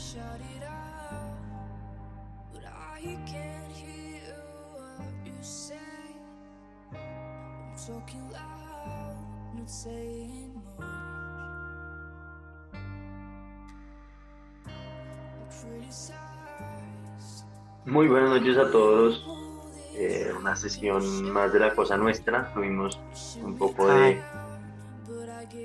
shout 0.00 0.40
it 0.56 0.64
out, 0.64 1.36
but 2.54 2.64
I 2.64 3.18
can't 3.26 3.70
hear 3.70 4.34
what 4.72 5.12
you 5.26 5.32
say. 5.42 5.76
I'm 6.90 7.76
talking 7.76 8.24
loud, 8.32 9.16
not 9.54 9.68
saying 9.68 10.62
much. 10.78 10.86
I 14.66 14.72
criticize. 15.50 16.16
Muy 17.84 18.08
buenas 18.08 18.30
noches 18.30 18.56
a 18.56 18.70
todos. 18.70 19.22
Eh, 19.96 20.32
una 20.38 20.56
sesión 20.56 21.30
más 21.30 21.52
de 21.52 21.60
la 21.60 21.74
cosa 21.74 21.98
nuestra. 21.98 22.50
Tuvimos 22.54 22.98
un 23.42 23.58
poco 23.58 23.86
de 23.86 24.22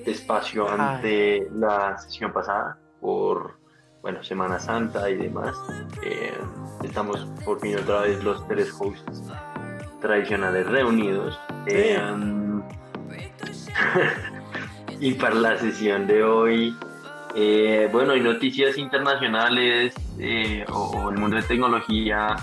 espacio 0.06 0.68
ante 0.70 1.48
la 1.52 1.98
sesión 2.00 2.34
pasada 2.34 2.78
por 3.00 3.65
bueno 4.06 4.24
Semana 4.24 4.60
Santa 4.60 5.10
y 5.10 5.16
demás. 5.16 5.56
Eh, 6.04 6.32
estamos 6.84 7.28
por 7.44 7.60
fin 7.60 7.76
otra 7.76 8.02
vez 8.02 8.24
los 8.24 8.48
tres 8.48 8.72
hosts 8.80 9.24
tradicionales 10.00 10.68
reunidos. 10.68 11.40
Eh, 11.66 12.00
y 15.00 15.14
para 15.16 15.34
la 15.34 15.58
sesión 15.58 16.06
de 16.06 16.24
hoy, 16.24 16.78
eh, 17.36 17.90
bueno, 17.92 18.14
hay 18.14 18.22
noticias 18.22 18.78
internacionales 18.78 19.96
eh, 20.20 20.64
o, 20.70 20.92
o 21.00 21.10
el 21.10 21.18
mundo 21.18 21.38
de 21.38 21.44
tecnología 21.44 22.36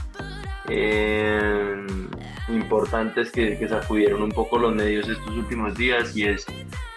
importantes 2.48 3.30
que, 3.30 3.56
que 3.56 3.68
sacudieron 3.68 4.22
un 4.22 4.32
poco 4.32 4.58
los 4.58 4.74
medios 4.74 5.08
estos 5.08 5.36
últimos 5.36 5.76
días 5.76 6.16
y 6.16 6.24
es 6.24 6.44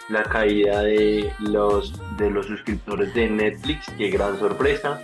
la 0.08 0.22
caída 0.22 0.82
de 0.82 1.32
los, 1.40 2.00
de 2.16 2.30
los 2.30 2.46
suscriptores 2.46 3.12
de 3.14 3.28
Netflix, 3.28 3.86
qué 3.96 4.10
gran 4.10 4.38
sorpresa, 4.38 5.02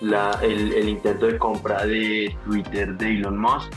la, 0.00 0.38
el, 0.42 0.72
el 0.72 0.88
intento 0.88 1.26
de 1.26 1.38
compra 1.38 1.86
de 1.86 2.36
Twitter 2.44 2.96
de 2.96 3.10
Elon 3.10 3.38
Musk. 3.38 3.72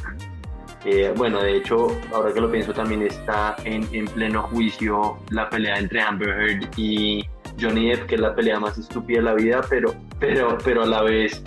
Eh, 0.85 1.13
bueno, 1.15 1.41
de 1.41 1.57
hecho, 1.57 1.87
ahora 2.13 2.33
que 2.33 2.41
lo 2.41 2.51
pienso, 2.51 2.73
también 2.73 3.01
está 3.01 3.55
en, 3.65 3.87
en 3.91 4.05
pleno 4.05 4.43
juicio 4.43 5.17
la 5.31 5.49
pelea 5.49 5.77
entre 5.79 6.01
Amber 6.01 6.29
Heard 6.29 6.69
y 6.77 7.25
Johnny 7.59 7.89
Depp, 7.89 8.07
que 8.07 8.15
es 8.15 8.21
la 8.21 8.33
pelea 8.33 8.59
más 8.59 8.77
estúpida 8.77 9.19
de 9.19 9.23
la 9.25 9.33
vida, 9.33 9.61
pero, 9.69 9.93
pero, 10.19 10.57
pero 10.63 10.83
a 10.83 10.85
la 10.85 11.01
vez 11.01 11.43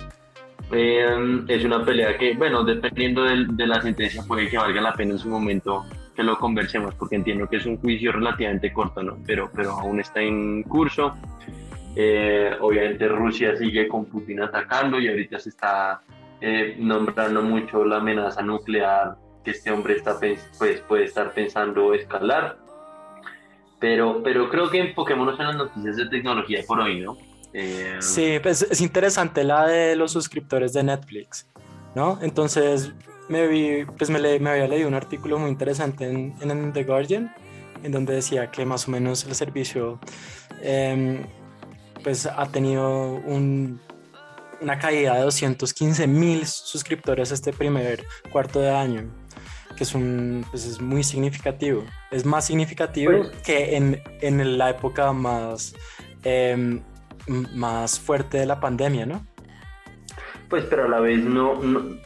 eh, 0.71 1.43
es 1.47 1.65
una 1.65 1.83
pelea 1.83 2.17
que, 2.17 2.35
bueno, 2.35 2.63
dependiendo 2.63 3.23
de, 3.23 3.45
de, 3.49 3.67
la 3.67 3.81
sentencia, 3.81 4.23
puede 4.27 4.49
que 4.49 4.57
valga 4.57 4.81
la 4.81 4.93
pena 4.93 5.13
en 5.13 5.19
su 5.19 5.29
momento 5.29 5.85
que 6.15 6.23
lo 6.23 6.37
conversemos, 6.37 6.95
porque 6.95 7.15
entiendo 7.15 7.47
que 7.47 7.57
es 7.57 7.65
un 7.65 7.77
juicio 7.77 8.11
relativamente 8.11 8.71
corto, 8.73 9.01
¿no? 9.03 9.17
Pero, 9.25 9.49
pero 9.55 9.71
aún 9.71 9.99
está 9.99 10.21
en 10.21 10.63
curso. 10.63 11.15
Eh, 11.95 12.55
obviamente 12.59 13.07
Rusia 13.07 13.55
sigue 13.57 13.87
con 13.87 14.05
Putin 14.05 14.41
atacando 14.41 14.99
y 14.99 15.09
ahorita 15.09 15.39
se 15.39 15.49
está 15.49 16.01
eh, 16.39 16.75
nombrando 16.79 17.41
mucho 17.41 17.83
la 17.83 17.97
amenaza 17.97 18.41
nuclear 18.41 19.15
que 19.43 19.51
este 19.51 19.71
hombre 19.71 19.95
está, 19.95 20.17
pues, 20.19 20.81
puede 20.87 21.05
estar 21.05 21.33
pensando 21.33 21.93
escalar. 21.93 22.57
Pero, 23.79 24.21
pero 24.23 24.49
creo 24.49 24.69
que 24.69 24.79
enfoquémonos 24.79 25.39
en 25.39 25.47
las 25.47 25.55
noticias 25.55 25.97
de 25.97 26.05
tecnología 26.05 26.61
por 26.67 26.79
hoy, 26.79 27.01
¿no? 27.01 27.17
Eh... 27.53 27.97
Sí, 27.99 28.37
pues 28.41 28.61
es 28.61 28.79
interesante 28.79 29.43
la 29.43 29.67
de 29.67 29.95
los 29.95 30.11
suscriptores 30.11 30.73
de 30.73 30.83
Netflix, 30.83 31.49
¿no? 31.95 32.19
Entonces 32.21 32.93
me, 33.31 33.47
vi, 33.47 33.85
pues 33.97 34.09
me, 34.09 34.19
le, 34.19 34.39
me 34.39 34.51
había 34.51 34.67
leído 34.67 34.87
un 34.87 34.93
artículo 34.93 35.39
muy 35.39 35.49
interesante 35.49 36.09
en, 36.09 36.35
en, 36.41 36.73
The 36.73 36.83
Guardian, 36.83 37.33
en 37.81 37.91
donde 37.91 38.13
decía 38.13 38.51
que 38.51 38.65
más 38.65 38.87
o 38.87 38.91
menos 38.91 39.25
el 39.25 39.33
servicio 39.35 39.99
eh, 40.61 41.25
pues 42.03 42.25
ha 42.25 42.45
tenido 42.47 43.13
un, 43.25 43.79
una 44.61 44.77
caída 44.77 45.15
de 45.15 45.21
215 45.21 46.07
mil 46.07 46.45
suscriptores 46.45 47.31
este 47.31 47.53
primer 47.53 48.03
cuarto 48.31 48.59
de 48.59 48.71
año 48.71 49.09
que 49.77 49.85
es, 49.85 49.95
un, 49.95 50.45
pues 50.51 50.65
es 50.65 50.81
muy 50.81 51.01
significativo. 51.01 51.85
Es 52.11 52.25
más 52.25 52.45
significativo 52.45 53.13
pues, 53.17 53.31
que 53.43 53.77
en, 53.77 54.01
en, 54.19 54.57
la 54.57 54.69
época 54.69 55.13
más, 55.13 55.73
eh, 56.23 56.81
más 57.27 57.97
fuerte 57.97 58.37
de 58.37 58.45
la 58.45 58.59
pandemia, 58.59 59.05
¿no? 59.05 59.25
Pues, 60.51 60.65
pero 60.65 60.83
a 60.83 60.89
la 60.89 60.99
vez 60.99 61.23
no, 61.23 61.63
no, 61.63 61.97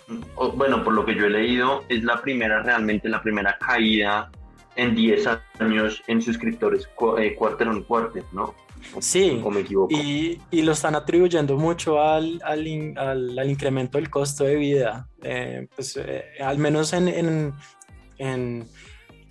bueno, 0.53 0.83
por 0.83 0.93
lo 0.93 1.03
que 1.03 1.15
yo 1.15 1.25
he 1.25 1.31
leído, 1.31 1.83
es 1.89 2.03
la 2.03 2.21
primera, 2.21 2.61
realmente 2.61 3.09
la 3.09 3.19
primera 3.19 3.57
caída 3.57 4.31
en 4.75 4.93
10 4.93 5.27
años 5.57 6.03
en 6.05 6.21
suscriptores 6.21 6.87
eh, 7.17 7.33
quarter 7.33 7.67
on 7.67 7.81
quarter, 7.81 8.23
¿no? 8.33 8.53
Sí, 8.99 9.41
o 9.43 9.49
me 9.49 9.61
equivoco. 9.61 9.91
Y, 9.95 10.39
y, 10.51 10.61
lo 10.61 10.73
están 10.73 10.93
atribuyendo 10.93 11.57
mucho 11.57 11.99
al, 11.99 12.39
al, 12.45 12.67
in, 12.67 12.95
al, 12.99 13.37
al 13.39 13.49
incremento 13.49 13.97
del 13.97 14.11
costo 14.11 14.43
de 14.43 14.57
vida, 14.57 15.09
eh, 15.23 15.67
pues 15.75 15.97
eh, 15.97 16.25
al 16.39 16.59
menos 16.59 16.93
en, 16.93 17.07
en, 17.07 17.53
en, 18.19 18.67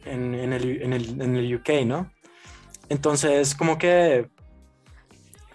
en, 0.06 0.52
el, 0.52 0.82
en, 0.82 0.92
el, 0.92 1.22
en 1.22 1.36
el 1.36 1.54
UK, 1.54 1.86
¿no? 1.86 2.10
Entonces, 2.88 3.54
como 3.54 3.78
que 3.78 4.28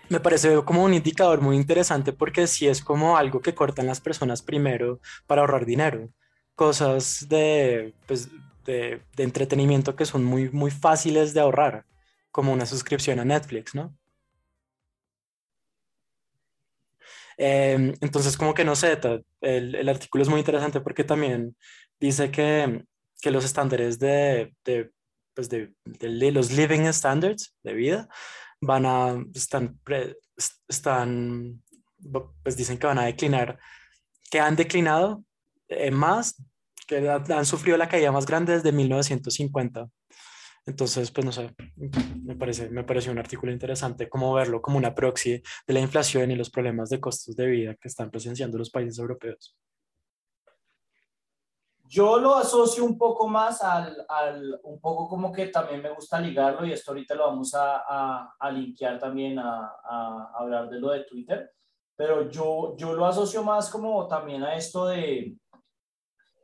me 0.10 0.20
parece 0.20 0.64
como 0.66 0.84
un 0.84 0.94
indicador 0.94 1.42
muy 1.42 1.56
interesante 1.56 2.14
porque 2.14 2.48
sí 2.48 2.68
es 2.68 2.84
como 2.84 3.18
algo 3.18 3.42
que 3.42 3.56
cortan 3.56 3.88
las 3.88 4.02
personas 4.02 4.42
primero 4.42 5.00
para 5.28 5.42
ahorrar 5.42 5.66
dinero. 5.66 6.10
Cosas 6.56 7.28
de, 7.30 7.94
pues, 8.08 8.30
de, 8.66 9.02
entretenimiento 9.18 9.96
que 9.96 10.06
son 10.06 10.24
muy, 10.24 10.50
muy 10.50 10.72
fáciles 10.72 11.34
de 11.34 11.42
ahorrar 11.42 11.86
como 12.32 12.54
una 12.54 12.66
suscripción 12.66 13.20
a 13.20 13.26
Netflix, 13.26 13.76
¿no? 13.76 13.96
Eh, 17.38 17.94
entonces, 18.02 18.36
como 18.36 18.54
que 18.54 18.66
no 18.66 18.76
sé, 18.76 19.00
el, 19.42 19.76
el, 19.76 19.90
artículo 19.90 20.24
es 20.24 20.30
muy 20.30 20.40
interesante 20.40 20.82
porque 20.82 21.06
también 21.06 21.56
dice 22.00 22.32
que, 22.32 22.84
que 23.22 23.32
los 23.32 23.46
estándares 23.46 23.98
de, 23.98 24.54
de, 24.66 24.92
pues 25.34 25.50
de, 25.50 25.72
los 26.32 26.52
living 26.52 26.92
standards 26.92 27.56
de 27.64 27.74
vida 27.74 28.10
van 28.62 28.86
a, 28.86 29.26
están, 29.34 29.80
están, 30.68 31.64
pues 32.44 32.58
dicen 32.58 32.78
que 32.78 32.88
van 32.88 33.00
a 33.00 33.06
declinar, 33.06 33.60
que 34.30 34.40
han 34.40 34.56
declinado 34.56 35.24
eh, 35.68 35.92
más, 35.92 36.36
que 36.88 37.08
han 37.08 37.46
sufrido 37.46 37.78
la 37.78 37.88
caída 37.88 38.12
más 38.12 38.26
grande 38.26 38.54
desde 38.54 38.72
1950. 38.72 39.88
Entonces, 40.66 41.10
pues 41.12 41.26
no 41.26 41.32
sé, 41.32 41.50
me 42.24 42.36
parece, 42.36 42.70
me 42.70 42.84
pareció 42.84 43.12
un 43.12 43.18
artículo 43.18 43.52
interesante 43.52 44.10
cómo 44.10 44.34
verlo 44.34 44.62
como 44.62 44.78
una 44.78 44.94
proxy 44.94 45.42
de 45.68 45.74
la 45.74 45.80
inflación 45.80 46.30
y 46.32 46.36
los 46.36 46.50
problemas 46.50 46.90
de 46.90 47.00
costos 47.00 47.36
de 47.36 47.48
vida 47.48 47.76
que 47.76 47.88
están 47.88 48.12
presenciando 48.12 48.58
los 48.58 48.70
países 48.70 49.00
europeos. 49.00 49.58
Yo 51.92 52.20
lo 52.20 52.36
asocio 52.36 52.86
un 52.86 53.00
poco 53.00 53.28
más 53.28 53.64
al, 53.64 54.06
al, 54.08 54.60
un 54.62 54.80
poco 54.80 55.10
como 55.10 55.32
que 55.32 55.48
también 55.48 55.82
me 55.82 55.90
gusta 55.90 56.22
ligarlo 56.22 56.64
y 56.64 56.72
esto 56.72 56.92
ahorita 56.92 57.16
lo 57.16 57.26
vamos 57.26 57.56
a, 57.56 57.78
a, 57.78 58.36
a 58.40 58.52
linkear 58.52 59.00
también 59.00 59.40
a, 59.40 59.74
a, 59.84 60.32
hablar 60.36 60.70
de 60.70 60.80
lo 60.80 60.92
de 60.92 61.06
Twitter, 61.06 61.52
pero 61.96 62.30
yo, 62.30 62.76
yo 62.78 62.94
lo 62.94 63.08
asocio 63.08 63.42
más 63.42 63.72
como 63.72 64.08
también 64.08 64.44
a 64.44 64.54
esto 64.54 64.86
de, 64.86 65.36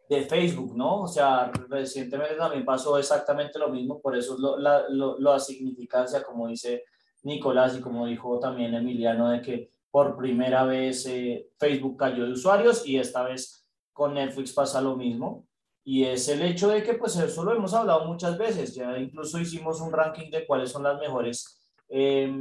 de 0.10 0.22
Facebook, 0.24 0.76
¿no? 0.76 1.04
O 1.04 1.08
sea, 1.08 1.52
recientemente 1.70 2.34
también 2.34 2.66
pasó 2.66 2.98
exactamente 2.98 3.60
lo 3.60 3.70
mismo, 3.70 4.02
por 4.02 4.18
eso 4.18 4.36
lo, 4.40 4.58
la, 4.58 4.90
lo, 4.90 5.20
la 5.20 5.40
significancia, 5.40 6.24
como 6.24 6.48
dice 6.48 6.86
Nicolás 7.22 7.78
y 7.78 7.82
como 7.82 8.08
dijo 8.08 8.40
también 8.40 8.74
Emiliano, 8.74 9.30
de 9.30 9.42
que 9.44 9.72
por 9.92 10.18
primera 10.18 10.66
vez 10.66 11.06
eh, 11.06 11.52
Facebook 11.60 11.98
cayó 11.98 12.26
de 12.26 12.32
usuarios 12.32 12.84
y 12.88 12.98
esta 12.98 13.22
vez 13.22 13.65
con 13.96 14.14
Netflix 14.14 14.52
pasa 14.52 14.82
lo 14.82 14.96
mismo. 14.98 15.48
Y 15.84 16.04
es 16.04 16.28
el 16.28 16.42
hecho 16.42 16.68
de 16.68 16.84
que, 16.84 16.96
pues 16.96 17.16
eso 17.16 17.44
lo 17.44 17.54
hemos 17.56 17.74
hablado 17.74 18.06
muchas 18.06 18.38
veces, 18.38 18.76
ya 18.76 18.98
incluso 18.98 19.40
hicimos 19.40 19.80
un 19.82 19.94
ranking 19.94 20.30
de 20.32 20.46
cuáles 20.46 20.72
son 20.72 20.84
las 20.84 21.00
mejores 21.00 21.72
eh, 21.90 22.32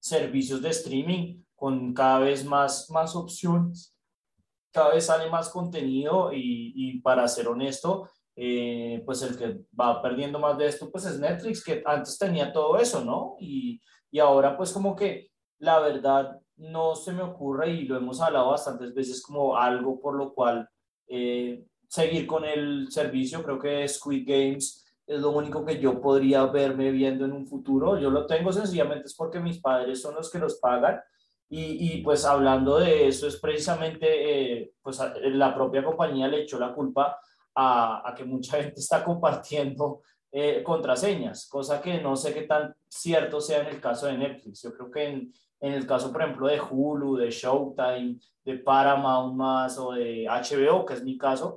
servicios 0.00 0.62
de 0.62 0.70
streaming 0.70 1.42
con 1.54 1.92
cada 1.92 2.20
vez 2.20 2.44
más, 2.44 2.90
más 2.90 3.14
opciones 3.14 3.94
cada 4.74 4.92
vez 4.92 5.06
sale 5.06 5.30
más 5.30 5.48
contenido 5.50 6.32
y, 6.32 6.72
y 6.74 7.00
para 7.00 7.28
ser 7.28 7.46
honesto, 7.46 8.10
eh, 8.34 9.00
pues 9.06 9.22
el 9.22 9.38
que 9.38 9.60
va 9.80 10.02
perdiendo 10.02 10.40
más 10.40 10.58
de 10.58 10.66
esto, 10.66 10.90
pues 10.90 11.06
es 11.06 11.20
Netflix, 11.20 11.62
que 11.62 11.80
antes 11.86 12.18
tenía 12.18 12.52
todo 12.52 12.76
eso, 12.76 13.04
¿no? 13.04 13.36
Y, 13.38 13.80
y 14.10 14.18
ahora 14.18 14.56
pues 14.56 14.72
como 14.72 14.96
que 14.96 15.30
la 15.60 15.78
verdad 15.78 16.40
no 16.56 16.94
se 16.94 17.12
me 17.12 17.22
ocurre 17.22 17.70
y 17.70 17.84
lo 17.84 17.96
hemos 17.96 18.20
hablado 18.20 18.50
bastantes 18.50 18.94
veces 18.94 19.22
como 19.22 19.56
algo 19.56 20.00
por 20.00 20.14
lo 20.14 20.32
cual 20.32 20.68
eh, 21.08 21.64
seguir 21.88 22.26
con 22.26 22.44
el 22.44 22.90
servicio, 22.90 23.42
creo 23.42 23.58
que 23.58 23.86
Squid 23.88 24.24
Games 24.26 24.84
es 25.06 25.20
lo 25.20 25.30
único 25.30 25.64
que 25.64 25.78
yo 25.78 26.00
podría 26.00 26.46
verme 26.46 26.90
viendo 26.90 27.24
en 27.24 27.32
un 27.32 27.46
futuro. 27.46 27.98
Yo 27.98 28.10
lo 28.10 28.26
tengo 28.26 28.52
sencillamente 28.52 29.06
es 29.06 29.14
porque 29.14 29.38
mis 29.38 29.60
padres 29.60 30.00
son 30.00 30.14
los 30.14 30.30
que 30.30 30.38
los 30.38 30.56
pagan 30.56 31.00
y, 31.48 31.92
y, 31.92 32.02
pues 32.02 32.24
hablando 32.24 32.78
de 32.78 33.06
eso 33.06 33.28
es 33.28 33.36
precisamente, 33.36 34.06
eh, 34.60 34.72
pues 34.82 34.98
la 35.22 35.54
propia 35.54 35.84
compañía 35.84 36.26
le 36.26 36.42
echó 36.42 36.58
la 36.58 36.74
culpa 36.74 37.18
a, 37.54 38.08
a 38.08 38.14
que 38.14 38.24
mucha 38.24 38.62
gente 38.62 38.80
está 38.80 39.04
compartiendo 39.04 40.00
eh, 40.32 40.64
contraseñas, 40.64 41.46
cosa 41.46 41.80
que 41.80 42.00
no 42.00 42.16
sé 42.16 42.34
qué 42.34 42.42
tan 42.42 42.74
cierto 42.88 43.40
sea 43.40 43.60
en 43.60 43.68
el 43.68 43.80
caso 43.80 44.06
de 44.06 44.18
Netflix. 44.18 44.62
Yo 44.62 44.74
creo 44.74 44.90
que 44.90 45.04
en, 45.04 45.32
En 45.64 45.72
el 45.72 45.86
caso, 45.86 46.12
por 46.12 46.20
ejemplo, 46.20 46.46
de 46.46 46.60
Hulu, 46.60 47.16
de 47.16 47.30
Showtime, 47.30 48.18
de 48.44 48.58
Paramount 48.58 49.34
más 49.34 49.78
o 49.78 49.92
de 49.92 50.26
HBO, 50.28 50.84
que 50.84 50.92
es 50.92 51.02
mi 51.02 51.16
caso, 51.16 51.56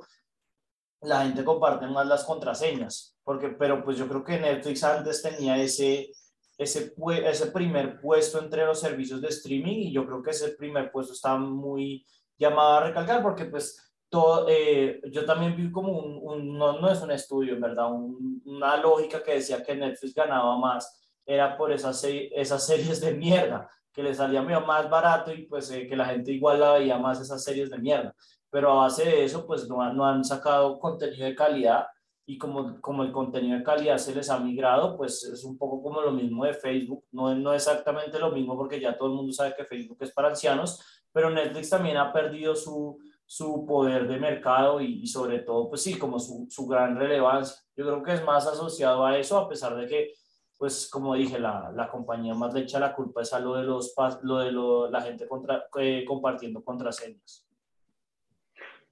la 1.02 1.24
gente 1.24 1.44
comparte 1.44 1.88
más 1.88 2.08
las 2.08 2.24
contraseñas, 2.24 3.18
porque, 3.22 3.50
pero 3.50 3.84
pues 3.84 3.98
yo 3.98 4.08
creo 4.08 4.24
que 4.24 4.40
Netflix 4.40 4.82
antes 4.86 5.22
tenía 5.22 5.58
ese, 5.58 6.10
ese, 6.58 6.94
ese 7.26 7.48
primer 7.48 8.00
puesto 8.00 8.40
entre 8.40 8.66
los 8.66 8.80
servicios 8.80 9.20
de 9.20 9.28
streaming 9.28 9.76
y 9.76 9.92
yo 9.92 10.06
creo 10.06 10.24
que 10.24 10.32
ese 10.32 10.52
primer 10.52 10.90
puesto 10.90 11.12
está 11.12 11.36
muy 11.36 12.06
llamado 12.38 12.76
a 12.76 12.84
recalcar 12.86 13.22
porque 13.22 13.44
pues 13.44 13.92
todo, 14.08 14.46
eh, 14.48 15.02
yo 15.12 15.26
también 15.26 15.54
vi 15.58 15.70
como 15.70 15.92
un, 16.00 16.58
no, 16.58 16.80
no, 16.80 16.90
es 16.90 17.02
un 17.02 17.12
estudio, 17.12 17.56
en 17.56 17.60
verdad, 17.60 17.92
una 17.92 18.78
lógica 18.78 19.22
que 19.22 19.34
decía 19.34 19.62
que 19.62 19.76
Netflix 19.76 20.14
ganaba 20.14 20.58
más, 20.58 20.98
era 21.26 21.58
por 21.58 21.74
esas, 21.74 22.02
esas 22.06 22.66
series 22.68 23.02
de 23.02 23.14
mierda, 23.14 23.70
que 23.98 24.04
le 24.04 24.14
salía 24.14 24.44
más 24.44 24.88
barato 24.92 25.34
y 25.34 25.48
pues 25.48 25.72
eh, 25.72 25.88
que 25.88 25.96
la 25.96 26.06
gente 26.06 26.32
igual 26.32 26.60
la 26.60 26.74
veía 26.74 27.00
más 27.00 27.20
esas 27.20 27.44
series 27.44 27.72
de 27.72 27.80
mierda. 27.80 28.14
Pero 28.52 28.72
a 28.72 28.84
base 28.84 29.04
de 29.06 29.24
eso, 29.24 29.48
pues 29.48 29.68
no, 29.68 29.92
no 29.92 30.06
han 30.06 30.24
sacado 30.24 30.78
contenido 30.78 31.26
de 31.26 31.34
calidad 31.34 31.88
y 32.24 32.38
como, 32.38 32.80
como 32.80 33.02
el 33.02 33.12
contenido 33.12 33.58
de 33.58 33.64
calidad 33.64 33.98
se 33.98 34.14
les 34.14 34.30
ha 34.30 34.38
migrado, 34.38 34.96
pues 34.96 35.24
es 35.24 35.44
un 35.44 35.58
poco 35.58 35.82
como 35.82 36.00
lo 36.02 36.12
mismo 36.12 36.46
de 36.46 36.54
Facebook, 36.54 37.06
no, 37.12 37.34
no 37.34 37.56
exactamente 37.56 38.20
lo 38.20 38.32
mismo 38.32 38.56
porque 38.56 38.80
ya 38.80 38.96
todo 38.96 39.10
el 39.10 39.16
mundo 39.16 39.34
sabe 39.34 39.56
que 39.58 39.66
Facebook 39.66 39.98
es 40.02 40.12
para 40.12 40.28
ancianos, 40.28 40.80
pero 41.12 41.32
Netflix 41.32 41.72
también 41.72 41.98
ha 41.98 42.14
perdido 42.14 42.56
su, 42.56 43.00
su 43.26 43.66
poder 43.66 44.08
de 44.08 44.20
mercado 44.20 44.80
y, 44.80 45.08
sobre 45.08 45.40
todo, 45.40 45.70
pues 45.70 45.82
sí, 45.82 45.98
como 45.98 46.20
su, 46.20 46.46
su, 46.52 46.68
gran 46.68 47.00
relevancia. 47.00 47.58
Yo 47.76 47.84
creo 47.84 48.04
que 48.04 48.14
es 48.14 48.24
más 48.24 48.46
asociado 48.46 49.04
a 49.04 49.18
eso, 49.18 49.40
a 49.40 49.50
pesar 49.50 49.76
de 49.76 49.88
que, 49.88 50.14
pues 50.58 50.90
como 50.92 51.16
dije, 51.16 51.40
la, 51.40 51.72
la 51.76 51.88
compañía 51.88 52.34
más 52.34 52.54
le 52.54 52.62
echa 52.62 52.80
la 52.80 52.94
culpa 52.94 53.22
es 53.22 53.34
a 53.34 53.40
lo 53.40 53.56
de, 53.56 53.64
los, 53.64 53.94
lo 54.24 54.40
de 54.40 54.52
lo, 54.52 54.90
la 54.90 55.02
gente 55.02 55.28
contra, 55.28 55.66
eh, 55.80 56.04
compartiendo 56.06 56.64
contraseñas. 56.64 57.48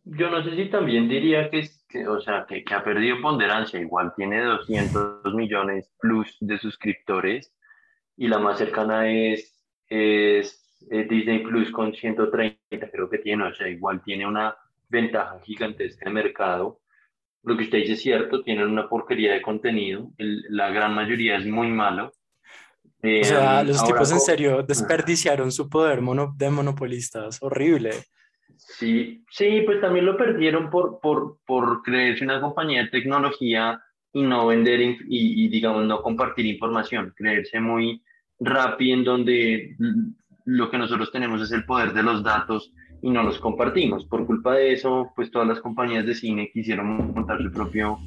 Yo 0.03 0.29
no 0.29 0.43
sé 0.43 0.55
si 0.55 0.69
también 0.69 1.09
diría 1.09 1.49
que, 1.49 1.67
que 1.89 2.07
o 2.07 2.21
sea, 2.21 2.45
que, 2.47 2.63
ha 2.71 2.83
perdido 2.83 3.19
ponderancia, 3.21 3.79
igual 3.79 4.13
tiene 4.15 4.43
200 4.43 5.33
millones 5.33 5.91
plus 5.99 6.37
de 6.39 6.59
suscriptores 6.59 7.51
y 8.15 8.27
la 8.27 8.37
más 8.37 8.59
cercana 8.59 9.09
es, 9.09 9.59
es 9.87 10.79
Disney 10.89 11.39
Plus 11.39 11.71
con 11.71 11.93
130 11.93 12.91
creo 12.91 13.09
que 13.09 13.17
tiene, 13.17 13.45
o 13.45 13.53
sea, 13.55 13.67
igual 13.67 14.03
tiene 14.03 14.27
una 14.27 14.55
ventaja 14.89 15.39
gigantesca 15.43 16.05
de 16.05 16.11
mercado. 16.11 16.81
Lo 17.45 17.55
que 17.55 17.63
usted 17.63 17.79
dice 17.79 17.93
es 17.93 18.01
cierto, 18.01 18.41
tienen 18.41 18.67
una 18.67 18.89
porquería 18.89 19.33
de 19.33 19.41
contenido, 19.41 20.11
la 20.17 20.69
gran 20.69 20.93
mayoría 20.95 21.37
es 21.37 21.45
muy 21.45 21.67
malo. 21.67 22.07
o 22.07 23.23
sea, 23.23 23.61
eh, 23.61 23.65
los 23.65 23.83
tipos 23.85 24.11
en 24.11 24.19
serio 24.19 24.63
desperdiciaron 24.63 25.51
su 25.51 25.69
poder 25.69 26.01
mono, 26.01 26.33
de 26.35 26.49
monopolistas, 26.49 27.37
horrible. 27.41 27.91
Sí, 28.57 29.23
sí, 29.29 29.61
pues 29.65 29.79
también 29.79 30.05
lo 30.05 30.17
perdieron 30.17 30.69
por, 30.69 30.99
por, 30.99 31.37
por 31.45 31.83
creerse 31.83 32.23
una 32.23 32.41
compañía 32.41 32.83
de 32.83 32.89
tecnología 32.89 33.79
y 34.11 34.23
no 34.23 34.47
vender 34.47 34.81
y, 34.81 34.97
y, 35.07 35.47
digamos, 35.49 35.85
no 35.85 36.01
compartir 36.01 36.45
información, 36.45 37.13
creerse 37.15 37.59
muy 37.59 38.01
rápido 38.39 38.97
en 38.97 39.03
donde 39.03 39.75
lo 40.45 40.69
que 40.69 40.77
nosotros 40.77 41.11
tenemos 41.11 41.41
es 41.41 41.51
el 41.51 41.65
poder 41.65 41.93
de 41.93 42.03
los 42.03 42.23
datos 42.23 42.71
y 43.01 43.09
no 43.09 43.23
los 43.23 43.39
compartimos. 43.39 44.05
Por 44.05 44.25
culpa 44.25 44.55
de 44.55 44.73
eso, 44.73 45.11
pues 45.15 45.31
todas 45.31 45.47
las 45.47 45.59
compañías 45.59 46.05
de 46.05 46.15
cine 46.15 46.49
quisieron 46.51 47.13
montar 47.13 47.41
su 47.41 47.51
propio, 47.51 47.99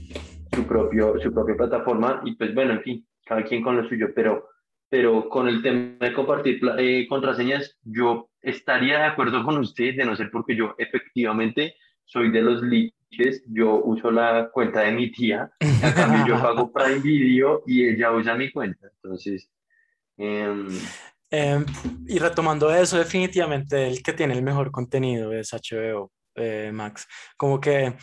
su 0.55 0.65
propio, 0.65 1.15
su 1.21 1.33
propia 1.33 1.57
plataforma 1.57 2.21
y 2.25 2.35
pues 2.37 2.55
bueno, 2.55 2.73
en 2.73 2.83
fin, 2.83 3.07
cada 3.25 3.45
quien 3.45 3.63
con 3.63 3.77
lo 3.77 3.89
suyo, 3.89 4.09
pero, 4.15 4.49
pero 4.89 5.29
con 5.29 5.49
el 5.49 5.63
tema 5.63 5.97
de 6.01 6.13
compartir 6.13 6.61
eh, 6.79 7.07
contraseñas, 7.09 7.79
yo 7.83 8.31
estaría 8.41 8.99
de 8.99 9.05
acuerdo 9.05 9.45
con 9.45 9.59
usted, 9.59 9.97
de 9.97 10.05
no 10.05 10.17
ser 10.17 10.31
porque 10.31 10.57
yo 10.57 10.75
efectivamente 10.79 11.75
soy 12.05 12.31
de 12.31 12.43
los 12.43 12.63
liches, 12.63 13.45
yo 13.49 13.83
uso 13.85 14.11
la 14.11 14.51
cuenta 14.53 14.81
de 14.81 14.93
mi 14.93 15.11
tía, 15.11 15.51
a 15.83 15.95
cambio 15.95 16.27
yo 16.27 16.35
pago 16.43 16.73
Prime 16.73 17.01
Video 17.01 17.63
y 17.67 17.85
ella 17.87 18.13
usa 18.13 18.35
mi 18.35 18.51
cuenta, 18.51 18.89
entonces... 19.03 19.51
Eh, 20.21 20.67
Em, 21.31 21.67
y 22.07 22.19
retomando 22.19 22.73
eso, 22.75 22.97
definitivamente 22.97 23.87
el 23.87 24.03
que 24.03 24.15
tiene 24.15 24.35
el 24.35 24.43
mejor 24.43 24.71
contenido 24.71 25.33
es 25.33 25.53
HBO 25.53 26.11
eh, 26.35 26.71
Max. 26.73 27.07
Como 27.37 27.61
que 27.61 27.95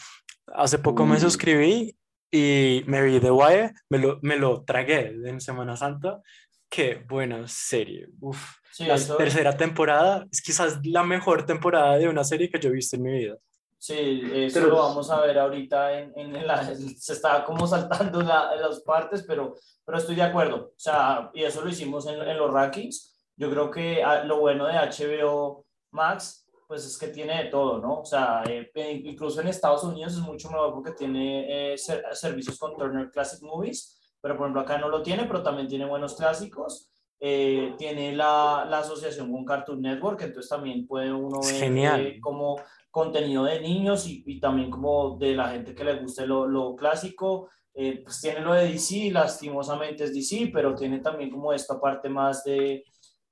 hace 0.53 0.77
poco 0.77 1.05
me 1.05 1.19
suscribí 1.19 1.97
y 2.31 2.83
me 2.85 3.01
vi 3.01 3.19
The 3.19 3.31
Wire, 3.31 3.73
me 3.89 3.97
lo, 3.97 4.19
me 4.21 4.37
lo 4.37 4.63
tragué 4.63 5.15
en 5.25 5.41
Semana 5.41 5.75
Santa. 5.75 6.21
Qué 6.69 7.03
buena 7.07 7.47
serie. 7.47 8.07
Uf. 8.19 8.57
la 8.79 8.97
tercera 9.17 9.55
temporada 9.55 10.25
es 10.31 10.41
quizás 10.41 10.79
la 10.83 11.03
mejor 11.03 11.45
temporada 11.45 11.97
de 11.97 12.09
una 12.09 12.23
serie 12.23 12.49
que 12.49 12.59
yo 12.59 12.69
he 12.69 12.73
visto 12.73 12.95
en 12.95 13.03
mi 13.03 13.11
vida. 13.11 13.37
Sí, 13.77 14.21
eso 14.33 14.61
lo 14.61 14.77
vamos 14.77 15.11
a 15.11 15.21
ver 15.21 15.37
ahorita 15.37 15.99
en, 15.99 16.17
en 16.17 16.47
la, 16.47 16.75
se 16.75 17.13
está 17.13 17.43
como 17.43 17.67
saltando 17.67 18.21
la, 18.21 18.55
las 18.55 18.79
partes, 18.81 19.23
pero, 19.27 19.55
pero 19.85 19.97
estoy 19.97 20.15
de 20.15 20.23
acuerdo. 20.23 20.55
O 20.55 20.73
sea, 20.79 21.29
y 21.33 21.43
eso 21.43 21.61
lo 21.61 21.69
hicimos 21.69 22.07
en, 22.07 22.19
en 22.19 22.37
los 22.37 22.51
rankings 22.51 23.14
yo 23.37 23.49
creo 23.49 23.69
que 23.69 24.03
ah, 24.03 24.23
lo 24.23 24.39
bueno 24.39 24.65
de 24.67 24.73
HBO 24.73 25.65
Max, 25.91 26.47
pues 26.67 26.85
es 26.85 26.97
que 26.97 27.07
tiene 27.07 27.43
de 27.43 27.49
todo, 27.49 27.79
¿no? 27.79 28.01
O 28.01 28.05
sea, 28.05 28.43
eh, 28.47 28.71
incluso 29.03 29.41
en 29.41 29.47
Estados 29.47 29.83
Unidos 29.83 30.13
es 30.13 30.19
mucho 30.19 30.49
mejor 30.49 30.73
porque 30.73 30.91
tiene 30.91 31.73
eh, 31.73 31.77
servicios 32.13 32.57
con 32.57 32.75
Turner 32.75 33.11
Classic 33.11 33.41
Movies, 33.41 34.15
pero 34.21 34.35
por 34.35 34.45
ejemplo 34.45 34.61
acá 34.61 34.77
no 34.77 34.89
lo 34.89 35.03
tiene, 35.03 35.25
pero 35.25 35.43
también 35.43 35.67
tiene 35.67 35.85
buenos 35.85 36.15
clásicos. 36.15 36.89
Eh, 37.19 37.75
tiene 37.77 38.13
la, 38.13 38.67
la, 38.69 38.79
asociación 38.79 39.31
con 39.31 39.45
Cartoon 39.45 39.81
Network, 39.81 40.21
entonces 40.21 40.49
también 40.49 40.85
puede 40.85 41.13
uno 41.13 41.39
ver 41.41 42.19
como 42.19 42.57
contenido 42.91 43.45
de 43.45 43.61
niños 43.61 44.05
y, 44.05 44.21
y, 44.25 44.39
también 44.39 44.69
como 44.69 45.17
de 45.17 45.33
la 45.33 45.47
gente 45.49 45.73
que 45.73 45.85
le 45.85 45.95
guste 45.95 46.27
lo, 46.27 46.45
lo 46.45 46.75
clásico. 46.75 47.49
pues 47.73 48.19
tiene 48.21 48.41
lo 48.41 48.53
de 48.53 48.67
DC, 48.67 49.11
lastimosamente 49.11 50.03
es 50.03 50.13
DC, 50.13 50.49
pero 50.53 50.75
tiene 50.75 50.99
también 50.99 51.29
como 51.29 51.53
esta 51.53 51.79
parte 51.79 52.09
más 52.09 52.43
de, 52.43 52.83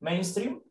mainstream. 0.04 0.62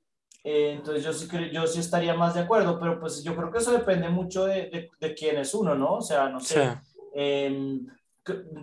Eh, 0.45 0.73
entonces 0.73 1.05
yo 1.05 1.13
sí, 1.13 1.29
yo 1.53 1.67
sí 1.67 1.81
estaría 1.81 2.15
más 2.15 2.35
de 2.35 2.41
acuerdo, 2.41 2.79
pero 2.79 2.99
pues 2.99 3.23
yo 3.23 3.35
creo 3.35 3.51
que 3.51 3.59
eso 3.59 3.73
depende 3.73 4.09
mucho 4.09 4.45
de, 4.45 4.91
de, 4.99 5.15
quién 5.15 5.39
es 5.39 5.55
uno, 5.55 5.75
¿no? 5.75 5.95
O 5.95 6.03
sea, 6.03 6.29
no 6.29 6.41
sé. 6.41 6.77
Em, 7.15 7.87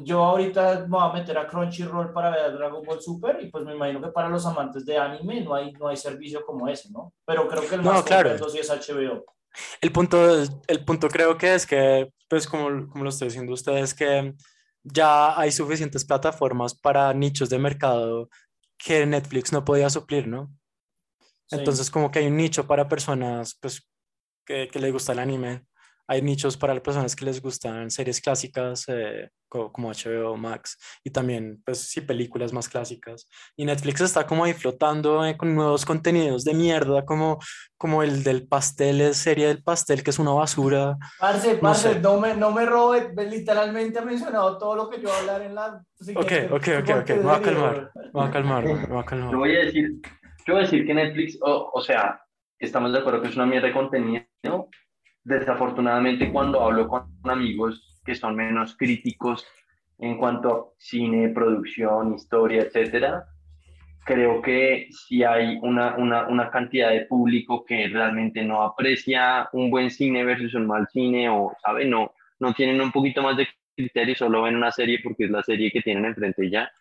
yo 0.04 0.24
ahorita 0.24 0.82
me 0.82 0.88
voy 0.88 1.10
a 1.10 1.14
meter 1.14 1.38
a 1.38 1.48
Crunchyroll 1.48 2.14
para 2.14 2.32
ver 2.32 2.54
Dragon 2.54 2.84
Ball 2.86 3.02
Super 3.02 3.40
y 3.42 3.50
pues 3.50 3.66
me 3.66 3.76
imagino 3.76 4.02
que 4.02 4.12
para 4.12 4.30
los 4.30 4.46
amantes 4.46 4.86
de 4.86 4.98
anime 4.98 5.42
no 5.42 5.54
hay, 5.54 5.72
no 5.74 5.88
hay 5.88 5.98
servicio 5.98 6.46
como 6.46 6.68
ese, 6.68 6.90
¿no? 6.92 7.14
Pero 7.26 7.48
creo 7.48 7.68
que 7.68 7.76
el 7.76 7.82
más 7.82 7.96
no, 7.96 8.04
claro. 8.04 8.50
sí 8.50 8.60
es 8.60 8.70
HBO. 8.70 9.26
El 9.82 9.92
punto, 9.92 10.44
el 10.68 10.86
punto 10.86 11.10
creo 11.10 11.38
que 11.38 11.56
es 11.56 11.66
que, 11.66 12.10
pues 12.28 12.48
como, 12.48 12.88
como 12.88 13.04
lo 13.04 13.10
estoy 13.10 13.30
diciendo 13.30 13.54
ustedes, 13.54 13.94
que 13.94 14.34
ya 14.84 15.38
hay 15.40 15.52
suficientes 15.52 16.06
plataformas 16.06 16.74
para 16.74 17.14
nichos 17.14 17.50
de 17.50 17.60
mercado 17.60 18.30
que 18.78 19.06
Netflix 19.06 19.52
no 19.52 19.66
podía 19.66 19.90
suplir, 19.90 20.28
¿no? 20.28 20.52
Entonces 21.52 21.90
como 21.90 22.12
que 22.12 22.20
hay 22.20 22.28
un 22.28 22.38
nicho 22.38 22.68
para 22.68 22.88
personas 22.88 23.58
pues, 23.60 23.88
que, 24.46 24.68
que 24.68 24.80
les 24.80 24.92
gusta 24.92 25.14
el 25.14 25.20
anime. 25.20 25.66
Hay 26.08 26.24
nichos 26.24 26.58
para 26.58 26.74
las 26.74 26.82
personas 26.82 27.16
que 27.16 27.24
les 27.24 27.40
gustan 27.40 27.92
series 27.92 28.20
clásicas 28.20 28.86
eh, 28.88 29.30
como 29.48 29.92
HBO 29.92 30.36
Max 30.38 30.76
y 31.04 31.12
también 31.12 31.62
pues 31.64 31.80
sí 31.82 32.02
películas 32.02 32.52
más 32.52 32.68
clásicas. 32.68 33.28
Y 33.56 33.64
Netflix 33.64 34.02
está 34.02 34.26
como 34.26 34.44
ahí 34.44 34.54
flotando 34.54 35.24
eh, 35.24 35.38
con 35.38 35.54
nuevos 35.54 35.86
contenidos 35.86 36.44
de 36.46 36.56
mierda 36.56 37.06
como, 37.06 37.38
como 37.78 38.02
el 38.02 38.24
del 38.24 38.48
pastel, 38.48 39.02
es 39.02 39.18
serie 39.18 39.48
del 39.50 39.62
pastel 39.62 40.02
que 40.02 40.10
es 40.10 40.18
una 40.18 40.32
basura. 40.32 40.98
Parce, 41.20 41.56
parce, 41.58 42.00
no, 42.00 42.20
me, 42.20 42.36
no 42.36 42.52
me 42.52 42.66
robe, 42.66 43.14
literalmente 43.30 44.00
ha 44.00 44.04
mencionado 44.04 44.58
todo 44.58 44.76
lo 44.76 44.90
que 44.90 44.98
yo 44.98 45.10
voy 45.10 45.12
a 45.12 45.20
hablar 45.20 45.42
en 45.44 45.54
la... 45.54 45.84
Ok, 46.16 46.32
ok, 46.52 46.68
ok, 46.82 46.90
ok, 47.02 47.10
me 47.10 47.22
voy 47.22 47.36
a 47.36 47.42
calmar, 47.42 47.92
me 47.96 48.12
voy 48.12 48.28
a 48.28 48.32
calmar, 48.32 48.64
me 48.64 48.86
voy 48.88 49.00
a 49.00 49.06
calmar. 49.06 49.36
voy 49.36 49.56
a 49.56 49.60
decir 49.66 50.02
yo 50.46 50.54
voy 50.54 50.64
a 50.64 50.66
decir 50.66 50.86
que 50.86 50.94
Netflix, 50.94 51.38
o 51.42 51.82
sea, 51.82 52.22
estamos 52.60 52.92
de 52.92 53.00
acuerdo 53.00 53.22
que 53.22 53.30
es 53.30 53.36
una 53.36 53.46
mierda 53.46 53.68
de 53.68 53.74
contenido. 53.74 54.70
Desafortunadamente, 55.24 56.32
cuando 56.32 56.62
hablo 56.62 56.88
con 56.88 57.06
amigos 57.24 58.02
que 58.06 58.16
son 58.16 58.36
menos 58.36 58.76
críticos 58.78 59.46
en 60.00 60.18
cuanto 60.18 60.50
a 60.50 60.66
cine, 60.78 61.30
producción, 61.30 62.14
historia, 62.14 62.64
etcétera, 62.64 63.26
creo 64.06 64.42
que 64.42 64.88
si 64.90 65.24
hay 65.24 65.60
una, 65.62 65.96
una, 65.98 66.28
una, 66.28 66.50
cantidad 66.50 66.90
de 66.90 67.06
público 67.06 67.66
que 67.66 67.88
realmente 67.90 68.44
no 68.44 68.64
aprecia 68.64 69.50
un 69.52 69.70
buen 69.70 69.92
cine 69.92 70.24
versus 70.24 70.54
un 70.56 70.68
mal 70.68 70.88
cine 70.88 71.30
o, 71.30 71.54
¿sabe? 71.62 71.86
No, 71.86 72.14
no 72.40 72.54
tienen 72.54 72.82
un 72.82 72.92
poquito 72.92 73.22
más 73.22 73.38
de 73.38 73.48
criterio, 73.76 74.16
solo 74.16 74.44
ven 74.44 74.56
una 74.56 74.72
serie 74.72 75.00
porque 75.04 75.26
es 75.26 75.32
la 75.32 75.44
serie 75.44 75.72
que 75.72 75.82
tienen 75.82 76.06
enfrente 76.06 76.50
ya 76.50 76.72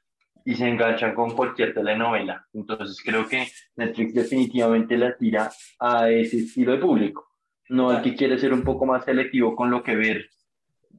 y 0.48 0.54
se 0.54 0.66
enganchan 0.66 1.14
con 1.14 1.32
cualquier 1.32 1.74
telenovela. 1.74 2.42
Entonces 2.54 3.02
creo 3.04 3.28
que 3.28 3.48
Netflix 3.76 4.14
definitivamente 4.14 4.96
la 4.96 5.14
tira 5.14 5.50
a 5.78 6.08
ese 6.08 6.38
estilo 6.38 6.72
de 6.72 6.78
público, 6.78 7.28
no 7.68 7.90
al 7.90 8.00
que 8.00 8.14
quiere 8.14 8.38
ser 8.38 8.54
un 8.54 8.62
poco 8.62 8.86
más 8.86 9.04
selectivo 9.04 9.54
con 9.54 9.70
lo 9.70 9.82
que 9.82 9.94
ver. 9.94 10.30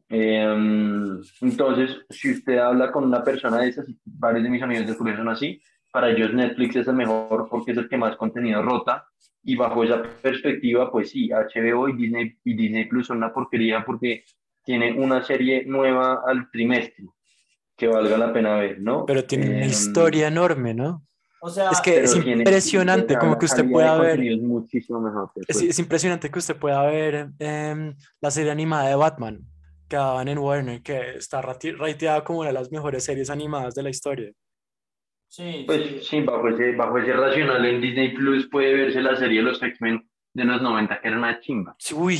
Em, 0.08 1.20
entonces, 1.42 1.98
si 2.12 2.30
usted 2.30 2.60
habla 2.60 2.92
con 2.92 3.06
una 3.06 3.24
persona 3.24 3.62
de 3.62 3.70
esas, 3.70 3.88
varios 4.06 4.44
de 4.44 4.52
mis 4.52 4.62
amigos 4.62 4.86
de 4.86 4.94
Julio 4.94 5.18
son 5.18 5.30
así, 5.30 5.60
para 5.92 6.12
ellos 6.12 6.32
Netflix 6.32 6.76
es 6.76 6.88
el 6.88 6.94
mejor 6.94 7.48
porque 7.50 7.72
es 7.72 7.78
el 7.80 7.90
que 7.90 7.98
más 7.98 8.18
contenido 8.18 8.62
rota. 8.62 9.08
Y 9.42 9.56
bajo 9.56 9.84
esa 9.84 10.04
perspectiva, 10.22 10.92
pues 10.92 11.10
sí, 11.10 11.30
HBO 11.32 11.90
y 11.90 11.94
Disney, 11.94 12.38
y 12.44 12.54
Disney 12.54 12.86
Plus 12.86 13.08
son 13.08 13.18
una 13.18 13.34
porquería 13.34 13.84
porque 13.84 14.26
tienen 14.64 15.02
una 15.02 15.24
serie 15.24 15.66
nueva 15.66 16.22
al 16.28 16.52
trimestre 16.52 17.08
que 17.80 17.88
valga 17.88 18.18
la 18.18 18.32
pena 18.34 18.56
ver, 18.58 18.80
¿no? 18.82 19.06
Pero 19.06 19.24
tiene 19.26 19.50
una 19.50 19.64
Em, 19.64 19.70
historia 19.70 20.28
enorme, 20.28 20.74
¿no? 20.76 21.06
O 21.42 21.50
sea, 21.50 21.70
Es 21.72 21.80
que 21.80 22.04
impresionante 22.30 23.18
como 23.18 23.38
que 23.40 23.46
usted 23.46 23.70
pueda 23.72 23.98
ver. 23.98 24.20
Es 24.22 24.42
muchísimo 24.42 25.00
mejor. 25.00 25.32
de 25.34 25.42
Es, 25.48 25.56
acuerdo. 25.56 25.70
es 25.72 25.80
impresionante 25.80 26.30
que 26.30 26.40
usted 26.40 26.56
pueda 26.58 26.86
ver 26.86 27.30
em, 27.40 27.96
la 28.22 28.30
serie 28.30 28.52
animada 28.52 28.90
de 28.90 28.96
Batman 28.96 29.40
que 29.88 29.96
daban 29.96 30.28
en 30.28 30.38
Warner, 30.38 30.82
que 30.84 31.16
está 31.16 31.42
rateada 31.42 32.24
como 32.24 32.40
una 32.42 32.50
de 32.50 32.54
las 32.54 32.72
mejores 32.72 33.04
series 33.06 33.30
animadas 33.30 33.74
de 33.74 33.84
la 33.84 33.90
historia. 33.90 34.32
sí, 35.28 35.64
Pues 35.66 35.82
sí. 35.88 36.00
sí, 36.04 36.22
bajo 36.22 36.48
ese, 36.50 36.76
bajo 36.76 36.98
ese 37.00 37.14
racional 37.14 37.66
en 37.66 37.82
Disney 37.82 38.14
Plus 38.14 38.48
puede 38.50 38.74
verse 38.74 39.02
la 39.02 39.16
serie 39.16 39.40
de 39.40 39.46
los 39.46 39.64
X-Men 39.64 40.08
de 40.34 40.44
los 40.44 40.62
90, 40.62 41.02
que 41.02 41.08
era 41.08 41.18
una 41.18 41.40
chimba. 41.40 41.76
Sí, 41.80 41.96
Uy, 41.96 42.20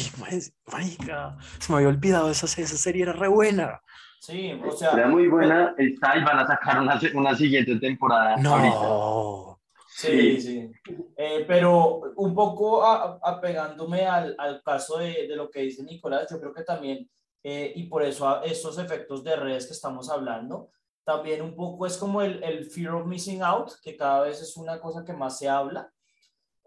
marica, 0.72 1.38
se 1.60 1.72
me 1.72 1.78
había 1.78 1.90
olvidado, 1.90 2.32
esa, 2.32 2.46
esa 2.48 2.78
serie 2.78 3.04
era 3.04 3.14
re 3.14 3.28
buena. 3.28 3.82
Sí, 4.20 4.52
o 4.52 4.66
Era 4.66 4.76
sea, 4.76 5.08
muy 5.08 5.28
buena, 5.28 5.74
está 5.78 6.18
y 6.18 6.24
van 6.24 6.40
a 6.40 6.46
sacar 6.48 6.82
una, 6.82 7.00
una 7.16 7.36
siguiente 7.36 7.78
temporada 7.80 8.32
ahorita. 8.34 8.50
No. 8.50 9.60
sí, 9.88 10.40
sí. 10.42 10.72
Eh, 11.16 11.46
pero 11.48 12.02
un 12.18 12.36
poco 12.36 12.84
a- 12.84 13.18
apegándome 13.24 14.06
al, 14.06 14.36
al 14.38 14.62
caso 14.62 14.98
de, 14.98 15.26
de 15.28 15.36
lo 15.36 15.50
que 15.50 15.62
dice 15.62 15.84
Nicolás, 15.84 16.28
yo 16.30 16.40
creo 16.40 16.54
que 16.54 16.64
también, 16.64 17.10
eh, 17.44 17.72
y 17.76 17.84
por 17.88 18.04
eso 18.04 18.28
a 18.28 18.42
estos 18.44 18.78
efectos 18.78 19.24
de 19.24 19.36
redes 19.38 19.66
que 19.68 19.74
estamos 19.74 20.10
hablando, 20.10 20.70
también 21.06 21.42
un 21.42 21.56
poco 21.56 21.86
es 21.88 21.98
como 21.98 22.22
el, 22.22 22.44
el 22.44 22.66
fear 22.70 22.94
of 22.96 23.08
missing 23.08 23.42
out, 23.42 23.72
que 23.82 23.96
cada 23.96 24.22
vez 24.24 24.42
es 24.42 24.58
una 24.58 24.80
cosa 24.80 25.04
que 25.06 25.14
más 25.14 25.38
se 25.40 25.48
habla. 25.50 25.90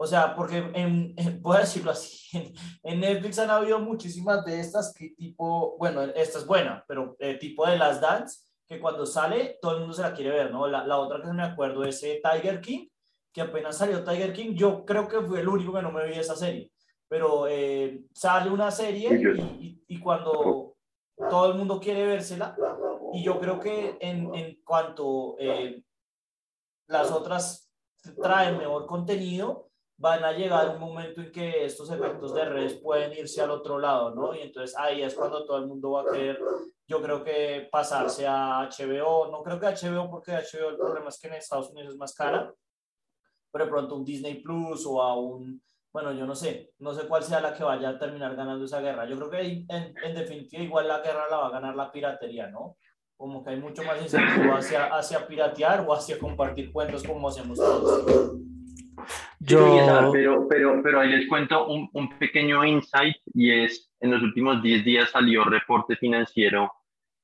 O 0.02 0.06
sea, 0.06 0.34
porque 0.34 0.56
en, 0.56 1.14
en- 1.16 1.40
a 1.44 1.58
decirlo 1.60 1.92
así, 1.92 2.26
en, 2.36 2.52
en 2.82 3.00
Netflix 3.00 3.38
han 3.38 3.50
habido 3.50 3.78
muchísimas 3.78 4.44
de 4.44 4.58
estas 4.58 4.92
que 4.92 5.10
tipo, 5.10 5.76
bueno, 5.78 6.02
esta 6.02 6.38
es 6.38 6.46
buena, 6.46 6.84
pero 6.88 7.14
eh, 7.20 7.34
tipo 7.38 7.64
de 7.66 7.78
las 7.78 8.00
dance, 8.00 8.40
que 8.66 8.80
cuando 8.80 9.06
sale 9.06 9.58
todo 9.62 9.74
el 9.74 9.80
mundo 9.80 9.94
se 9.94 10.02
la 10.02 10.12
quiere 10.12 10.30
ver, 10.30 10.50
¿no? 10.50 10.66
La, 10.66 10.84
la 10.84 10.96
otra 10.98 11.22
que 11.22 11.32
me 11.32 11.44
acuerdo 11.44 11.84
es 11.84 12.02
eh, 12.02 12.20
Tiger 12.22 12.60
King, 12.60 12.88
que 13.32 13.42
apenas 13.42 13.76
salió 13.78 14.02
Tiger 14.02 14.32
King, 14.32 14.54
yo 14.54 14.84
creo 14.84 15.06
que 15.06 15.20
fue 15.20 15.40
el 15.40 15.48
único 15.48 15.72
que 15.72 15.82
no 15.82 15.92
me 15.92 16.06
vi 16.06 16.14
esa 16.14 16.34
serie, 16.34 16.72
pero 17.08 17.46
eh, 17.48 18.02
sale 18.12 18.50
una 18.50 18.70
serie 18.72 19.08
y, 19.60 19.66
y- 19.66 19.84
y 19.86 20.00
cuando 20.00 20.74
todo 21.30 21.52
el 21.52 21.58
mundo 21.58 21.78
quiere 21.78 22.06
vérsela, 22.06 22.56
y 23.12 23.22
yo 23.22 23.38
creo 23.38 23.60
que 23.60 23.96
en, 24.00 24.34
en 24.34 24.60
cuanto 24.64 25.36
eh, 25.38 25.82
las 26.88 27.10
otras 27.12 27.70
traen 28.20 28.58
mejor 28.58 28.86
contenido, 28.86 29.68
van 30.02 30.24
a 30.24 30.32
llegar 30.32 30.68
un 30.68 30.80
momento 30.80 31.20
en 31.20 31.30
que 31.30 31.64
estos 31.64 31.88
efectos 31.88 32.34
de 32.34 32.44
redes 32.44 32.74
pueden 32.74 33.12
irse 33.12 33.40
al 33.40 33.52
otro 33.52 33.78
lado, 33.78 34.12
¿no? 34.12 34.34
Y 34.34 34.40
entonces 34.40 34.76
ahí 34.76 35.00
es 35.00 35.14
cuando 35.14 35.46
todo 35.46 35.58
el 35.58 35.68
mundo 35.68 35.92
va 35.92 36.02
a 36.02 36.12
querer, 36.12 36.40
yo 36.88 37.00
creo 37.00 37.22
que 37.22 37.68
pasarse 37.70 38.26
a 38.26 38.68
HBO, 38.68 39.30
no 39.30 39.44
creo 39.44 39.60
que 39.60 39.66
HBO 39.66 40.10
porque 40.10 40.32
HBO 40.32 40.70
el 40.70 40.76
problema 40.76 41.08
es 41.08 41.20
que 41.20 41.28
en 41.28 41.34
Estados 41.34 41.70
Unidos 41.70 41.92
es 41.92 41.96
más 41.96 42.16
cara, 42.16 42.52
pero 43.52 43.68
pronto 43.70 43.94
un 43.94 44.04
Disney 44.04 44.42
Plus 44.42 44.84
o 44.86 45.00
a 45.00 45.16
un, 45.16 45.62
bueno, 45.92 46.12
yo 46.12 46.26
no 46.26 46.34
sé, 46.34 46.72
no 46.80 46.92
sé 46.92 47.06
cuál 47.06 47.22
sea 47.22 47.40
la 47.40 47.54
que 47.54 47.62
vaya 47.62 47.90
a 47.90 47.98
terminar 47.98 48.34
ganando 48.34 48.64
esa 48.64 48.80
guerra. 48.80 49.06
Yo 49.06 49.16
creo 49.16 49.30
que 49.30 49.40
en, 49.40 49.66
en 50.02 50.14
definitiva 50.16 50.64
igual 50.64 50.88
la 50.88 50.98
guerra 50.98 51.30
la 51.30 51.36
va 51.36 51.46
a 51.46 51.52
ganar 51.52 51.76
la 51.76 51.92
piratería, 51.92 52.48
¿no? 52.48 52.76
Como 53.16 53.44
que 53.44 53.50
hay 53.50 53.60
mucho 53.60 53.84
más 53.84 54.02
incentivo 54.02 54.52
hacia, 54.52 54.86
hacia 54.86 55.24
piratear 55.28 55.84
o 55.86 55.94
hacia 55.94 56.18
compartir 56.18 56.72
cuentos 56.72 57.04
como 57.04 57.28
hacemos 57.28 57.56
todos. 57.56 58.42
Sí, 59.08 59.46
Yo, 59.54 60.10
pero, 60.12 60.46
pero, 60.48 60.80
pero 60.82 61.00
ahí 61.00 61.10
les 61.10 61.28
cuento 61.28 61.66
un, 61.68 61.88
un 61.92 62.18
pequeño 62.18 62.64
insight 62.64 63.16
y 63.34 63.50
es, 63.50 63.90
en 64.00 64.10
los 64.12 64.22
últimos 64.22 64.62
10 64.62 64.84
días 64.84 65.10
salió 65.10 65.44
reporte 65.44 65.96
financiero 65.96 66.70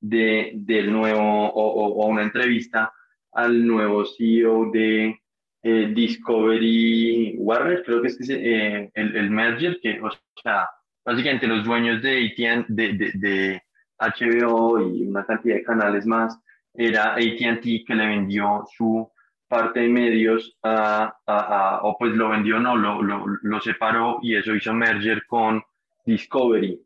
de, 0.01 0.53
del 0.55 0.93
nuevo, 0.93 1.21
o, 1.49 1.51
o- 1.51 2.05
o 2.05 2.07
una 2.07 2.23
entrevista 2.23 2.93
al 3.33 3.67
nuevo 3.67 4.05
CEO 4.05 4.71
de 4.73 5.21
eh, 5.63 5.93
Discovery 5.95 7.35
Warner, 7.39 7.83
creo 7.85 8.01
que 8.03 8.09
es 8.09 8.31
eh, 8.31 8.91
el, 8.95 9.17
el 9.17 9.31
merger, 9.31 9.79
que, 9.83 10.01
o 10.01 10.09
sea, 10.43 10.69
básicamente 11.05 11.47
los 11.47 11.65
dueños 11.65 12.01
de, 12.03 12.27
AT&T 12.27 12.65
de, 12.69 12.93
de, 12.95 13.11
de 13.15 13.63
HBO 13.99 14.81
y 14.81 15.03
una 15.09 15.25
cantidad 15.27 15.57
de 15.57 15.65
canales 15.65 16.07
más, 16.07 16.39
era 16.75 17.15
AT&T 17.15 17.85
que 17.87 17.95
le 17.95 18.07
vendió 18.07 18.65
su 18.77 19.11
parte 19.49 19.81
de 19.81 19.89
medios 19.89 20.57
a, 20.63 21.15
a- 21.27 21.39
a- 21.77 21.81
o 21.83 21.97
pues 21.99 22.13
lo 22.15 22.29
vendió, 22.31 22.59
no, 22.61 22.77
lo, 22.77 23.03
lo, 23.03 23.25
lo 23.43 23.61
separó 23.61 24.19
y 24.23 24.37
eso 24.37 24.55
hizo 24.55 24.73
merger 24.75 25.27
con 25.27 25.63
Discovery. 26.05 26.81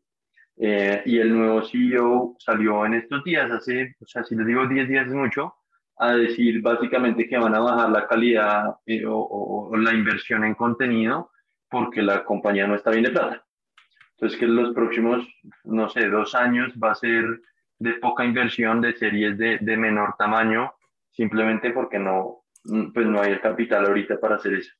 Eh, 0.57 1.01
y 1.05 1.17
el 1.17 1.35
nuevo 1.35 1.63
CEO 1.63 2.35
salió 2.39 2.85
en 2.85 2.93
estos 2.95 3.23
días, 3.23 3.49
hace, 3.51 3.95
o 3.99 4.05
sea, 4.05 4.23
si 4.23 4.35
les 4.35 4.45
digo 4.45 4.67
10 4.67 4.87
días 4.87 5.07
es 5.07 5.13
mucho, 5.13 5.55
a 5.97 6.13
decir 6.13 6.61
básicamente 6.61 7.27
que 7.27 7.37
van 7.37 7.55
a 7.55 7.59
bajar 7.59 7.89
la 7.89 8.07
calidad 8.07 8.75
eh, 8.85 9.05
o, 9.05 9.15
o- 9.17 9.69
o 9.71 9.77
la 9.77 9.93
inversión 9.93 10.43
en 10.43 10.55
contenido 10.55 11.31
porque 11.69 12.01
la 12.01 12.23
compañía 12.23 12.67
no 12.67 12.75
está 12.75 12.91
bien 12.91 13.03
de 13.03 13.11
plata. 13.11 13.43
Entonces 14.11 14.39
que 14.39 14.47
los 14.47 14.73
próximos, 14.73 15.27
no 15.63 15.89
sé, 15.89 16.07
dos 16.09 16.35
años 16.35 16.71
va 16.81 16.91
a 16.91 16.95
ser 16.95 17.25
de 17.79 17.93
poca 17.95 18.23
inversión 18.23 18.79
de 18.81 18.93
series 18.93 19.37
de, 19.37 19.57
de 19.59 19.77
menor 19.77 20.15
tamaño, 20.17 20.73
simplemente 21.11 21.71
porque 21.71 21.99
no, 21.99 22.42
pues 22.63 23.05
no 23.05 23.21
hay 23.21 23.33
el 23.33 23.41
capital 23.41 23.85
ahorita 23.85 24.19
para 24.19 24.35
hacer 24.35 24.53
eso. 24.53 24.73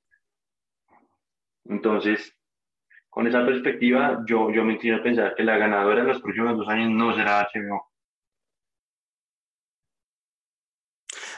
Entonces, 1.65 2.35
con 3.09 3.27
esa 3.27 3.45
perspectiva, 3.45 4.23
yo, 4.25 4.51
yo 4.51 4.63
me 4.63 4.73
inclino 4.73 4.97
a 4.97 5.03
pensar 5.03 5.35
que 5.35 5.43
la 5.43 5.57
ganadora 5.57 6.01
en 6.01 6.07
los 6.07 6.21
próximos 6.21 6.57
dos 6.57 6.67
años 6.67 6.89
no 6.91 7.15
será 7.15 7.41
HBO. 7.41 7.93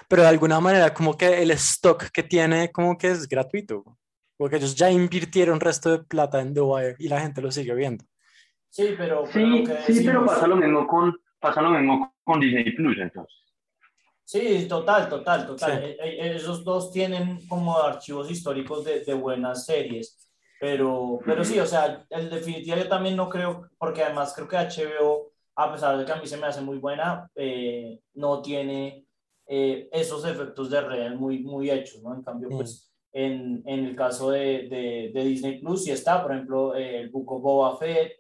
pero 0.07 0.21
de 0.21 0.27
alguna 0.27 0.59
manera 0.59 0.93
como 0.93 1.17
que 1.17 1.41
el 1.41 1.51
stock 1.51 2.09
que 2.11 2.23
tiene 2.23 2.71
como 2.71 2.97
que 2.97 3.07
es 3.11 3.27
gratuito, 3.27 3.97
porque 4.37 4.57
ellos 4.57 4.75
ya 4.75 4.89
invirtieron 4.89 5.59
resto 5.59 5.91
de 5.91 6.03
plata 6.03 6.41
en 6.41 6.53
The 6.53 6.61
Wire 6.61 6.95
y 6.99 7.07
la 7.07 7.21
gente 7.21 7.41
lo 7.41 7.51
sigue 7.51 7.73
viendo. 7.73 8.05
Sí, 8.69 8.95
pero, 8.97 9.23
pero 9.23 9.45
Sí, 9.45 9.65
lo 9.65 9.65
que 9.65 9.93
sí, 9.93 10.05
pero 10.05 10.25
pasa 10.25 10.47
lo 10.47 10.57
mismo 10.57 10.85
con, 10.87 11.17
pasa 11.39 11.61
lo 11.61 11.71
mismo 11.71 12.15
con 12.23 12.39
Disney 12.39 12.75
Plus, 12.75 12.97
entonces. 12.99 13.44
Sí, 14.25 14.67
total, 14.67 15.07
total, 15.07 15.45
total. 15.45 15.79
Sí. 15.81 15.85
E- 15.99 16.27
e- 16.27 16.35
Esos 16.35 16.63
dos 16.63 16.91
tienen 16.91 17.45
como 17.47 17.77
archivos 17.77 18.29
históricos 18.29 18.83
de, 18.83 19.01
de 19.01 19.13
buenas 19.13 19.65
series, 19.65 20.27
pero, 20.59 21.19
pero 21.25 21.43
sí, 21.45 21.59
o 21.59 21.65
sea, 21.65 22.05
en 22.09 22.29
definitiva 22.29 22.75
yo 22.77 22.87
también 22.87 23.15
no 23.15 23.29
creo, 23.29 23.69
porque 23.77 24.03
además 24.03 24.33
creo 24.35 24.47
que 24.47 24.57
HBO, 24.57 25.31
a 25.55 25.71
pesar 25.71 25.97
de 25.97 26.05
que 26.05 26.11
a 26.11 26.15
mí 26.15 26.25
se 26.27 26.37
me 26.37 26.47
hace 26.47 26.61
muy 26.61 26.79
buena, 26.79 27.29
eh, 27.35 27.99
no 28.15 28.41
tiene 28.41 29.05
eh, 29.47 29.87
esos 29.91 30.25
efectos 30.25 30.71
de 30.71 30.81
red 30.81 31.13
muy, 31.13 31.39
muy 31.43 31.69
hechos, 31.69 32.01
¿no? 32.01 32.15
En 32.15 32.23
cambio, 32.23 32.49
Mm. 32.49 32.55
pues 32.57 32.91
en, 33.13 33.61
en 33.67 33.85
el 33.85 33.95
caso 33.95 34.31
de, 34.31 34.67
de, 34.67 35.11
de 35.13 35.23
Disney 35.23 35.59
Plus 35.61 35.83
sí 35.83 35.91
está, 35.91 36.23
por 36.23 36.33
ejemplo, 36.33 36.75
eh, 36.75 37.01
el 37.01 37.09
Book 37.11 37.31
of 37.31 37.41
Boba 37.43 37.77
Fett, 37.77 38.13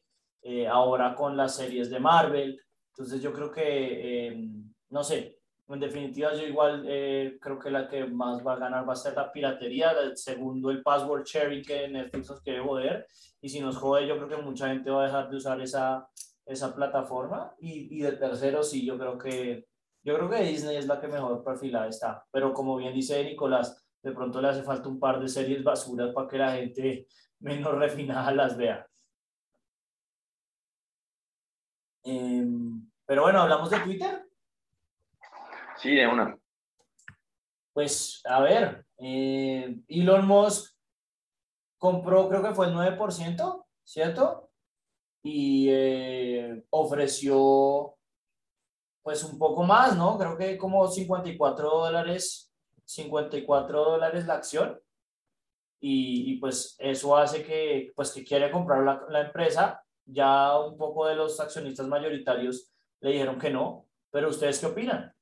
eh, 0.43 0.67
ahora 0.67 1.15
con 1.15 1.35
las 1.35 1.55
series 1.55 1.89
de 1.89 1.99
Marvel, 1.99 2.61
entonces 2.93 3.21
yo 3.23 3.33
creo 3.33 3.51
que, 3.51 4.27
eh, 4.27 4.49
no 4.91 5.03
sé, 5.03 5.34
en 5.67 5.79
definitiva, 5.79 6.33
yo 6.33 6.45
igual 6.45 6.85
eh, 6.87 7.37
creo 7.41 7.57
que 7.57 7.71
la 7.71 7.87
que 7.87 8.05
más 8.05 8.45
va 8.45 8.53
a 8.53 8.59
ganar 8.59 8.87
va 8.87 8.93
a 8.93 8.95
ser 8.95 9.15
la 9.15 9.31
piratería, 9.31 9.91
el 9.91 10.15
segundo 10.15 10.69
el 10.69 10.83
password 10.83 11.23
sharing 11.25 11.63
que 11.63 11.87
Netflix 11.87 12.29
nos 12.29 12.41
quiere 12.41 12.61
joder, 12.61 13.07
y 13.41 13.49
si 13.49 13.59
nos 13.59 13.77
jode 13.77 14.07
yo 14.07 14.15
creo 14.17 14.29
que 14.29 14.43
mucha 14.43 14.67
gente 14.67 14.91
va 14.91 15.03
a 15.03 15.05
dejar 15.07 15.29
de 15.29 15.37
usar 15.37 15.59
esa, 15.61 16.07
esa 16.45 16.75
plataforma, 16.75 17.55
y, 17.59 17.97
y 17.97 18.01
de 18.01 18.11
tercero 18.13 18.61
sí, 18.61 18.85
yo 18.85 18.97
creo 18.97 19.17
que 19.17 19.65
yo 20.03 20.15
creo 20.15 20.29
que 20.29 20.43
Disney 20.43 20.77
es 20.77 20.85
la 20.85 21.01
que 21.01 21.07
mejor 21.07 21.43
perfilada 21.43 21.87
está, 21.87 22.23
pero 22.31 22.53
como 22.53 22.77
bien 22.77 22.93
dice 22.93 23.23
Nicolás, 23.23 23.83
de 24.03 24.11
pronto 24.11 24.39
le 24.39 24.49
hace 24.49 24.61
falta 24.61 24.87
un 24.87 24.99
par 24.99 25.19
de 25.19 25.27
series 25.27 25.63
basuras 25.63 26.13
para 26.13 26.27
que 26.27 26.37
la 26.37 26.51
gente 26.51 27.07
menos 27.39 27.73
refinada 27.73 28.31
las 28.31 28.55
vea. 28.55 28.87
Em, 32.03 32.87
pero 33.05 33.23
bueno, 33.23 33.41
hablamos 33.41 33.71
de 33.71 33.79
Twitter. 33.79 34.24
Sí, 35.77 35.93
de 35.95 36.07
una. 36.07 36.37
Pues, 37.73 38.21
a 38.25 38.41
ver, 38.41 38.85
eh, 38.97 39.77
Elon 39.87 40.25
Musk 40.25 40.73
compró, 41.77 42.29
creo 42.29 42.41
que 42.41 42.53
fue 42.53 42.67
el 42.67 42.73
9%, 42.73 43.65
¿cierto? 43.83 44.49
Y 45.21 45.67
eh, 45.69 46.65
ofreció, 46.69 47.97
pues, 49.03 49.23
un 49.23 49.37
poco 49.37 49.63
más, 49.63 49.97
¿no? 49.97 50.17
Creo 50.17 50.37
que 50.37 50.57
como 50.57 50.87
54 50.87 51.69
dólares, 51.69 52.53
54 52.85 53.83
dólares 53.83 54.25
la 54.25 54.35
acción. 54.35 54.79
Y, 55.81 56.31
y, 56.31 56.37
pues 56.37 56.77
eso 56.79 57.15
hace 57.17 57.43
que, 57.43 57.91
pues, 57.95 58.11
que 58.11 58.23
quiere 58.23 58.49
comprar 58.51 58.83
la, 58.83 59.03
la 59.09 59.21
empresa. 59.21 59.83
Ya 60.05 60.57
un 60.57 60.77
poco 60.77 61.07
de 61.07 61.15
los 61.15 61.39
accionistas 61.39 61.87
mayoritarios 61.87 62.71
le 63.01 63.11
dijeron 63.11 63.37
que 63.37 63.49
no. 63.49 63.85
Pero, 64.11 64.29
¿ustedes 64.29 64.59
qué 64.59 64.67
opinan? 64.67 65.15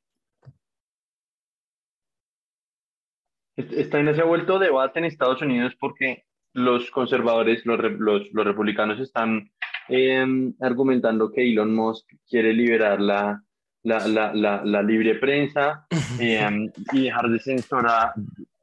Esta 3.56 3.98
vaina 3.98 4.14
se 4.14 4.22
ha 4.22 4.26
vuelto 4.26 4.60
debate 4.60 5.00
en 5.00 5.06
Estados 5.06 5.42
Unidos 5.42 5.74
porque 5.80 6.24
los 6.54 6.90
conservadores, 6.92 7.66
los, 7.66 7.80
los, 8.00 8.32
los 8.32 8.46
republicanos 8.46 9.00
están 9.00 9.52
em, 9.90 10.54
argumentando 10.60 11.32
que 11.32 11.44
Elon 11.44 11.74
Musk 11.74 12.06
quiere 12.28 12.54
liberar 12.54 13.00
la, 13.02 13.44
la, 13.84 14.08
la, 14.08 14.64
la 14.64 14.82
libre 14.84 15.16
prensa 15.16 15.86
em, 16.20 16.72
y 16.94 17.04
dejar 17.04 17.30
de 17.30 17.40
censurar, 17.40 18.14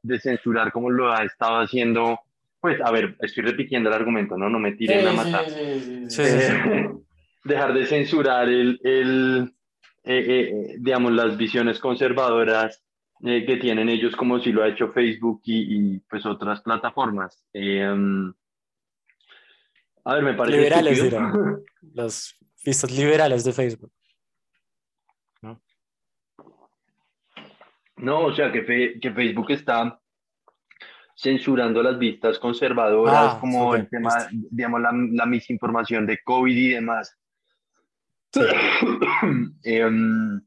de 0.01 0.19
censurar 0.19 0.71
como 0.71 0.89
lo 0.89 1.11
ha 1.11 1.23
estado 1.23 1.61
haciendo. 1.61 2.19
Pues, 2.59 2.79
a 2.81 2.91
ver, 2.91 3.15
estoy 3.21 3.43
repitiendo 3.43 3.89
el 3.89 3.95
argumento, 3.95 4.37
¿no? 4.37 4.49
No 4.49 4.59
me 4.59 4.73
tiren 4.73 5.07
a 5.07 5.13
matar. 5.13 5.45
dejar 7.43 7.73
de 7.73 7.85
censurar 7.87 8.47
el, 8.47 8.79
el 8.83 9.51
eh, 10.03 10.25
eh, 10.27 10.75
digamos, 10.79 11.11
las 11.11 11.37
visiones 11.37 11.79
conservadoras 11.79 12.83
eh, 13.23 13.45
que 13.45 13.57
tienen 13.57 13.89
ellos 13.89 14.15
como 14.15 14.39
si 14.39 14.51
lo 14.51 14.63
ha 14.63 14.69
hecho 14.69 14.91
Facebook 14.91 15.41
y, 15.45 15.99
pues 15.99 16.25
otras 16.25 16.61
plataformas. 16.61 17.43
Em, 17.53 18.33
a 20.05 20.15
ver, 20.15 20.23
me 20.23 20.33
parece... 20.33 20.57
Liberales, 20.57 21.03
dirán. 21.03 21.61
Las 21.93 22.35
vistas 22.65 22.91
liberales 22.91 23.43
de 23.43 23.53
Facebook. 23.53 23.91
¿No? 25.41 25.61
No, 27.97 28.25
o 28.25 28.33
sea, 28.33 28.51
que, 28.51 28.99
que 28.99 29.11
Facebook 29.11 29.51
está 29.51 30.01
censurando 31.15 31.83
las 31.83 31.99
vistas 31.99 32.39
conservadoras, 32.39 33.35
ah, 33.35 33.37
como 33.39 33.75
el 33.75 33.87
tema, 33.87 34.27
digamos, 34.31 34.81
la, 34.81 34.91
la, 34.91 35.25
misinformación 35.27 36.07
de 36.07 36.19
COVID 36.23 36.55
y 36.55 36.69
demás. 36.69 37.15
Em, 39.63 40.41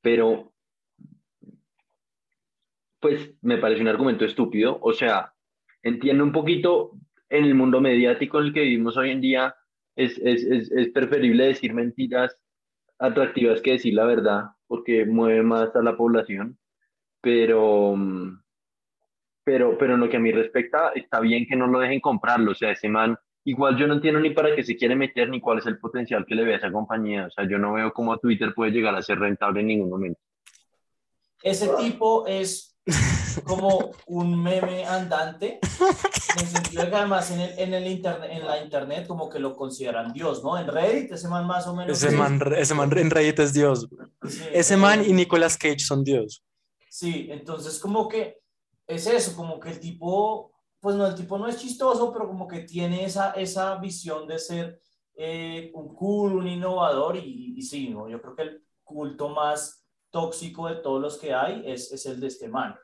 pero 0.00 0.52
pues 3.06 3.32
me 3.40 3.58
parece 3.58 3.82
un 3.82 3.86
argumento 3.86 4.24
estúpido. 4.24 4.78
O 4.82 4.92
sea, 4.92 5.32
entiendo 5.84 6.24
un 6.24 6.32
poquito 6.32 6.90
en 7.28 7.44
el 7.44 7.54
mundo 7.54 7.80
mediático 7.80 8.40
en 8.40 8.46
el 8.46 8.52
que 8.52 8.62
vivimos 8.62 8.96
hoy 8.96 9.10
en 9.10 9.20
día, 9.20 9.54
es, 9.94 10.18
es, 10.18 10.42
es, 10.42 10.72
es 10.72 10.88
preferible 10.88 11.44
decir 11.44 11.72
mentiras 11.72 12.36
atractivas 12.98 13.60
que 13.60 13.72
decir 13.72 13.94
la 13.94 14.06
verdad, 14.06 14.46
porque 14.66 15.04
mueve 15.04 15.44
más 15.44 15.76
a 15.76 15.82
la 15.82 15.96
población. 15.96 16.58
Pero, 17.20 17.94
pero, 19.44 19.78
pero 19.78 19.94
en 19.94 20.00
lo 20.00 20.08
que 20.08 20.16
a 20.16 20.20
mí 20.20 20.32
respecta, 20.32 20.90
está 20.96 21.20
bien 21.20 21.46
que 21.46 21.54
no 21.54 21.68
lo 21.68 21.78
dejen 21.78 22.00
comprarlo. 22.00 22.50
O 22.50 22.54
sea, 22.56 22.72
ese 22.72 22.88
man, 22.88 23.16
igual 23.44 23.76
yo 23.76 23.86
no 23.86 23.94
entiendo 23.94 24.18
ni 24.18 24.30
para 24.30 24.52
qué 24.56 24.64
se 24.64 24.76
quiere 24.76 24.96
meter, 24.96 25.28
ni 25.28 25.40
cuál 25.40 25.58
es 25.58 25.66
el 25.66 25.78
potencial 25.78 26.26
que 26.26 26.34
le 26.34 26.42
ve 26.42 26.54
a 26.54 26.56
esa 26.56 26.72
compañía. 26.72 27.26
O 27.26 27.30
sea, 27.30 27.48
yo 27.48 27.56
no 27.56 27.74
veo 27.74 27.92
cómo 27.92 28.18
Twitter 28.18 28.52
puede 28.52 28.72
llegar 28.72 28.96
a 28.96 29.02
ser 29.02 29.20
rentable 29.20 29.60
en 29.60 29.68
ningún 29.68 29.90
momento. 29.90 30.20
Ese 31.42 31.68
tipo 31.78 32.26
es 32.26 32.65
como 33.44 33.92
un 34.06 34.40
meme 34.40 34.84
andante, 34.84 35.58
en 35.80 36.40
el 36.40 36.46
sentido 36.46 36.84
de 36.84 36.90
que 36.90 36.96
además 36.96 37.30
en, 37.30 37.40
el, 37.40 37.58
en, 37.58 37.74
el 37.74 37.86
internet, 37.86 38.30
en 38.32 38.46
la 38.46 38.62
internet 38.62 39.06
como 39.06 39.28
que 39.28 39.38
lo 39.38 39.56
consideran 39.56 40.12
Dios, 40.12 40.42
¿no? 40.42 40.56
En 40.58 40.68
Reddit 40.68 41.12
ese 41.12 41.28
man 41.28 41.46
más 41.46 41.66
o 41.66 41.74
menos... 41.74 42.02
Ese, 42.02 42.14
man, 42.14 42.40
ese 42.56 42.74
man 42.74 42.96
en 42.96 43.10
Reddit 43.10 43.38
es 43.40 43.52
Dios. 43.52 43.88
ese 44.52 44.76
man 44.76 45.04
y 45.04 45.12
Nicolas 45.12 45.56
Cage 45.56 45.80
son 45.80 46.04
Dios. 46.04 46.44
Sí, 46.88 47.28
entonces 47.30 47.78
como 47.78 48.08
que 48.08 48.38
es 48.86 49.06
eso, 49.06 49.34
como 49.34 49.58
que 49.58 49.70
el 49.70 49.80
tipo, 49.80 50.52
pues 50.80 50.94
no, 50.94 51.06
el 51.06 51.14
tipo 51.14 51.36
no 51.38 51.48
es 51.48 51.56
chistoso, 51.58 52.12
pero 52.12 52.28
como 52.28 52.46
que 52.46 52.60
tiene 52.60 53.04
esa, 53.04 53.32
esa 53.32 53.74
visión 53.76 54.28
de 54.28 54.38
ser 54.38 54.80
eh, 55.16 55.72
un 55.74 55.94
cool, 55.94 56.36
un 56.36 56.46
innovador 56.46 57.16
y, 57.16 57.54
y 57.56 57.62
sí, 57.62 57.88
¿no? 57.88 58.08
Yo 58.08 58.20
creo 58.20 58.36
que 58.36 58.42
el 58.42 58.64
culto 58.84 59.28
más 59.28 59.85
tóxico 60.10 60.68
de 60.68 60.76
todos 60.76 61.00
los 61.00 61.18
que 61.18 61.34
hay 61.34 61.62
es, 61.66 61.92
es 61.92 62.06
el 62.06 62.20
de 62.20 62.28
este 62.28 62.48
man. 62.48 62.76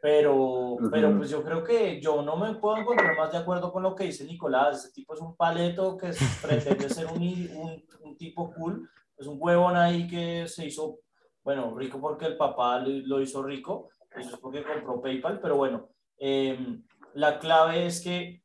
Pero, 0.00 0.76
pero 0.90 1.16
pues 1.16 1.30
yo 1.30 1.42
creo 1.42 1.64
que 1.64 2.00
yo 2.00 2.22
no 2.22 2.36
me 2.36 2.54
puedo 2.54 2.76
encontrar 2.76 3.16
más 3.16 3.32
de 3.32 3.38
acuerdo 3.38 3.72
con 3.72 3.82
lo 3.82 3.94
que 3.94 4.04
dice 4.04 4.24
Nicolás. 4.24 4.84
Este 4.84 5.00
tipo 5.00 5.14
es 5.14 5.20
un 5.20 5.34
paleto 5.34 5.96
que 5.96 6.10
pretende 6.42 6.88
ser 6.88 7.06
un, 7.06 7.20
un, 7.22 7.84
un, 8.02 8.16
tipo 8.16 8.52
cool. 8.54 8.88
Es 9.16 9.26
un 9.26 9.36
huevón 9.40 9.76
ahí 9.76 10.06
que 10.06 10.46
se 10.46 10.66
hizo, 10.66 11.00
bueno, 11.42 11.74
rico 11.76 12.00
porque 12.00 12.26
el 12.26 12.36
papá 12.36 12.78
lo, 12.78 13.20
hizo 13.20 13.42
rico. 13.42 13.88
Eso 14.14 14.34
es 14.34 14.36
porque 14.36 14.62
compró 14.62 15.00
PayPal. 15.00 15.40
Pero 15.40 15.56
bueno, 15.56 15.88
em, 16.18 16.84
la 17.14 17.38
clave 17.40 17.86
es 17.86 18.00
que 18.00 18.42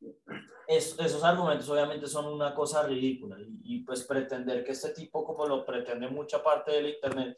esos 0.68 1.24
argumentos 1.24 1.70
obviamente 1.70 2.08
son 2.08 2.26
una 2.26 2.56
cosa 2.56 2.84
ridícula. 2.84 3.38
Y, 3.40 3.60
y 3.62 3.80
pues 3.84 4.04
pretender 4.06 4.64
que 4.64 4.72
este 4.72 4.94
tipo, 4.94 5.24
como 5.24 5.46
lo 5.46 5.64
pretende 5.64 6.08
mucha 6.08 6.42
parte 6.42 6.72
del 6.72 6.88
Internet, 6.88 7.38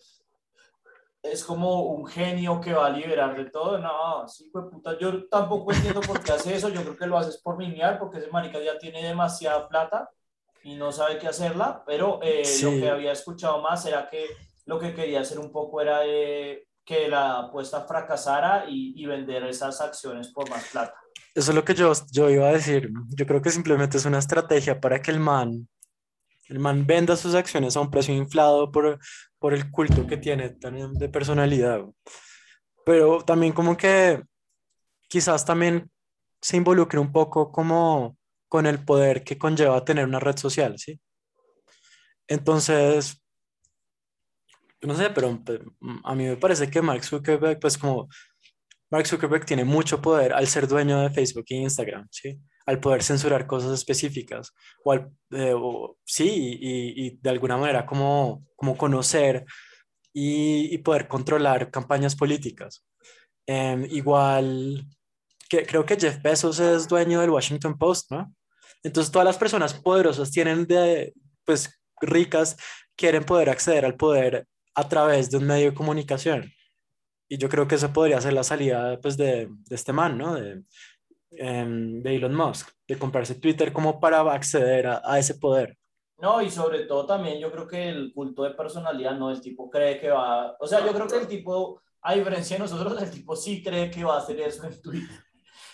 es 1.23 1.45
como 1.45 1.83
un 1.83 2.05
genio 2.05 2.59
que 2.59 2.73
va 2.73 2.87
a 2.87 2.89
liberar 2.89 3.35
de 3.35 3.49
todo. 3.49 3.77
No, 3.77 4.27
sí, 4.27 4.49
pues 4.51 4.65
puta, 4.69 4.97
yo 4.99 5.27
tampoco 5.29 5.71
entiendo 5.71 6.01
por 6.01 6.21
qué 6.21 6.33
hace 6.33 6.53
eso. 6.53 6.67
Yo 6.67 6.81
creo 6.81 6.97
que 6.97 7.07
lo 7.07 7.17
haces 7.17 7.41
por 7.41 7.57
minear, 7.57 7.97
porque 7.97 8.19
ese 8.19 8.29
marica 8.29 8.59
ya 8.61 8.77
tiene 8.77 9.01
demasiada 9.01 9.67
plata 9.69 10.09
y 10.63 10.75
no 10.75 10.91
sabe 10.91 11.17
qué 11.17 11.27
hacerla. 11.27 11.81
Pero 11.87 12.19
eh, 12.21 12.43
lo 12.61 12.71
que 12.71 12.89
había 12.89 13.13
escuchado 13.13 13.61
más 13.61 13.85
era 13.85 14.09
que 14.09 14.25
lo 14.65 14.77
que 14.79 14.93
quería 14.93 15.21
hacer 15.21 15.39
un 15.39 15.51
poco 15.51 15.81
era 15.81 16.01
que 16.85 17.07
la 17.07 17.39
apuesta 17.39 17.81
fracasara 17.81 18.65
y, 18.67 18.93
y, 19.01 19.05
vender 19.05 19.45
esas 19.45 19.79
acciones 19.79 20.27
por 20.27 20.49
más 20.49 20.65
plata. 20.69 20.93
Eso 21.33 21.51
es 21.51 21.55
lo 21.55 21.63
que 21.63 21.73
yo, 21.73 21.93
yo 22.11 22.29
iba 22.29 22.49
a 22.49 22.51
decir. 22.51 22.91
Yo 23.15 23.25
creo 23.25 23.41
que 23.41 23.49
simplemente 23.49 23.97
es 23.97 24.05
una 24.05 24.19
estrategia 24.19 24.81
para 24.81 25.01
que 25.01 25.11
el 25.11 25.21
man 25.21 25.69
el 26.49 26.59
man 26.59 26.85
venda 26.85 27.15
sus 27.15 27.35
acciones 27.35 27.75
a 27.75 27.81
un 27.81 27.91
precio 27.91 28.13
inflado 28.13 28.71
por, 28.71 28.99
por 29.39 29.53
el 29.53 29.71
culto 29.71 30.05
que 30.07 30.17
tiene 30.17 30.49
también 30.49 30.93
de 30.93 31.09
personalidad. 31.09 31.81
Pero 32.85 33.21
también 33.21 33.53
como 33.53 33.77
que 33.77 34.21
quizás 35.07 35.45
también 35.45 35.89
se 36.41 36.57
involucre 36.57 36.99
un 36.99 37.11
poco 37.11 37.51
como 37.51 38.17
con 38.49 38.65
el 38.65 38.83
poder 38.83 39.23
que 39.23 39.37
conlleva 39.37 39.85
tener 39.85 40.05
una 40.05 40.19
red 40.19 40.37
social, 40.37 40.77
¿sí? 40.77 40.99
Entonces, 42.27 43.23
no 44.81 44.95
sé, 44.95 45.09
pero 45.09 45.41
a 46.03 46.15
mí 46.15 46.25
me 46.25 46.37
parece 46.37 46.69
que 46.69 46.81
Mark 46.81 47.03
Zuckerberg, 47.03 47.59
pues 47.59 47.77
como 47.77 48.09
Mark 48.91 49.07
Zuckerberg 49.07 49.45
tiene 49.45 49.63
mucho 49.63 50.01
poder 50.01 50.33
al 50.33 50.47
ser 50.47 50.67
dueño 50.67 51.01
de 51.01 51.09
Facebook 51.09 51.45
e 51.49 51.55
Instagram, 51.55 52.07
¿sí? 52.11 52.39
Al 52.65 52.79
poder 52.79 53.03
censurar 53.03 53.45
cosas 53.47 53.73
específicas, 53.73 54.53
o, 54.83 54.91
al, 54.91 55.11
eh, 55.31 55.53
sí, 56.05 56.57
y, 56.61 57.05
y, 57.05 57.17
de 57.21 57.29
alguna 57.29 57.57
manera 57.57 57.85
como, 57.85 58.45
como 58.55 58.77
conocer 58.77 59.45
y, 60.13 60.73
y 60.73 60.77
poder 60.79 61.07
controlar 61.07 61.71
campañas 61.71 62.15
políticas. 62.15 62.85
Em, 63.45 63.85
igual, 63.91 64.85
que, 65.49 65.65
creo 65.65 65.85
que 65.85 65.97
Jeff 65.99 66.21
Bezos 66.21 66.59
es 66.59 66.87
dueño 66.87 67.19
del 67.21 67.31
Washington 67.31 67.77
Post, 67.77 68.11
¿no? 68.11 68.33
Entonces 68.83 69.11
todas 69.11 69.25
las 69.25 69.37
personas 69.37 69.73
poderosas 69.73 70.31
tienen 70.31 70.65
de, 70.65 71.13
pues, 71.45 71.81
ricas, 72.01 72.57
quieren 72.95 73.23
poder 73.23 73.49
acceder 73.49 73.85
al 73.85 73.95
poder 73.95 74.47
a 74.75 74.89
través 74.89 75.29
de 75.29 75.37
un 75.37 75.45
medio 75.45 75.71
de 75.71 75.75
comunicación. 75.75 76.51
Y 77.29 77.37
yo 77.37 77.49
creo 77.49 77.67
que 77.67 77.75
esa 77.75 77.93
podría 77.93 78.21
ser 78.21 78.33
la 78.33 78.43
salida, 78.43 78.99
pues, 79.01 79.17
de, 79.17 79.47
de 79.49 79.75
este 79.75 79.93
man, 79.93 80.17
¿no? 80.17 80.35
Em, 81.37 82.01
de 82.01 82.15
Elon 82.15 82.35
Musk, 82.35 82.69
de 82.87 82.97
comprarse 82.97 83.35
Twitter 83.35 83.71
como 83.73 83.99
para 83.99 84.19
acceder 84.31 84.87
a, 84.87 85.19
ese 85.19 85.35
poder. 85.35 85.77
No, 86.17 86.41
y 86.41 86.49
sobre 86.49 86.85
todo 86.85 87.05
también 87.05 87.39
yo 87.39 87.51
creo 87.51 87.67
que 87.67 87.89
el 87.89 88.13
culto 88.13 88.43
de 88.43 88.51
personalidad, 88.51 89.17
no, 89.17 89.29
el 89.29 89.41
tipo 89.41 89.69
cree 89.69 89.99
que 89.99 90.09
va, 90.09 90.55
o 90.59 90.67
sea, 90.67 90.85
yo 90.85 90.93
creo 90.93 91.07
que 91.07 91.17
el 91.17 91.27
tipo, 91.27 91.81
a 92.01 92.13
diferencia 92.13 92.55
de 92.55 92.63
nosotros, 92.63 93.01
el 93.01 93.11
tipo 93.11 93.35
sí 93.35 93.63
cree 93.63 93.89
que 93.89 94.03
va 94.03 94.15
a 94.15 94.19
hacer 94.19 94.39
eso 94.39 94.65
en 94.65 94.81
Twitter. 94.81 95.19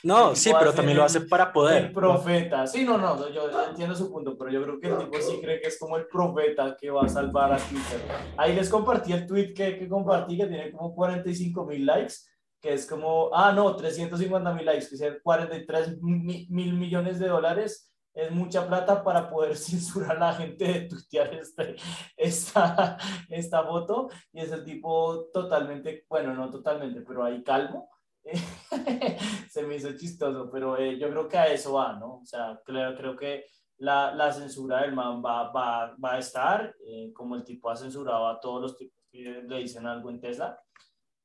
No, 0.02 0.34
sí, 0.34 0.52
pero 0.58 0.74
también 0.74 0.98
lo 0.98 1.04
hace 1.04 1.22
para 1.22 1.52
poder. 1.52 1.86
El 1.86 1.92
profeta, 1.92 2.66
sí, 2.66 2.86
no, 2.86 2.98
no, 2.98 3.30
yo 3.30 3.50
entiendo 3.68 3.94
su 3.94 4.10
punto, 4.10 4.38
pero 4.38 4.50
yo 4.50 4.64
creo 4.64 4.80
que 4.80 4.88
el 4.88 4.98
tipo 4.98 5.22
sí 5.22 5.40
cree 5.42 5.60
que 5.60 5.68
es 5.68 5.78
como 5.78 5.98
el 5.98 6.08
profeta 6.08 6.78
que 6.80 6.90
va 6.90 7.04
a 7.04 7.10
salvar 7.10 7.52
a 7.52 7.58
Twitter. 7.58 8.00
Ahí 8.38 8.56
les 8.56 8.70
compartí 8.70 9.12
el 9.12 9.28
tweet 9.28 9.54
que, 9.54 9.78
que 9.78 9.90
compartí, 9.90 10.38
que 10.38 10.46
tiene 10.46 10.72
como 10.72 10.96
45 10.96 11.66
mil 11.66 11.86
likes, 11.86 12.14
que 12.62 12.74
es 12.74 12.86
como, 12.86 13.30
ah, 13.34 13.52
no, 13.52 13.76
350 13.76 14.54
mil 14.54 14.66
likes, 14.66 14.90
que 14.90 14.98
sea 14.98 15.20
43 15.22 16.02
mil 16.02 16.74
millones 16.74 17.20
de 17.20 17.28
dólares, 17.28 17.90
es 18.14 18.32
mucha 18.32 18.68
plata 18.68 19.04
para 19.04 19.30
poder 19.30 19.56
censurar 19.58 20.18
a 20.18 20.20
la 20.20 20.34
gente 20.34 20.66
de 20.66 20.82
tuitear 20.82 21.34
este, 21.34 21.76
esta, 22.18 22.98
esta 23.30 23.64
foto. 23.64 24.10
Y 24.34 24.42
es 24.42 24.52
el 24.52 24.64
tipo 24.64 25.30
totalmente, 25.34 26.06
bueno, 26.10 26.34
no 26.34 26.50
totalmente, 26.50 27.02
pero 27.02 27.24
ahí 27.24 27.44
calmo. 27.44 27.90
Se 29.50 29.64
me 29.64 29.76
hizo 29.76 29.96
chistoso, 29.96 30.50
pero 30.52 30.78
eh, 30.78 31.00
yo 31.00 31.10
creo 31.10 31.28
que 31.28 31.38
a 31.38 31.48
eso 31.48 31.74
va, 31.74 31.94
¿no? 31.94 32.18
O 32.18 32.26
sea, 32.26 32.60
creo, 32.66 32.96
creo 32.96 33.16
que 33.16 33.46
la, 33.78 34.14
la 34.14 34.32
censura 34.32 34.82
del 34.82 34.94
man 34.94 35.24
va, 35.24 35.52
va, 35.52 35.96
va 36.04 36.14
a 36.14 36.20
estar, 36.20 36.76
eh, 36.86 37.12
como 37.14 37.36
el 37.36 37.44
tipo 37.44 37.70
ha 37.70 37.76
censurado 37.76 38.28
a 38.28 38.40
todos 38.40 38.62
los 38.62 38.78
tipos 38.78 39.00
que 39.10 39.44
le 39.48 39.58
dicen 39.60 39.88
algo 39.88 40.10
en 40.10 40.20
Tesla. 40.20 40.60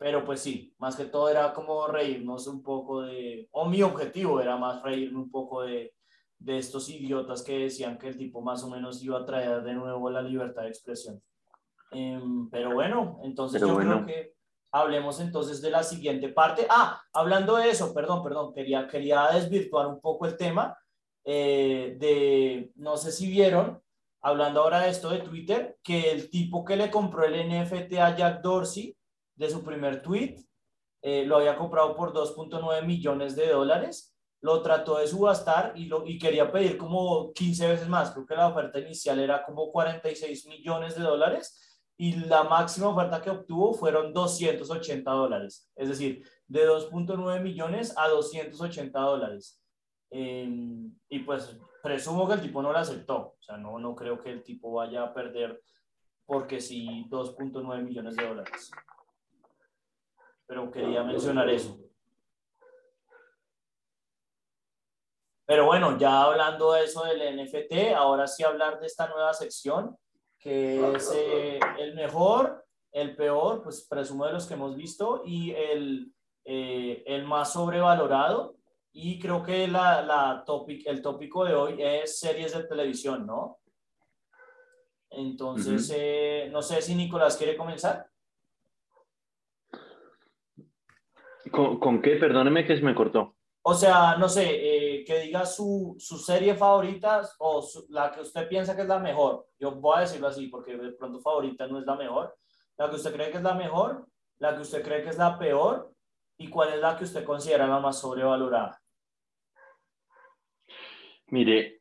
Pero 0.04 0.22
pues 0.22 0.40
sí, 0.40 0.74
más 0.76 0.96
que 0.96 1.06
todo 1.06 1.30
era 1.30 1.54
como 1.54 1.86
reírnos 1.86 2.46
un 2.46 2.62
poco 2.62 3.00
de, 3.00 3.48
o 3.52 3.64
mi 3.64 3.80
objetivo 3.80 4.38
era 4.38 4.54
más 4.58 4.82
reírme 4.82 5.18
un 5.18 5.30
poco 5.30 5.62
de, 5.62 5.94
de 6.38 6.58
estos 6.58 6.90
idiotas 6.90 7.42
que 7.42 7.60
decían 7.60 7.96
que 7.96 8.08
el 8.08 8.18
tipo 8.18 8.42
más 8.42 8.62
o 8.64 8.68
menos 8.68 9.02
iba 9.02 9.18
a 9.18 9.24
traer 9.24 9.62
de 9.62 9.72
nuevo 9.72 10.10
la 10.10 10.20
libertad 10.20 10.64
de 10.64 10.68
expresión. 10.68 11.22
Em, 11.90 12.50
pero 12.50 12.74
bueno, 12.74 13.18
entonces 13.22 13.62
yo 13.62 13.74
creo 13.78 14.04
que 14.04 14.34
hablemos 14.72 15.20
entonces 15.20 15.62
de 15.62 15.70
la 15.70 15.82
siguiente 15.82 16.28
parte. 16.28 16.66
Ah, 16.68 17.00
hablando 17.14 17.56
de 17.56 17.70
eso, 17.70 17.94
perdón, 17.94 18.22
perdón, 18.22 18.52
quería, 18.52 18.86
quería 18.86 19.28
desvirtuar 19.32 19.86
un 19.86 20.02
poco 20.02 20.26
el 20.26 20.36
tema 20.36 20.76
eh, 21.24 21.96
de, 21.98 22.72
no 22.74 22.98
sé 22.98 23.10
si 23.10 23.26
vieron, 23.26 23.80
hablando 24.20 24.60
ahora 24.60 24.80
de 24.80 24.90
esto 24.90 25.08
de 25.08 25.20
Twitter, 25.20 25.78
que 25.82 26.10
el 26.10 26.28
tipo 26.28 26.62
que 26.62 26.76
le 26.76 26.90
compró 26.90 27.24
el 27.24 27.48
NFT 27.48 27.94
a 27.94 28.14
Jack 28.14 28.42
Dorsey 28.42 28.94
de 29.36 29.50
su 29.50 29.62
primer 29.62 30.02
tweet, 30.02 30.36
eh, 31.02 31.24
lo 31.26 31.36
había 31.36 31.56
comprado 31.56 31.94
por 31.94 32.12
2.9 32.12 32.84
millones 32.84 33.36
de 33.36 33.48
dólares, 33.48 34.16
lo 34.40 34.62
trató 34.62 34.98
de 34.98 35.06
subastar 35.06 35.72
y, 35.74 35.86
lo, 35.86 36.06
y 36.06 36.18
quería 36.18 36.52
pedir 36.52 36.76
como 36.76 37.32
15 37.32 37.68
veces 37.68 37.88
más, 37.88 38.12
creo 38.12 38.26
que 38.26 38.34
la 38.34 38.48
oferta 38.48 38.78
inicial 38.78 39.18
era 39.18 39.44
como 39.44 39.70
46 39.72 40.46
millones 40.46 40.94
de 40.96 41.02
dólares 41.02 41.80
y 41.96 42.14
la 42.14 42.44
máxima 42.44 42.88
oferta 42.88 43.22
que 43.22 43.30
obtuvo 43.30 43.72
fueron 43.74 44.12
280 44.12 45.10
dólares, 45.10 45.70
es 45.76 45.88
decir, 45.88 46.22
de 46.46 46.68
2.9 46.68 47.40
millones 47.40 47.94
a 47.96 48.08
280 48.08 48.98
dólares. 48.98 49.62
Em, 50.10 50.94
y 51.08 51.20
pues 51.20 51.58
presumo 51.82 52.26
que 52.26 52.34
el 52.34 52.40
tipo 52.40 52.62
no 52.62 52.72
la 52.72 52.80
aceptó, 52.80 53.34
o 53.38 53.42
sea, 53.42 53.56
no, 53.56 53.78
no 53.78 53.94
creo 53.94 54.18
que 54.18 54.30
el 54.30 54.42
tipo 54.42 54.72
vaya 54.72 55.02
a 55.02 55.14
perder 55.14 55.60
porque 56.26 56.60
sí 56.60 57.06
2.9 57.10 57.82
millones 57.82 58.16
de 58.16 58.26
dólares. 58.26 58.70
Pero 60.46 60.70
quería 60.70 61.02
mencionar 61.02 61.48
eso. 61.48 61.78
Pero 65.46 65.66
bueno, 65.66 65.98
ya 65.98 66.22
hablando 66.22 66.72
de 66.72 66.84
eso 66.84 67.04
del 67.04 67.36
NFT, 67.36 67.94
ahora 67.96 68.26
sí 68.26 68.42
hablar 68.42 68.80
de 68.80 68.86
esta 68.86 69.08
nueva 69.08 69.34
sección 69.34 69.96
que 70.44 70.92
es 70.94 71.10
eh, 71.16 71.58
el 71.78 71.94
mejor, 71.94 72.66
el 72.92 73.16
peor, 73.16 73.62
pues 73.62 73.86
presumo 73.88 74.26
de 74.26 74.34
los 74.34 74.46
que 74.46 74.52
hemos 74.52 74.76
visto, 74.76 75.22
y 75.24 75.52
el, 75.52 76.12
eh, 76.44 77.02
el 77.06 77.24
más 77.24 77.54
sobrevalorado. 77.54 78.58
Y 78.92 79.18
creo 79.18 79.42
que 79.42 79.66
la, 79.66 80.02
la 80.02 80.44
topic, 80.44 80.86
el 80.86 81.00
tópico 81.00 81.46
de 81.46 81.54
hoy 81.54 81.82
es 81.82 82.20
series 82.20 82.52
de 82.52 82.64
televisión, 82.64 83.26
¿no? 83.26 83.58
Entonces, 85.08 85.90
eh, 85.96 86.50
no 86.52 86.60
sé 86.60 86.82
si 86.82 86.94
Nicolás 86.94 87.38
quiere 87.38 87.56
comenzar. 87.56 88.06
¿Con, 91.50 91.78
¿Con, 91.78 92.02
qué? 92.02 92.16
Perdóneme 92.16 92.66
que 92.66 92.76
se 92.76 92.82
me 92.82 92.94
cortó. 92.94 93.36
O 93.66 93.74
sea, 93.74 94.16
no 94.16 94.28
sé, 94.28 94.44
eh, 94.44 95.04
que 95.04 95.20
diga 95.20 95.46
su, 95.46 95.96
su, 95.98 96.18
serie 96.18 96.54
favorita 96.54 97.22
o 97.38 97.66
la 97.88 98.12
que 98.12 98.20
usted 98.20 98.46
piensa 98.46 98.76
que 98.76 98.82
es 98.82 98.88
la 98.88 98.98
mejor. 98.98 99.46
Yo 99.58 99.72
voy 99.72 99.98
a 99.98 100.00
decirlo 100.02 100.28
así 100.28 100.48
porque 100.48 100.76
de 100.76 100.92
pronto 100.92 101.20
favorita 101.20 101.66
no 101.66 101.78
es 101.78 101.86
la 101.86 101.96
mejor. 101.96 102.36
La 102.76 102.90
que 102.90 102.96
usted 102.96 103.14
cree 103.14 103.30
que 103.30 103.38
es 103.38 103.42
la 103.42 103.54
mejor, 103.54 104.06
la 104.38 104.54
que 104.54 104.62
usted 104.62 104.82
cree 104.82 105.02
que 105.02 105.10
es 105.10 105.18
la 105.18 105.38
peor 105.38 105.94
y 106.36 106.48
cuál 106.48 106.74
es 106.74 106.80
la 106.80 106.96
que 106.96 107.04
usted 107.04 107.24
considera 107.24 107.66
la 107.66 107.80
más 107.80 107.98
sobrevalorada. 108.00 108.80
Mire, 111.28 111.80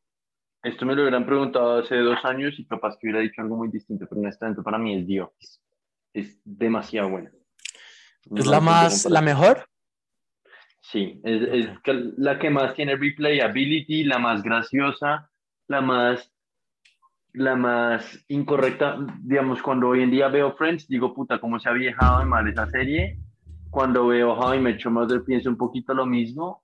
esto 0.62 0.86
me 0.86 0.96
lo 0.96 1.02
hubieran 1.02 1.26
preguntado 1.26 1.80
hace 1.80 1.98
dos 1.98 2.24
años 2.24 2.58
y 2.58 2.66
capaz 2.66 2.98
que 2.98 3.08
hubiera 3.08 3.20
dicho 3.20 3.42
algo 3.42 3.58
muy 3.58 3.68
distinto, 3.68 4.06
pero 4.08 4.22
en 4.22 4.28
este 4.28 4.46
momento 4.46 4.64
para 4.64 4.78
mí 4.78 4.96
es 4.96 5.06
Dios. 5.06 5.30
Es 6.14 6.40
demasiado 6.46 7.10
buena. 7.10 7.32
¿Es 8.36 8.48
la 8.48 8.60
más, 8.60 9.06
la 9.06 9.22
mejor? 9.22 9.68
Sí, 10.82 11.20
es, 11.24 11.42
es, 11.42 11.70
la 12.18 12.38
que 12.40 12.50
más 12.50 12.74
tiene 12.74 12.96
replayability, 12.96 14.04
la 14.04 14.20
más 14.20 14.44
graciosa, 14.44 15.30
la 15.68 15.82
más, 15.82 16.32
la 17.34 17.56
más 17.56 18.24
incorrecta. 18.28 18.98
Digamos, 19.22 19.62
cuando 19.62 19.90
hoy 19.90 20.04
en 20.04 20.12
día 20.12 20.28
veo 20.28 20.54
Friends, 20.56 20.88
digo, 20.88 21.14
puta, 21.14 21.40
cómo 21.40 21.60
se 21.60 21.70
ha 21.70 21.74
viejado 21.74 22.20
de 22.20 22.26
mal 22.26 22.48
esa 22.48 22.70
serie. 22.70 23.18
Cuando 23.70 24.08
veo 24.08 24.34
How 24.34 24.56
I 24.56 24.60
Met 24.60 24.78
Your 24.80 24.94
Mother, 24.94 25.24
pienso 25.24 25.50
un 25.50 25.58
poquito 25.58 25.94
lo 25.94 26.06
mismo. 26.06 26.64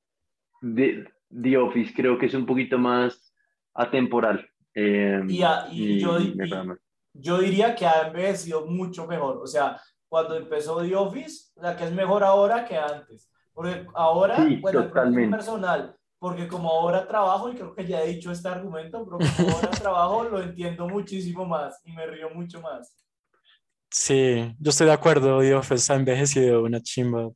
The, 0.62 1.06
The 1.30 1.58
Office 1.58 1.93
creo 1.95 2.17
que 2.17 2.28
es 2.28 2.34
un 2.34 2.45
poquito 2.45 2.78
más 2.78 3.34
atemporal. 3.74 4.48
Eh, 4.76 5.22
y, 5.28 5.41
a, 5.41 5.67
y, 5.72 5.93
y, 5.93 6.00
yo, 6.00 6.19
y, 6.19 6.36
yo 7.13 7.39
diría 7.39 7.74
que 7.74 7.86
ha 7.86 8.08
envejecido 8.08 8.65
mucho 8.65 9.08
mejor. 9.08 9.39
O 9.41 9.48
sea, 9.48 9.80
cuando 10.10 10.36
empezó 10.36 10.82
The 10.82 10.95
Office, 10.95 11.52
la 11.56 11.78
que 11.78 11.86
es 11.86 11.91
mejor 11.91 12.24
ahora 12.24 12.65
que 12.65 12.78
antes. 12.78 13.30
Porque 13.54 13.86
ahora, 13.93 14.38
sí, 14.38 14.58
bueno, 14.58 14.84
totalmente. 14.84 15.38
personal, 15.38 15.95
porque 16.17 16.48
como 16.48 16.69
ahora 16.69 17.08
trabajo, 17.08 17.52
y 17.52 17.56
creo 17.56 17.74
que 17.74 17.86
ya 17.86 18.02
he 18.02 18.08
dicho 18.08 18.32
este 18.32 18.50
argumento, 18.50 19.06
pero 19.06 19.17
como 19.17 19.56
ahora 19.56 19.69
trabajo 19.72 20.24
lo 20.24 20.41
entiendo 20.41 20.88
muchísimo 20.88 21.45
más 21.45 21.80
y 21.86 21.93
me 21.93 22.06
río 22.08 22.30
mucho 22.32 22.60
más. 22.62 22.95
Sí, 23.91 24.56
yo 24.60 24.69
estoy 24.69 24.88
de 24.88 24.93
acuerdo, 24.93 25.39
Dios, 25.39 25.89
ha 25.89 25.95
envejecido 25.95 26.63
una 26.63 26.82
chimba. 26.82 27.30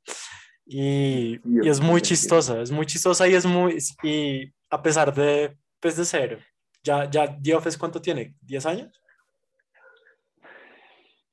Y, 0.66 1.40
y, 1.44 1.68
es 1.68 1.82
muy 1.82 2.02
chistosa, 2.02 2.62
es 2.62 2.72
muy 2.72 2.86
chistosa 2.86 3.28
y 3.28 3.34
es 3.34 3.46
muy, 3.46 3.78
y 4.02 4.54
a 4.70 4.82
pesar 4.82 5.14
de, 5.14 5.58
pues 5.80 5.98
de 5.98 6.06
cero, 6.06 6.38
ya, 6.84 7.10
ya 7.10 7.38
The 7.42 7.56
Office, 7.56 7.78
¿cuánto 7.78 8.02
tiene? 8.02 8.36
¿10 8.46 8.66
años? 8.66 9.03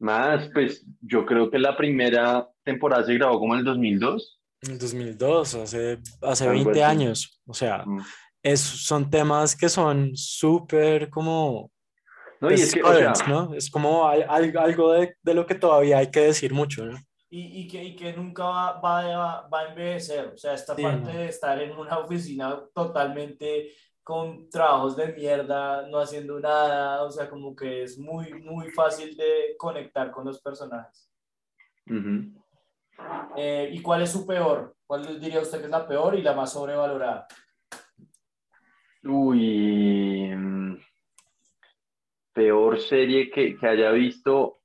Más, 0.01 0.49
pues 0.55 0.85
yo 1.03 1.27
creo 1.27 1.51
que 1.51 1.59
la 1.59 1.77
primera 1.77 2.49
temporada 2.65 3.05
se 3.05 3.15
grabó 3.15 3.39
como 3.39 3.55
en 3.55 3.61
el 3.61 3.65
2002. 3.67 4.41
En 4.63 4.79
2002, 4.79 5.55
hace, 5.57 5.99
hace 6.23 6.49
20 6.49 6.83
años. 6.83 7.41
O 7.47 7.53
sea, 7.53 7.85
mm. 7.85 8.01
es, 8.43 8.61
son 8.61 9.11
temas 9.11 9.55
que 9.55 9.69
son 9.69 10.17
súper 10.17 11.11
como... 11.11 11.71
No, 12.41 12.51
y 12.51 12.55
es, 12.55 12.73
que, 12.73 12.83
o 12.83 12.95
sea, 12.95 13.13
¿no? 13.29 13.53
es 13.55 13.71
como 13.71 14.09
algo 14.09 14.93
de, 14.93 15.15
de, 15.23 15.35
lo 15.35 15.47
que 15.47 15.55
todavía 15.55 15.99
hay 15.99 16.11
que 16.11 16.21
decir 16.21 16.55
mucho, 16.55 16.87
¿no? 16.87 16.99
Y, 17.29 17.61
y, 17.61 17.69
que, 17.69 17.85
y 17.85 17.95
que 17.95 18.15
nunca 18.15 18.45
va, 18.45 18.81
va, 18.81 19.47
va, 19.47 19.61
a 19.61 19.69
envejecer. 19.69 20.33
O 20.35 20.39
sea, 20.39 20.55
esta 20.55 20.75
sí, 20.75 20.83
parte 20.83 21.13
no. 21.13 21.19
de 21.19 21.29
estar 21.29 21.61
en 21.61 21.73
una 21.73 21.99
oficina 21.99 22.59
totalmente 22.75 23.73
con 24.03 24.49
trabajos 24.51 24.97
de 24.97 25.13
mierda, 25.13 25.87
no 25.89 25.99
haciendo 25.99 26.41
nada, 26.41 27.03
o 27.03 27.11
sea, 27.11 27.29
como 27.29 27.55
que 27.55 27.83
es 27.83 27.99
muy, 27.99 28.33
muy 28.35 28.71
fácil 28.71 29.17
de 29.17 29.55
conectar 29.59 30.11
con 30.11 30.25
los 30.25 30.41
personajes. 30.41 31.11
Uh 31.87 31.95
-huh. 31.95 32.45
Eh, 33.37 33.71
¿Y 33.73 33.83
cuál 33.83 34.03
es 34.03 34.13
su 34.13 34.27
peor? 34.27 34.77
¿Cuál 34.87 35.21
diría 35.21 35.41
usted 35.41 35.59
que 35.59 35.65
es 35.65 35.71
la 35.71 35.87
peor 35.87 36.15
y 36.19 36.23
la 36.23 36.35
más 36.35 36.53
sobrevalorada? 36.53 37.27
Uy, 39.03 40.31
peor 42.33 42.81
serie 42.81 43.31
que, 43.31 43.57
que 43.57 43.67
haya 43.67 43.91
visto, 43.93 44.61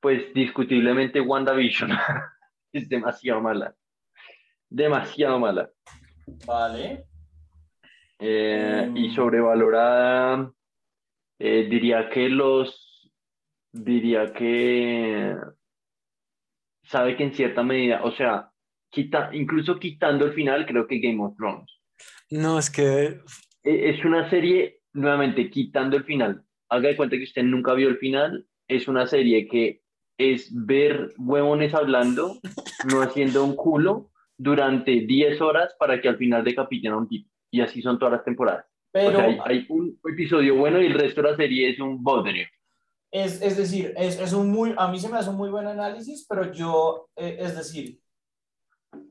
pues 0.00 0.32
discutiblemente 0.34 1.20
WandaVision. 1.20 1.90
es 2.72 2.88
demasiado 2.88 3.40
mala. 3.40 3.74
Demasiado 4.68 5.38
mala. 5.38 5.70
Vale. 6.46 7.06
Eh, 8.18 8.86
mm. 8.88 8.96
Y 8.96 9.14
sobrevalorada, 9.14 10.52
eh, 11.38 11.66
diría 11.70 12.08
que 12.10 12.28
los 12.28 12.86
diría 13.72 14.32
que 14.32 15.36
sabe 16.82 17.16
que 17.16 17.24
en 17.24 17.34
cierta 17.34 17.62
medida, 17.62 18.02
o 18.02 18.12
sea, 18.12 18.50
quita, 18.90 19.30
incluso 19.32 19.78
quitando 19.78 20.26
el 20.26 20.32
final, 20.32 20.66
creo 20.66 20.86
que 20.86 20.98
Game 20.98 21.22
of 21.22 21.36
Thrones. 21.36 21.70
No, 22.30 22.58
es 22.58 22.70
que... 22.70 23.20
E, 23.62 23.90
es 23.90 24.04
una 24.04 24.28
serie, 24.28 24.80
nuevamente, 24.92 25.50
quitando 25.50 25.96
el 25.96 26.04
final. 26.04 26.42
Haga 26.68 26.88
de 26.88 26.96
cuenta 26.96 27.16
que 27.16 27.24
usted 27.24 27.42
nunca 27.42 27.74
vio 27.74 27.88
el 27.88 27.98
final. 27.98 28.46
Es 28.68 28.88
una 28.88 29.06
serie 29.06 29.48
que 29.48 29.82
es 30.18 30.50
ver 30.52 31.12
huevones 31.16 31.74
hablando, 31.74 32.38
no 32.90 33.00
haciendo 33.00 33.44
un 33.44 33.56
culo, 33.56 34.09
durante 34.40 34.90
10 34.90 35.38
horas 35.42 35.74
para 35.78 36.00
que 36.00 36.08
al 36.08 36.16
final 36.16 36.42
decapiten 36.42 36.92
a 36.92 36.96
un 36.96 37.08
tipo. 37.08 37.28
Y 37.50 37.60
así 37.60 37.82
son 37.82 37.98
todas 37.98 38.12
las 38.12 38.24
temporadas. 38.24 38.64
Pero... 38.90 39.18
O 39.18 39.20
sea, 39.20 39.24
hay, 39.26 39.38
hay 39.44 39.66
un 39.68 40.00
episodio 40.10 40.56
bueno 40.56 40.80
y 40.80 40.86
el 40.86 40.94
resto 40.94 41.20
de 41.20 41.30
la 41.30 41.36
serie 41.36 41.70
es 41.70 41.78
un 41.78 42.02
bodrio. 42.02 42.46
Es, 43.10 43.42
es 43.42 43.56
decir, 43.56 43.92
es, 43.96 44.18
es, 44.18 44.32
un 44.32 44.50
muy, 44.50 44.74
a 44.78 44.88
mí 44.88 44.98
se 44.98 45.08
me 45.08 45.18
hace 45.18 45.30
un 45.30 45.36
muy 45.36 45.50
buen 45.50 45.66
análisis, 45.66 46.24
pero 46.28 46.52
yo, 46.52 47.08
eh, 47.16 47.36
es 47.40 47.56
decir, 47.56 48.00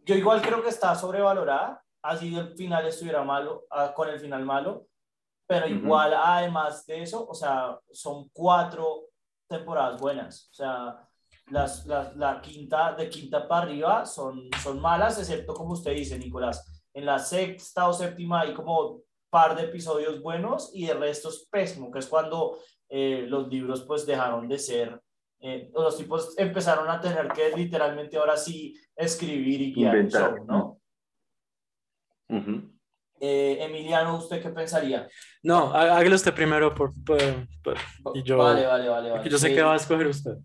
yo 0.06 0.15
igual 0.15 0.42
creo 0.42 0.63
que 0.63 0.70
está 0.70 0.96
sobrevalorada, 0.96 1.84
así 2.02 2.34
el 2.36 2.56
final 2.56 2.88
estuviera 2.88 3.24
malo, 3.24 3.65
ah, 3.70 3.94
con 3.94 4.10
el 4.10 4.20
final 4.20 4.46
malo, 4.46 4.88
pero 5.46 5.65
uh 5.65 5.70
-huh. 5.70 5.84
igual 5.84 6.13
además 6.15 6.86
de 6.86 7.04
eso, 7.04 7.28
o 7.28 7.34
sea, 7.34 7.78
son 7.92 8.30
cuatro 8.32 9.10
temporadas 9.48 10.00
buenas, 10.00 10.50
o 10.50 10.54
sea, 10.54 11.09
las, 11.51 11.85
las, 11.85 12.15
la 12.15 12.41
quinta, 12.41 12.93
de 12.93 13.09
quinta 13.09 13.47
para 13.47 13.65
arriba 13.65 14.05
son, 14.05 14.49
son 14.62 14.79
malas, 14.79 15.17
excepto 15.19 15.53
como 15.53 15.73
usted 15.73 15.93
dice, 15.93 16.17
Nicolás, 16.17 16.83
en 16.93 17.05
la 17.05 17.19
sexta 17.19 17.88
o 17.88 17.93
séptima 17.93 18.41
hay 18.41 18.53
como 18.53 19.01
par 19.29 19.55
de 19.55 19.63
episodios 19.63 20.21
buenos 20.21 20.71
y 20.73 20.88
el 20.88 20.99
resto 20.99 21.29
es 21.29 21.47
pésimo, 21.51 21.91
que 21.91 21.99
es 21.99 22.07
cuando 22.07 22.57
eh, 22.89 23.25
los 23.27 23.47
libros 23.47 23.83
pues 23.83 24.05
dejaron 24.05 24.47
de 24.47 24.57
ser, 24.57 24.99
eh, 25.39 25.71
los 25.73 25.97
tipos 25.97 26.38
empezaron 26.38 26.89
a 26.89 26.99
tener 26.99 27.27
que 27.29 27.55
literalmente 27.55 28.17
ahora 28.17 28.35
sí 28.35 28.75
escribir 28.95 29.62
y 29.62 29.73
guiar 29.73 29.95
el 29.95 30.09
show, 30.09 30.45
¿no? 30.45 30.79
Uh 32.29 32.35
-huh. 32.35 32.71
eh, 33.19 33.57
Emiliano, 33.62 34.17
¿usted 34.17 34.41
qué 34.41 34.49
pensaría? 34.49 35.07
No, 35.43 35.71
hágalo 35.73 36.15
usted 36.15 36.33
primero 36.33 36.73
por, 36.75 36.91
por, 37.03 37.19
por 37.63 37.77
y 38.15 38.23
yo, 38.23 38.38
vale, 38.38 38.65
vale, 38.65 38.89
vale, 38.89 39.12
vale. 39.12 39.29
Yo 39.29 39.38
sé 39.38 39.53
que 39.53 39.62
va 39.62 39.73
a 39.73 39.77
escoger 39.77 40.07
usted. 40.07 40.38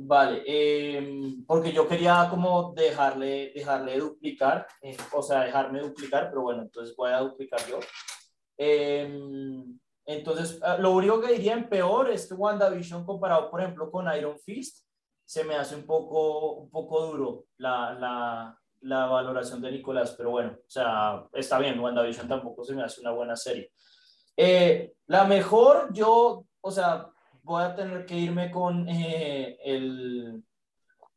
Vale, 0.00 0.44
em, 0.46 1.44
porque 1.44 1.72
yo 1.72 1.88
quería 1.88 2.28
como 2.30 2.72
dejarle, 2.72 3.50
dejarle 3.52 3.98
duplicar, 3.98 4.64
eh, 4.80 4.96
o 5.12 5.22
sea, 5.22 5.40
dejarme 5.42 5.80
duplicar, 5.80 6.28
pero 6.30 6.42
bueno, 6.42 6.62
entonces 6.62 6.94
voy 6.96 7.10
a 7.10 7.18
duplicar 7.18 7.60
yo. 7.68 7.80
Em, 8.56 9.76
entonces, 10.06 10.60
ah, 10.62 10.76
lo 10.78 10.92
único 10.92 11.20
que 11.20 11.32
diría 11.32 11.54
en 11.54 11.68
peor 11.68 12.10
es 12.10 12.28
que 12.28 12.34
WandaVision 12.34 13.04
comparado, 13.04 13.50
por 13.50 13.60
ejemplo, 13.60 13.90
con 13.90 14.06
Iron 14.16 14.38
Fist, 14.38 14.86
se 15.24 15.42
me 15.42 15.56
hace 15.56 15.74
un 15.74 15.84
poco, 15.84 16.52
un 16.52 16.70
poco 16.70 17.06
duro 17.06 17.46
la, 17.56 17.92
la, 17.94 18.58
la 18.82 19.06
valoración 19.06 19.60
de 19.60 19.72
Nicolás, 19.72 20.14
pero 20.16 20.30
bueno, 20.30 20.52
o 20.52 20.70
sea, 20.70 21.26
está 21.32 21.58
bien, 21.58 21.78
WandaVision 21.80 22.28
tampoco 22.28 22.64
se 22.64 22.74
me 22.74 22.84
hace 22.84 23.00
una 23.00 23.10
buena 23.10 23.34
serie. 23.34 23.72
Eh, 24.36 24.92
la 25.08 25.24
mejor, 25.24 25.92
yo, 25.92 26.44
o 26.60 26.70
sea, 26.70 27.10
voy 27.48 27.62
a 27.64 27.74
tener 27.74 28.04
que 28.04 28.14
irme 28.14 28.50
con 28.50 28.86
eh, 28.88 29.58
el, 29.64 30.44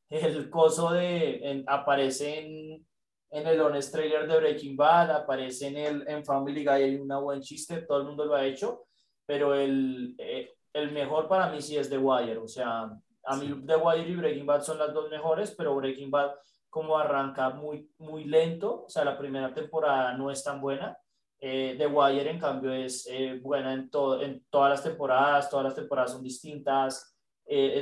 el 0.09 0.49
coso 0.49 0.91
de, 0.91 1.63
aparece 1.67 2.39
en, 2.39 2.87
en 3.31 3.47
el 3.47 3.61
Honest 3.61 3.93
Trailer 3.93 4.27
de 4.27 4.37
Breaking 4.37 4.77
Bad, 4.77 5.11
aparece 5.11 5.67
en, 5.67 5.77
el, 5.77 6.07
en 6.07 6.23
Family 6.23 6.63
Guy, 6.63 6.83
hay 6.83 6.95
una 6.95 7.19
buen 7.19 7.41
chiste, 7.41 7.81
todo 7.81 7.99
el 7.99 8.07
mundo 8.07 8.25
lo 8.25 8.35
ha 8.35 8.45
hecho, 8.45 8.85
pero 9.25 9.53
el, 9.53 10.15
eh, 10.17 10.53
el 10.73 10.91
mejor 10.91 11.27
para 11.27 11.51
mí 11.51 11.61
sí 11.61 11.77
es 11.77 11.89
The 11.89 11.97
Wire, 11.97 12.37
o 12.37 12.47
sea, 12.47 12.89
a 13.25 13.35
mí 13.35 13.63
The 13.67 13.75
Wire 13.75 14.09
y 14.09 14.15
Breaking 14.15 14.45
Bad 14.45 14.61
son 14.61 14.79
las 14.79 14.93
dos 14.93 15.09
mejores, 15.09 15.53
pero 15.57 15.75
Breaking 15.75 16.11
Bad 16.11 16.31
como 16.69 16.97
arranca 16.97 17.49
muy, 17.49 17.91
muy 17.97 18.23
lento, 18.23 18.85
o 18.85 18.89
sea, 18.89 19.03
la 19.03 19.17
primera 19.17 19.53
temporada 19.53 20.13
no 20.13 20.31
es 20.31 20.41
tan 20.41 20.61
buena. 20.61 20.97
Eh, 21.41 21.75
The 21.77 21.87
Wire, 21.87 22.29
en 22.29 22.39
cambio, 22.39 22.71
es 22.71 23.07
eh, 23.09 23.39
buena 23.41 23.73
en, 23.73 23.89
en 24.21 24.45
todas 24.49 24.69
las 24.69 24.83
temporadas, 24.83 25.49
todas 25.49 25.65
las 25.65 25.75
temporadas 25.75 26.11
son 26.11 26.23
distintas. 26.23 27.17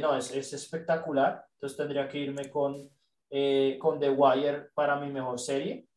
no, 0.02 0.16
es, 0.16 0.34
es, 0.34 0.54
espectacular. 0.54 1.46
Entonces 1.54 1.78
tendría 1.78 2.08
que 2.08 2.20
irme 2.20 2.50
con, 2.50 2.90
con 3.80 4.00
The 4.00 4.10
Wire 4.10 4.70
para 4.74 4.96
mi 5.00 5.12
mejor 5.12 5.38
serie. 5.40 5.88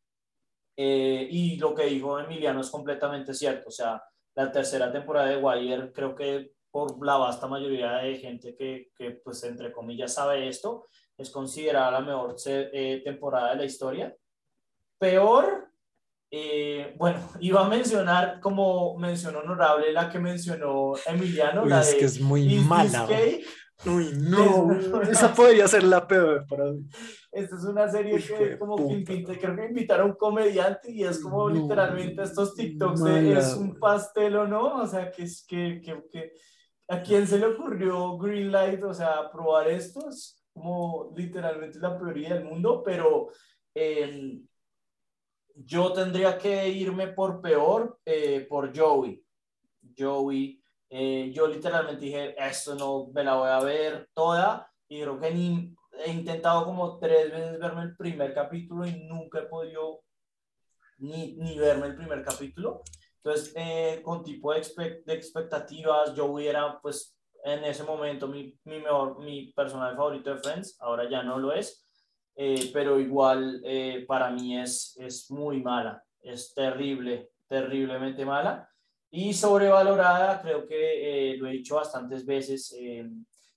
y 0.77 1.57
lo 1.59 1.75
que 1.75 1.87
dijo 1.87 2.19
Emiliano 2.19 2.61
es 2.61 2.71
completamente 2.71 3.33
cierto. 3.33 3.69
O 3.69 3.73
sea, 3.73 4.03
la 4.35 4.51
tercera 4.51 4.91
temporada 4.91 5.29
de 5.29 5.37
Wire, 5.37 5.93
creo 5.93 6.15
que 6.15 6.53
por 6.73 7.05
la 7.05 7.19
vasta 7.19 7.47
mayoría 7.47 7.99
de 7.99 8.17
gente 8.17 8.57
que, 8.57 8.91
que 8.97 9.13
pues, 9.13 9.45
entre 9.45 9.71
comillas, 9.71 10.15
sabe 10.15 10.49
esto, 10.49 10.89
es 11.19 11.31
considerada 11.31 11.91
la 11.91 12.01
mejor 12.01 12.35
eh, 12.47 13.03
temporada 13.05 13.51
de 13.51 13.57
la 13.57 13.65
historia. 13.65 14.17
Peor, 14.99 15.72
eh, 16.35 16.95
bueno, 16.97 17.19
iba 17.41 17.65
a 17.65 17.69
mencionar, 17.69 18.41
como 18.41 18.99
mencionó 18.99 19.41
Honorable, 19.41 19.93
la 19.93 20.09
que 20.09 20.19
mencionó 20.19 20.95
Emiliano, 21.07 21.67
la 21.67 21.83
es 21.83 21.93
de 21.93 21.99
que 21.99 22.05
es 22.07 22.21
muy 22.21 22.57
mala. 22.61 23.07
Uy, 23.85 24.13
no, 24.17 25.03
esa 25.03 25.35
podría 25.35 25.69
ser 25.69 25.83
la 25.83 26.07
peor 26.07 26.47
para 26.49 26.73
mí. 26.73 26.87
Esta 27.31 27.57
es 27.57 27.65
una 27.65 27.91
serie 27.91 28.19
que 28.23 28.59
como 28.59 28.77
que 28.89 29.05
creo 29.05 29.57
que 29.57 29.67
invitaron 29.67 30.07
a 30.07 30.11
un 30.13 30.17
comediante 30.17 30.91
y 30.91 31.05
es 31.05 31.19
como 31.19 31.51
literalmente 31.51 32.23
estos 32.23 32.55
TikToks 32.55 33.03
es 33.07 33.55
un 33.55 33.79
pastel 33.79 34.37
o 34.37 34.47
no, 34.47 34.83
o 34.83 34.87
sea, 34.87 35.11
que 35.11 35.25
es 35.25 35.45
que, 35.47 35.81
que, 35.85 36.03
que, 36.11 36.33
a 36.89 37.03
quién 37.03 37.27
se 37.27 37.39
le 37.39 37.47
ocurrió 37.47 38.17
Greenlight, 38.19 38.83
o 38.85 38.95
sea, 38.95 39.31
probar 39.31 39.69
esto 39.69 40.09
es 40.09 40.43
como 40.55 41.13
literalmente 41.17 41.79
la 41.79 41.99
prioridad 41.99 42.37
del 42.37 42.45
mundo, 42.45 42.83
pero 42.85 43.29
em, 43.75 44.47
yo 45.57 45.93
tendría 45.93 46.39
que 46.39 46.69
irme 46.69 47.09
por 47.09 47.41
peor, 47.41 47.99
eh, 48.05 48.47
por 48.49 48.77
Joey. 48.77 49.25
Joey 49.97 50.63
eh, 50.95 51.33
yo 51.33 51.47
literalmente 51.47 52.05
dije, 52.05 52.35
esto 52.39 52.75
no 52.75 53.11
me 53.15 53.25
la 53.25 53.35
voy 53.37 53.49
a 53.49 53.61
ver 53.61 54.11
toda 54.13 54.71
y 54.89 55.01
creo 55.01 55.19
que 55.19 55.31
ni, 55.31 55.75
he 56.05 56.11
intentado 56.11 56.67
como 56.67 56.99
tres 56.99 57.31
veces 57.31 57.59
verme 57.59 57.83
el 57.83 57.97
primer 57.97 58.35
capítulo 58.35 58.87
y 58.87 59.05
nunca 59.05 59.39
he 59.39 59.47
podido 59.47 60.03
ni, 60.99 61.35
ni 61.37 61.59
verme 61.59 61.87
el 61.87 61.97
primer 61.97 62.23
capítulo. 62.23 62.83
Entonces, 63.17 63.53
eh, 63.57 64.03
con 64.05 64.23
tipo 64.23 64.53
de, 64.53 64.59
expectativas, 65.07 66.15
yo 66.15 66.27
hubiera, 66.27 66.81
pues, 66.81 67.17
en 67.45 67.65
ese 67.65 67.85
momento 67.85 68.29
mi, 68.29 68.59
mi, 68.65 68.81
mejor, 68.81 69.19
mi 69.21 69.53
personal 69.53 69.97
favorito 69.97 70.35
de 70.35 70.41
Friends, 70.41 70.77
ahora 70.81 71.09
ya 71.09 71.23
no 71.23 71.39
lo 71.39 71.53
es, 71.53 71.82
eh, 72.37 72.71
pero 72.73 72.99
igual 72.99 73.63
para 74.07 74.31
mí 74.31 74.59
es, 74.59 74.97
es 74.99 75.31
muy 75.31 75.63
mala, 75.63 76.03
es 76.23 76.55
terrible, 76.55 77.31
terriblemente 77.49 78.25
mala 78.25 78.69
y 79.15 79.35
sobrevalorada, 79.35 80.41
creo 80.41 80.67
que 80.67 81.33
eh, 81.33 81.37
lo 81.37 81.47
he 81.47 81.53
dicho 81.53 81.77
bastantes 81.77 82.25
veces 82.25 82.75
eh, 82.79 83.07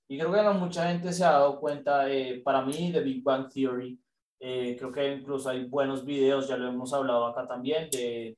y 0.06 0.18
creo 0.20 0.30
que 0.30 0.44
no 0.44 0.54
mucha 0.54 0.90
gente 0.90 1.14
se 1.14 1.24
ha 1.24 1.32
dado 1.32 1.62
cuenta, 1.62 2.12
eh, 2.12 2.42
para 2.44 2.62
mí, 2.62 2.92
de 2.92 3.00
Big 3.00 3.24
Bang 3.24 3.50
Theory. 3.50 3.98
creo 4.38 4.92
que 4.92 5.14
incluso 5.14 5.50
hay 5.50 5.64
buenos 5.64 6.04
videos, 6.04 6.50
ya 6.50 6.58
lo 6.58 6.68
hemos 6.68 6.94
hablado 6.94 7.26
acá 7.26 7.48
también, 7.48 7.90
de 7.90 8.38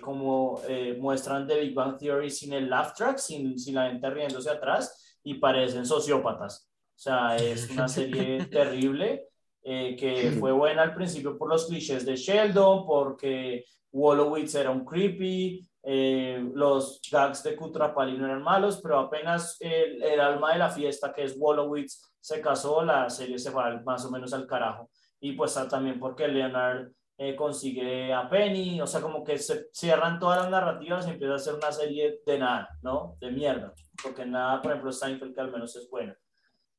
cómo 0.00 0.60
muestran 0.98 1.46
de 1.46 1.60
Big 1.60 1.74
Bang 1.74 1.98
Theory 1.98 2.30
sin 2.30 2.54
el 2.54 2.68
laugh 2.68 2.94
track, 2.94 3.18
sin, 3.18 3.58
sin 3.58 3.74
la 3.74 3.90
gente 3.90 4.10
riéndose 4.10 4.50
atrás 4.50 5.18
y 5.22 5.34
parecen 5.34 5.84
sociópatas. 5.84 6.68
O 6.96 6.98
sea, 6.98 7.36
es 7.36 7.70
una 7.70 7.86
serie 7.98 8.46
terrible. 8.46 9.28
Que 9.62 10.36
fue 10.40 10.52
buena 10.52 10.82
al 10.82 10.94
principio 10.94 11.38
por 11.38 11.48
los 11.48 11.66
clichés 11.66 12.04
de 12.04 12.16
Sheldon, 12.16 12.84
porque 12.84 13.64
Wolowitz 13.92 14.54
era 14.54 14.70
un 14.70 14.84
creepy, 14.84 15.68
eh, 15.84 16.44
los 16.54 17.00
gags 17.10 17.42
de 17.42 17.56
Kutrapali 17.56 18.16
no 18.16 18.26
eran 18.26 18.42
malos, 18.42 18.80
pero 18.80 19.00
apenas 19.00 19.56
el, 19.60 20.02
el, 20.02 20.20
alma 20.20 20.52
de 20.52 20.58
la 20.58 20.70
fiesta, 20.70 21.12
que 21.12 21.24
es 21.24 21.38
Wolowitz, 21.38 22.12
se 22.20 22.40
casó, 22.40 22.84
la 22.84 23.10
serie 23.10 23.38
se 23.38 23.50
va 23.50 23.80
más 23.84 24.04
o 24.04 24.10
menos 24.10 24.32
al 24.32 24.46
carajo. 24.46 24.90
Y 25.20 25.32
pues 25.32 25.54
también 25.68 25.98
porque 25.98 26.28
Leonard 26.28 26.92
eh, 27.18 27.34
consigue 27.36 28.12
a 28.12 28.28
Penny, 28.28 28.80
o 28.80 28.86
sea, 28.86 29.00
como 29.00 29.22
que 29.24 29.38
se 29.38 29.68
cierran 29.72 30.18
todas 30.18 30.42
las 30.42 30.50
narrativas 30.50 31.06
y 31.06 31.10
empieza 31.10 31.34
a 31.34 31.38
ser 31.38 31.54
una 31.54 31.72
serie 31.72 32.20
de 32.24 32.38
nada, 32.38 32.68
¿no? 32.82 33.16
De 33.20 33.30
mierda. 33.30 33.72
Porque 34.02 34.24
nada, 34.24 34.62
por 34.62 34.72
ejemplo, 34.72 34.92
Seinfeld, 34.92 35.34
que 35.34 35.40
al 35.40 35.52
menos 35.52 35.74
es 35.76 35.88
buena. 35.90 36.16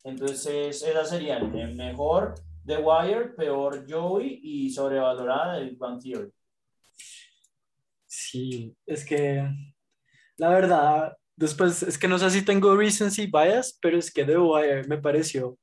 Entonces, 0.04 0.82
esa 0.82 1.06
sería 1.06 1.38
el 1.38 1.76
mejor 1.76 2.36
The 2.66 2.78
Wire, 2.78 3.30
peor 3.36 3.86
Joey 3.90 4.40
y 4.42 4.70
sobrevalorada 4.70 5.60
de 5.60 5.72
Bang 5.72 6.02
Theory. 6.02 6.32
Sí, 8.08 8.76
es 8.86 9.06
que 9.06 9.50
la 10.38 10.50
verdad, 10.50 11.18
después 11.36 11.84
es 11.84 11.98
que 11.98 12.08
no 12.08 12.18
sé 12.18 12.30
si 12.30 12.44
tengo 12.44 12.76
recency 12.76 13.28
bias, 13.28 13.78
pero 13.82 13.98
es 13.98 14.12
que 14.12 14.26
The 14.26 14.38
Wire 14.38 14.88
me 14.88 14.98
pareció 14.98 15.58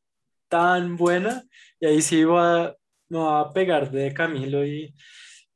tan 0.49 0.97
buena 0.97 1.45
y 1.79 1.87
ahí 1.87 2.03
sí 2.03 2.19
iba, 2.19 2.75
me 3.09 3.19
va 3.19 3.41
a 3.41 3.53
pegar 3.53 3.91
de 3.91 4.13
Camilo 4.13 4.65
y, 4.65 4.95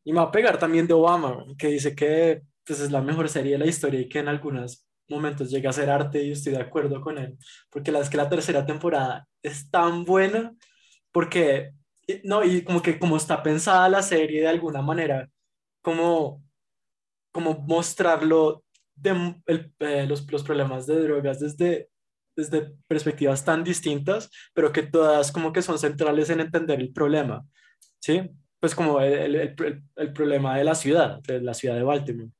y 0.05 0.13
me 0.13 0.19
va 0.19 0.27
a 0.27 0.33
pegar 0.33 0.59
también 0.59 0.87
de 0.87 0.95
Obama, 0.95 1.45
que 1.59 1.69
dice 1.69 1.95
que 1.95 2.43
pues, 2.65 2.81
es 2.81 2.91
la 2.91 3.03
mejor 3.03 3.29
serie 3.29 3.53
de 3.53 3.59
la 3.59 3.67
historia 3.67 4.01
y 4.01 4.09
que 4.09 4.21
en 4.21 4.29
algunos 4.29 4.87
momentos 5.09 5.51
llega 5.51 5.71
a 5.71 5.73
ser 5.73 5.91
arte 5.91 6.23
y 6.23 6.33
estoy 6.33 6.53
de 6.53 6.61
acuerdo 6.61 7.01
con 7.01 7.19
él, 7.19 7.37
porque 7.71 7.93
la 7.93 8.09
que 8.09 8.17
la 8.17 8.29
tercera 8.29 8.65
temporada 8.65 9.27
es 9.43 9.71
tan 9.71 10.05
buena 10.05 10.55
porque, 11.15 11.71
no, 12.25 12.43
y 12.43 12.65
como 12.65 12.83
que 12.83 12.99
como 12.99 13.17
está 13.17 13.41
pensada 13.41 13.89
la 13.89 14.03
serie 14.03 14.41
de 14.41 14.49
alguna 14.49 14.83
manera, 14.83 15.31
como 15.81 16.45
como 17.35 17.55
mostrarlo 17.67 18.65
de, 18.95 19.11
eh, 19.81 20.07
los, 20.07 20.31
los, 20.31 20.45
problemas 20.45 20.87
de 20.87 21.01
drogas 21.01 21.41
desde, 21.41 21.91
desde 22.37 22.73
perspectivas 22.87 23.45
tan 23.45 23.65
distintas, 23.65 24.31
pero 24.55 24.73
que 24.73 24.85
todas 24.85 25.33
como 25.33 25.53
que 25.53 25.61
son 25.61 25.77
centrales 25.77 26.31
en 26.31 26.41
entender 26.41 26.79
el 26.81 26.93
problema, 26.93 27.45
¿sí? 28.01 28.31
Pues 28.61 28.73
como 28.73 29.01
el, 29.01 29.35
el, 29.35 29.83
el 29.97 30.13
problema 30.13 30.57
de 30.57 30.65
la 30.65 30.77
ciudad, 30.77 31.21
de 31.23 31.41
la 31.41 31.55
ciudad 31.55 31.75
de 31.75 31.83
Baltimore. 31.83 32.31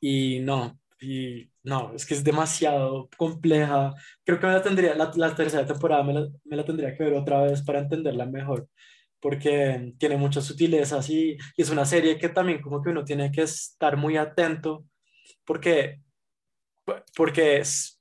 Y 0.00 0.40
no, 0.40 0.78
y 0.98 1.50
no, 1.66 1.92
es 1.94 2.06
que 2.06 2.14
es 2.14 2.22
demasiado 2.24 3.08
compleja. 3.16 3.92
Creo 4.24 4.38
que 4.38 4.46
me 4.46 4.52
la 4.52 4.62
tendría, 4.62 4.94
la, 4.94 5.10
la 5.16 5.34
tercera 5.34 5.66
temporada 5.66 6.04
me 6.04 6.14
la, 6.14 6.28
me 6.44 6.56
la, 6.56 6.64
tendría 6.64 6.96
que 6.96 7.04
ver 7.04 7.14
otra 7.14 7.42
vez 7.42 7.62
para 7.62 7.80
entenderla 7.80 8.24
mejor 8.26 8.68
porque 9.20 9.94
tiene 9.98 10.16
muchas 10.16 10.44
sutilezas 10.44 11.10
y, 11.10 11.32
y, 11.56 11.62
es 11.62 11.70
una 11.70 11.84
serie 11.84 12.18
que 12.18 12.28
también 12.28 12.62
como 12.62 12.82
que 12.82 12.90
uno 12.90 13.04
tiene 13.04 13.32
que 13.32 13.42
estar 13.42 13.96
muy 13.96 14.16
atento 14.16 14.84
porque, 15.44 16.00
porque 17.16 17.58
es, 17.58 18.00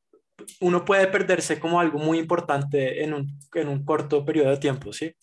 uno 0.60 0.86
puede 0.86 1.08
perderse 1.08 1.60
como 1.60 1.80
algo 1.80 1.98
muy 1.98 2.20
importante 2.20 3.04
en 3.04 3.14
un, 3.14 3.40
en 3.54 3.68
un 3.70 3.84
corto 3.84 4.26
periodo 4.26 4.52
de 4.52 4.58
tiempo, 4.58 4.94
¿sí? 4.94 5.16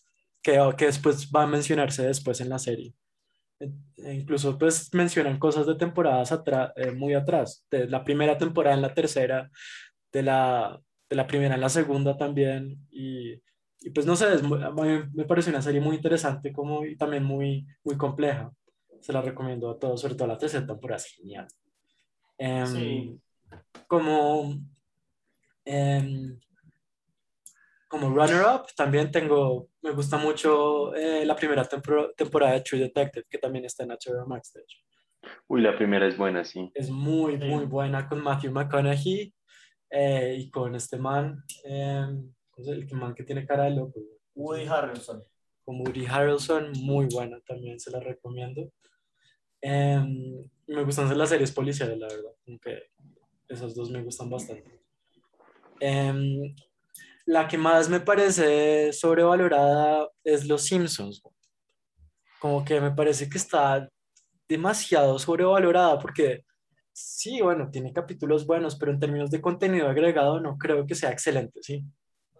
Que, 0.42 0.58
que 0.76 0.86
después 0.86 1.30
va 1.30 1.44
a 1.44 1.46
mencionarse 1.46 2.04
después 2.04 2.40
en 2.40 2.48
la 2.48 2.58
serie. 2.58 2.94
E, 3.96 4.14
incluso 4.14 4.58
pues 4.58 4.92
mencionan 4.94 5.38
cosas 5.38 5.66
de 5.66 5.76
temporadas 5.76 6.32
atrás, 6.32 6.72
eh, 6.76 6.90
muy 6.92 7.14
atrás, 7.14 7.64
de 7.70 7.88
la 7.88 8.04
primera 8.04 8.36
temporada 8.36 8.74
en 8.74 8.82
la 8.82 8.94
tercera, 8.94 9.50
de 10.12 10.22
la, 10.22 10.80
de 11.08 11.16
la 11.16 11.26
primera 11.26 11.54
en 11.54 11.60
la 11.60 11.68
segunda 11.68 12.16
también, 12.16 12.78
y 12.90 13.40
y 13.84 13.90
pues 13.90 14.06
no 14.06 14.14
sé, 14.14 14.26
me 15.12 15.24
parece 15.24 15.50
una 15.50 15.62
serie 15.62 15.80
muy 15.80 15.96
interesante 15.96 16.52
como, 16.52 16.84
y 16.84 16.96
también 16.96 17.24
muy, 17.24 17.66
muy 17.82 17.96
compleja. 17.96 18.52
Se 19.00 19.12
la 19.12 19.20
recomiendo 19.20 19.70
a 19.70 19.78
todos, 19.78 20.00
sobre 20.00 20.14
todo 20.14 20.28
la 20.28 20.38
tercera 20.38 20.66
temporada, 20.66 20.98
es 20.98 21.06
genial. 21.06 21.48
Em, 22.38 23.18
como, 23.88 24.54
em, 25.64 26.38
como 27.88 28.08
runner-up, 28.10 28.66
también 28.76 29.10
tengo, 29.10 29.68
me 29.82 29.90
gusta 29.92 30.16
mucho 30.16 30.94
eh, 30.94 31.24
la 31.26 31.34
primera 31.36 31.68
tempor- 31.68 32.14
temporada 32.16 32.52
de 32.54 32.60
True 32.62 32.80
Detective, 32.80 33.26
que 33.28 33.38
también 33.38 33.64
está 33.64 33.82
en 33.84 33.90
HBO 33.90 34.26
Max, 34.26 34.52
de 34.54 34.62
hecho. 34.62 34.78
Uy, 35.48 35.60
la 35.62 35.76
primera 35.76 36.06
es 36.06 36.16
buena, 36.16 36.44
sí. 36.44 36.70
Es 36.74 36.90
muy, 36.90 37.38
Sí. 37.38 37.44
muy 37.44 37.64
buena 37.66 38.08
con 38.08 38.20
Matthew 38.22 38.52
McConaughey 38.52 39.34
eh, 39.90 40.36
y 40.38 40.50
con 40.50 40.74
este 40.74 40.96
man, 40.98 41.44
eh, 41.64 42.06
¿cómo 42.50 42.64
se- 42.64 42.72
el 42.72 42.88
man 42.94 43.14
que 43.14 43.24
tiene 43.24 43.46
cara 43.46 43.64
de 43.64 43.70
loco. 43.72 44.00
Woody 44.34 44.64
Harrelson. 44.66 45.22
con 45.64 45.80
Woody 45.80 46.06
Harrelson, 46.06 46.72
muy 46.80 47.06
buena 47.12 47.38
también, 47.46 47.78
se 47.78 47.90
la 47.92 48.00
recomiendo. 48.00 48.72
Em, 49.60 50.42
me 50.66 50.82
gustan 50.82 51.16
las 51.16 51.28
series 51.28 51.52
policiales, 51.52 51.98
la 51.98 52.08
verdad, 52.08 52.32
aunque 52.48 52.90
esas 53.48 53.72
dos 53.74 53.88
me 53.90 54.02
gustan 54.02 54.28
bastante. 54.28 54.80
La 57.26 57.48
que 57.48 57.58
más 57.58 57.88
me 57.88 58.00
parece 58.00 58.92
sobrevalorada 58.92 60.08
es 60.24 60.46
Los 60.46 60.62
Simpsons. 60.64 61.20
Como 62.40 62.64
que 62.64 62.80
me 62.80 62.90
parece 62.90 63.28
que 63.28 63.38
está 63.38 63.88
demasiado 64.48 65.18
sobrevalorada 65.18 65.98
porque 65.98 66.44
sí, 66.92 67.40
bueno, 67.42 67.70
tiene 67.70 67.92
capítulos 67.92 68.46
buenos, 68.46 68.76
pero 68.76 68.92
en 68.92 69.00
términos 69.00 69.30
de 69.30 69.40
contenido 69.42 69.88
agregado 69.88 70.40
no 70.40 70.58
creo 70.58 70.86
que 70.86 70.94
sea 70.96 71.10
excelente, 71.12 71.60
¿sí? 71.62 71.84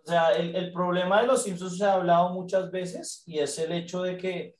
O 0.05 0.09
sea, 0.09 0.33
el, 0.33 0.55
el 0.57 0.73
problema 0.73 1.21
de 1.21 1.27
los 1.29 1.43
Simpsons 1.45 1.79
se 1.79 1.85
ha 1.85 1.95
hablado 1.95 2.31
muchas 2.31 2.71
veces 2.71 3.23
y 3.27 3.39
es 3.39 3.59
el 3.59 3.73
hecho 3.73 4.03
de 4.03 4.17
que, 4.17 4.57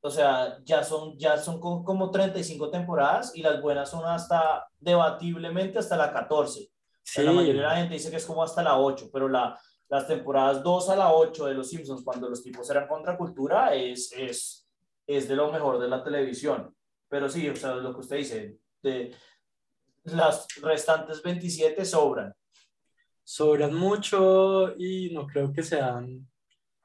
o 0.00 0.10
sea, 0.10 0.58
ya 0.64 0.84
son, 0.84 1.18
ya 1.18 1.38
son 1.38 1.60
co- 1.60 1.84
como 1.84 2.10
35 2.10 2.70
temporadas 2.70 3.32
y 3.36 3.42
las 3.42 3.60
buenas 3.62 3.90
son 3.90 4.04
hasta, 4.06 4.66
debatiblemente, 4.80 5.78
hasta 5.78 5.96
la 5.96 6.12
14. 6.12 6.70
O 7.08 7.10
sea, 7.10 7.24
La 7.24 7.32
mayoría 7.32 7.62
de 7.62 7.68
la 7.68 7.76
gente 7.76 7.94
dice 7.94 8.10
que 8.10 8.16
es 8.16 8.26
como 8.26 8.42
hasta 8.42 8.62
la 8.62 8.78
8, 8.78 9.08
pero 9.10 9.28
la, 9.28 9.58
las 9.88 10.06
temporadas 10.06 10.62
2 10.62 10.90
a 10.90 10.96
la 10.96 11.14
8 11.14 11.46
de 11.46 11.54
los 11.54 11.70
Simpsons, 11.70 12.04
cuando 12.04 12.28
los 12.28 12.42
tipos 12.42 12.68
eran 12.68 12.86
contracultura, 12.86 13.74
es, 13.74 14.12
es, 14.12 14.68
es 15.06 15.26
de 15.26 15.34
lo 15.34 15.50
mejor 15.50 15.78
de 15.78 15.88
la 15.88 16.04
televisión. 16.04 16.74
Pero 17.08 17.30
sí, 17.30 17.48
o 17.48 17.56
sea, 17.56 17.76
lo 17.76 17.94
que 17.94 18.00
usted 18.00 18.16
dice, 18.18 18.58
de, 18.82 19.14
las 20.04 20.46
restantes 20.60 21.22
27 21.22 21.82
sobran. 21.86 22.34
sobran 23.24 23.74
mucho 23.74 24.74
y 24.76 25.10
no 25.10 25.26
creo 25.26 25.50
que 25.50 25.62
sean. 25.62 26.28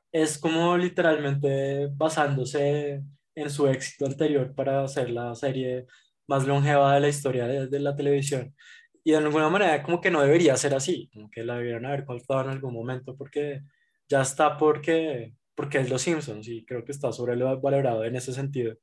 Es 0.10 0.38
como 0.38 0.78
literalmente 0.78 1.90
basándose 1.92 3.04
en 3.36 3.50
su 3.50 3.68
éxito 3.68 4.06
anterior 4.06 4.54
para 4.56 4.84
hacer 4.84 5.10
la 5.10 5.36
serie 5.36 5.88
más 6.28 6.48
longeva 6.48 6.94
de 6.94 7.02
la 7.02 7.10
historia 7.10 7.48
de, 7.48 7.68
de 7.68 7.80
la 7.80 7.96
televisión. 7.96 8.56
Y 9.04 9.12
de 9.12 9.18
alguna 9.18 9.50
manera 9.50 9.84
como 9.84 10.00
que 10.02 10.12
no 10.12 10.22
debería 10.22 10.56
ser 10.58 10.74
así, 10.76 11.10
como 11.14 11.30
que 11.30 11.44
la 11.44 11.56
debieron 11.58 11.86
haber 11.86 12.06
cortado 12.06 12.42
en 12.42 12.50
algún 12.50 12.74
momento 12.74 13.16
porque 13.18 13.62
ya 14.08 14.22
está 14.22 14.58
porque, 14.58 15.34
porque 15.56 15.80
es 15.80 15.90
Los 15.90 16.02
Simpsons 16.04 16.48
y 16.48 16.66
creo 16.66 16.86
que 16.86 16.92
está 16.94 17.12
sobrevalorado 17.12 18.06
en 18.06 18.16
ese 18.16 18.34
sentido. 18.34 18.76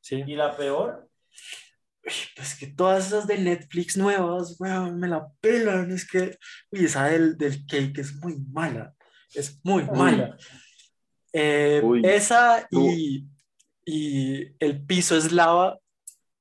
Sí. 0.00 0.24
Y 0.26 0.34
la 0.36 0.56
peor, 0.56 1.08
Pues 2.36 2.56
que 2.58 2.68
todas 2.68 3.08
esas 3.08 3.26
de 3.26 3.38
Netflix 3.38 3.96
nuevas, 3.96 4.56
weón, 4.58 4.98
me 4.98 5.08
la 5.08 5.28
pelan. 5.40 5.90
Es 5.92 6.08
que, 6.08 6.36
uy, 6.70 6.84
esa 6.86 7.06
del, 7.06 7.36
del 7.36 7.66
cake 7.66 7.98
es 7.98 8.14
muy 8.16 8.38
mala. 8.50 8.94
Es 9.34 9.60
muy 9.62 9.82
Uy. 9.84 9.98
mala. 9.98 10.36
Eh, 11.32 11.82
esa 12.04 12.66
y, 12.70 13.26
y 13.84 14.46
el 14.58 14.84
piso 14.86 15.16
es 15.16 15.32
lava. 15.32 15.78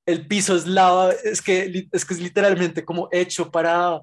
El 0.08 0.26
piso 0.26 0.56
es 0.56 0.66
lava. 0.66 1.12
Es 1.24 1.42
que, 1.44 1.88
es 1.92 2.04
que 2.04 2.14
es 2.16 2.20
literalmente 2.20 2.84
como 2.84 3.08
hecho 3.12 3.52
para. 3.52 4.02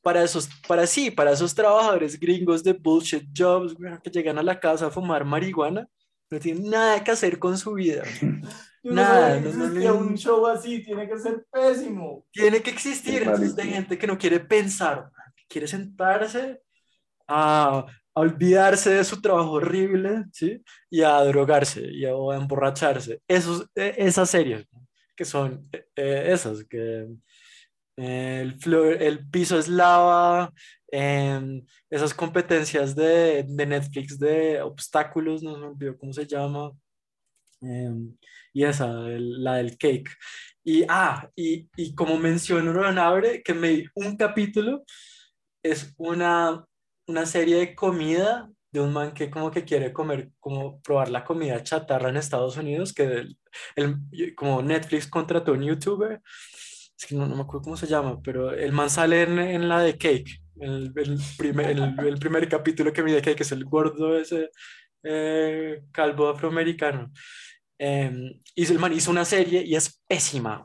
Para 0.00 0.22
esos, 0.22 0.48
para 0.68 0.86
sí, 0.86 1.10
para 1.10 1.32
esos 1.32 1.54
trabajadores 1.54 2.20
gringos 2.20 2.62
de 2.62 2.74
bullshit 2.74 3.26
jobs, 3.34 3.74
que 4.02 4.10
llegan 4.10 4.38
a 4.38 4.42
la 4.42 4.60
casa 4.60 4.86
a 4.86 4.90
fumar 4.90 5.24
marihuana, 5.24 5.88
no 6.30 6.38
tienen 6.38 6.68
nada 6.68 7.02
que 7.02 7.10
hacer 7.10 7.38
con 7.38 7.56
su 7.56 7.72
vida. 7.72 8.02
Nada, 8.84 9.40
no, 9.40 9.50
no, 9.50 9.94
un 9.94 10.14
show 10.14 10.46
así, 10.46 10.82
tiene 10.82 11.08
que 11.08 11.18
ser 11.18 11.46
pésimo. 11.50 12.26
tiene 12.30 12.60
que 12.60 12.70
existir. 12.70 13.22
Entonces, 13.22 13.56
de 13.56 13.64
gente 13.64 13.96
que 13.96 14.06
no 14.06 14.18
quiere 14.18 14.40
pensar, 14.40 15.10
que 15.34 15.44
quiere 15.48 15.66
sentarse 15.66 16.60
a, 17.26 17.86
a 18.14 18.20
olvidarse 18.20 18.90
de 18.90 19.04
su 19.04 19.20
trabajo 19.20 19.52
horrible, 19.52 20.24
¿sí? 20.32 20.62
Y 20.90 21.02
a 21.02 21.20
drogarse 21.24 21.82
y 21.92 22.04
a, 22.04 22.10
emborracharse. 22.36 23.20
Esos, 23.28 23.68
eh, 23.74 23.94
esas 23.98 24.30
series, 24.30 24.66
que 25.16 25.24
son 25.24 25.68
eh, 25.72 25.86
eh, 25.96 26.24
esas, 26.32 26.64
que 26.64 27.08
eh, 27.96 28.40
el, 28.42 28.74
el 29.00 29.28
piso 29.30 29.58
es 29.58 29.68
lava, 29.68 30.52
em, 30.90 31.64
esas 31.90 32.14
competencias 32.14 32.94
de, 32.94 33.44
de 33.48 33.66
Netflix 33.66 34.18
de 34.18 34.62
obstáculos, 34.62 35.42
no 35.42 35.54
se 35.54 35.60
me 35.60 35.66
olvidó 35.66 35.98
cómo 35.98 36.12
se 36.12 36.26
llama. 36.26 36.72
em, 37.60 38.16
y 38.52 38.64
esa, 38.64 38.88
la 38.88 39.56
del 39.56 39.76
cake. 39.78 40.10
Y, 40.64 40.84
ah, 40.88 41.28
y, 41.36 41.68
y 41.76 41.94
como 41.94 42.18
mencionó 42.18 42.72
Ron 42.72 42.98
Abre, 42.98 43.42
que 43.42 43.54
me 43.54 43.84
un 43.94 44.16
capítulo, 44.16 44.84
es 45.62 45.92
una, 45.98 46.64
una 47.06 47.26
serie 47.26 47.56
de 47.56 47.74
comida 47.74 48.50
de 48.72 48.80
un 48.80 48.92
man 48.92 49.12
que 49.14 49.30
como 49.30 49.50
que 49.50 49.64
quiere 49.64 49.92
comer, 49.92 50.30
como 50.40 50.80
probar 50.82 51.08
la 51.10 51.24
comida 51.24 51.62
chatarra 51.62 52.08
en 52.08 52.16
Estados 52.16 52.56
Unidos, 52.56 52.92
que 52.92 53.04
el, 53.04 53.38
el- 53.76 54.34
como 54.34 54.62
Netflix 54.62 55.06
contrató 55.06 55.52
a 55.52 55.54
un 55.54 55.62
youtuber, 55.62 56.20
es 56.98 57.06
que 57.06 57.14
no, 57.14 57.26
no 57.26 57.36
me 57.36 57.42
acuerdo 57.42 57.62
cómo 57.62 57.76
se 57.76 57.86
llama, 57.86 58.20
pero 58.22 58.52
el 58.52 58.72
man 58.72 58.90
sale 58.90 59.22
en, 59.22 59.38
en 59.38 59.68
la 59.68 59.80
de 59.80 59.96
Cake, 59.96 60.40
el, 60.60 60.92
el 60.96 61.18
primer, 61.38 61.70
el, 61.98 62.18
primer 62.18 62.48
capítulo 62.48 62.92
que 62.92 63.02
vi 63.02 63.12
Cake, 63.14 63.36
que 63.36 63.42
es 63.44 63.52
el 63.52 63.64
gordo 63.64 64.18
ese 64.18 64.50
eh, 65.02 65.82
calvo 65.92 66.28
afroamericano. 66.28 67.12
Eh, 67.78 68.40
hizo, 68.54 68.72
el 68.72 68.78
man 68.78 68.92
hizo 68.92 69.10
una 69.10 69.24
serie 69.24 69.62
y 69.64 69.74
es 69.76 70.00
pésima, 70.08 70.64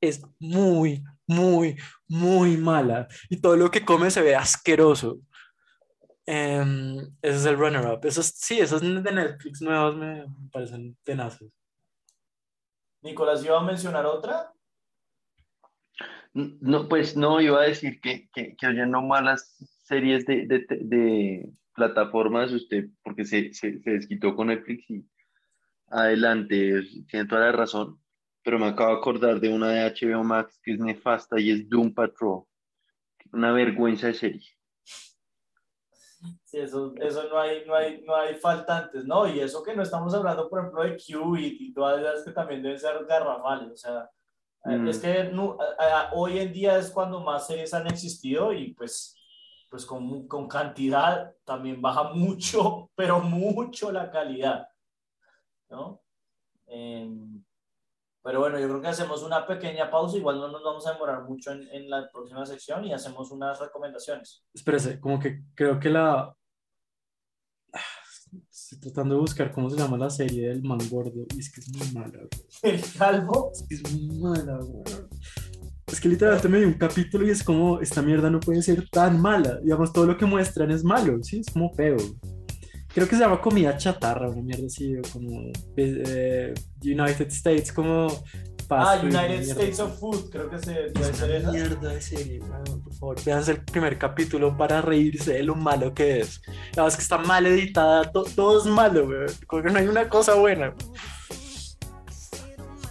es 0.00 0.22
muy, 0.38 1.02
muy, 1.26 1.76
muy 2.08 2.56
mala. 2.56 3.06
Y 3.28 3.40
todo 3.40 3.56
lo 3.56 3.70
que 3.70 3.84
come 3.84 4.10
se 4.10 4.22
ve 4.22 4.34
asqueroso. 4.36 5.20
Em, 6.30 6.98
ese 7.22 7.36
es 7.36 7.46
el 7.46 7.56
runner-up. 7.56 8.04
Esos, 8.04 8.26
sí, 8.26 8.60
esos 8.60 8.82
de 8.82 9.12
Netflix 9.12 9.62
nuevos 9.62 9.96
me 9.96 10.26
parecen 10.52 10.94
tenazos. 11.02 11.50
Nicolás, 13.00 13.42
¿iba 13.46 13.58
a 13.58 13.64
mencionar 13.64 14.04
otra? 14.04 14.52
No, 16.34 16.86
pues 16.86 17.16
no, 17.16 17.40
iba 17.40 17.62
a 17.62 17.68
decir 17.68 17.98
que, 18.02 18.28
que, 18.34 18.54
que 18.56 18.66
oyendo 18.66 19.00
malas 19.00 19.56
series 19.84 20.26
de, 20.26 20.46
de, 20.46 20.66
de 20.68 21.48
plataformas, 21.74 22.52
usted, 22.52 22.90
porque 23.02 23.24
se, 23.24 23.54
se, 23.54 23.80
se 23.80 23.90
desquitó 23.90 24.36
con 24.36 24.48
Netflix 24.48 24.90
y 24.90 25.08
adelante, 25.86 26.82
tiene 27.08 27.26
toda 27.26 27.46
la 27.46 27.52
razón, 27.52 27.98
pero 28.44 28.58
me 28.58 28.66
acabo 28.66 28.90
de 28.90 28.98
acordar 28.98 29.40
de 29.40 29.48
una 29.48 29.70
de 29.70 29.94
HBO 29.94 30.22
Max 30.24 30.60
que 30.62 30.72
es 30.72 30.78
nefasta 30.78 31.40
y 31.40 31.52
es 31.52 31.68
Doom 31.70 31.94
Patrol. 31.94 32.44
Una 33.32 33.50
vergüenza 33.52 34.08
de 34.08 34.14
serie. 34.14 34.57
Sí, 36.44 36.58
eso, 36.58 36.92
eso 36.96 37.28
no, 37.28 37.38
hay, 37.38 37.64
no, 37.66 37.74
hay, 37.74 38.02
no 38.02 38.14
hay 38.16 38.34
faltantes, 38.36 39.04
¿no? 39.04 39.26
Y 39.28 39.40
eso 39.40 39.62
que 39.62 39.76
no 39.76 39.82
estamos 39.82 40.12
hablando, 40.14 40.48
por 40.48 40.60
ejemplo, 40.60 40.82
de 40.82 40.96
Qubit 40.96 41.60
y 41.60 41.72
todas 41.72 42.00
las 42.02 42.24
que 42.24 42.32
también 42.32 42.62
deben 42.62 42.78
ser 42.78 43.04
garrafales, 43.06 43.70
o 43.72 43.76
sea, 43.76 44.10
Mm. 44.64 44.88
es 44.88 44.98
que 44.98 45.24
no- 45.24 45.56
a- 45.78 46.00
a- 46.00 46.12
hoy 46.14 46.38
en 46.40 46.52
día 46.52 46.76
es 46.78 46.90
cuando 46.90 47.20
más 47.20 47.46
series 47.46 47.72
han 47.72 47.86
existido 47.86 48.52
y 48.52 48.74
pues, 48.74 49.14
pues 49.70 49.86
con, 49.86 50.26
con 50.26 50.48
cantidad 50.48 51.32
también 51.44 51.80
baja 51.80 52.12
mucho, 52.14 52.90
pero 52.96 53.20
mucho 53.20 53.92
la 53.92 54.10
calidad, 54.10 54.68
¿no? 55.70 56.00
Em, 56.66 57.42
pero 58.28 58.40
bueno, 58.40 58.60
yo 58.60 58.68
creo 58.68 58.82
que 58.82 58.88
hacemos 58.88 59.22
una 59.22 59.46
pequeña 59.46 59.90
pausa, 59.90 60.18
igual 60.18 60.38
no 60.38 60.48
nos 60.48 60.62
vamos 60.62 60.86
a 60.86 60.92
demorar 60.92 61.22
mucho 61.22 61.50
en, 61.50 61.66
en 61.72 61.88
la 61.88 62.10
próxima 62.12 62.44
sección 62.44 62.84
y 62.84 62.92
hacemos 62.92 63.30
unas 63.30 63.58
recomendaciones. 63.58 64.44
Espérese, 64.52 65.00
como 65.00 65.18
que 65.18 65.44
creo 65.54 65.80
que 65.80 65.88
la... 65.88 66.36
Estoy 68.52 68.80
tratando 68.80 69.14
de 69.14 69.22
buscar 69.22 69.50
cómo 69.50 69.70
se 69.70 69.78
llama 69.78 69.96
la 69.96 70.10
serie 70.10 70.50
del 70.50 70.62
man 70.62 70.78
gordo. 70.90 71.24
Y 71.34 71.38
es 71.38 71.50
que 71.50 71.62
es 71.62 71.74
muy 71.74 71.90
mala, 71.92 72.18
güey. 72.18 72.28
El 72.74 72.82
calvo. 72.98 73.50
Es 73.50 73.64
que 73.66 73.74
es 73.76 73.92
muy 73.94 74.18
mala, 74.18 74.58
güey. 74.58 74.84
Es 75.86 75.98
que 75.98 76.10
literalmente 76.10 76.48
me 76.50 76.58
dio 76.58 76.68
un 76.68 76.74
capítulo 76.74 77.26
y 77.26 77.30
es 77.30 77.42
como, 77.42 77.80
esta 77.80 78.02
mierda 78.02 78.28
no 78.28 78.40
puede 78.40 78.60
ser 78.60 78.90
tan 78.90 79.18
mala. 79.18 79.58
Digamos, 79.60 79.90
todo 79.90 80.04
lo 80.04 80.18
que 80.18 80.26
muestran 80.26 80.70
es 80.70 80.84
malo, 80.84 81.16
¿sí? 81.22 81.38
Es 81.38 81.50
como 81.50 81.72
feo. 81.72 81.96
Creo 82.98 83.08
que 83.08 83.16
se 83.16 83.22
llama 83.22 83.40
comida 83.40 83.76
chatarra, 83.76 84.28
una 84.28 84.42
mierda 84.42 84.66
así, 84.66 84.94
como 85.12 85.50
eh, 85.76 86.52
United 86.82 87.28
States, 87.28 87.72
como 87.72 88.08
Ah, 88.70 88.98
United 89.02 89.40
States 89.40 89.80
of 89.80 89.98
Food, 89.98 90.28
creo 90.30 90.50
que 90.50 90.58
se 90.58 90.74
puede 90.92 91.10
Es 91.10 91.16
ser 91.16 91.28
una 91.30 91.38
esa. 91.38 91.50
mierda 91.52 91.88
de 91.88 92.00
serie, 92.02 92.40
por 92.84 92.94
favor, 92.94 93.16
el 93.26 93.64
primer 93.64 93.98
capítulo 93.98 94.54
para 94.58 94.82
reírse 94.82 95.32
de 95.32 95.42
lo 95.42 95.54
malo 95.54 95.94
que 95.94 96.20
es. 96.20 96.42
La 96.74 96.82
verdad 96.82 96.88
es 96.88 96.96
que 96.96 97.02
está 97.02 97.16
mal 97.16 97.46
editada, 97.46 98.10
to- 98.12 98.24
todo 98.36 98.58
es 98.58 98.66
malo, 98.66 99.06
weón. 99.06 99.26
Como 99.46 99.62
que 99.62 99.70
no 99.70 99.78
hay 99.78 99.86
una 99.88 100.08
cosa 100.08 100.34
buena. 100.34 100.74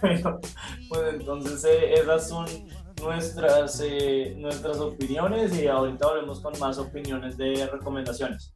Bueno, 0.02 0.40
pues 0.90 1.02
entonces 1.16 1.64
eh, 1.66 1.94
esas 1.96 2.30
son 2.30 2.46
nuestras, 3.02 3.82
eh, 3.84 4.36
nuestras 4.38 4.78
opiniones 4.78 5.56
y 5.60 5.68
ahorita 5.68 6.08
volvemos 6.08 6.40
con 6.40 6.54
más 6.60 6.78
opiniones 6.78 7.36
de 7.38 7.68
recomendaciones. 7.72 8.52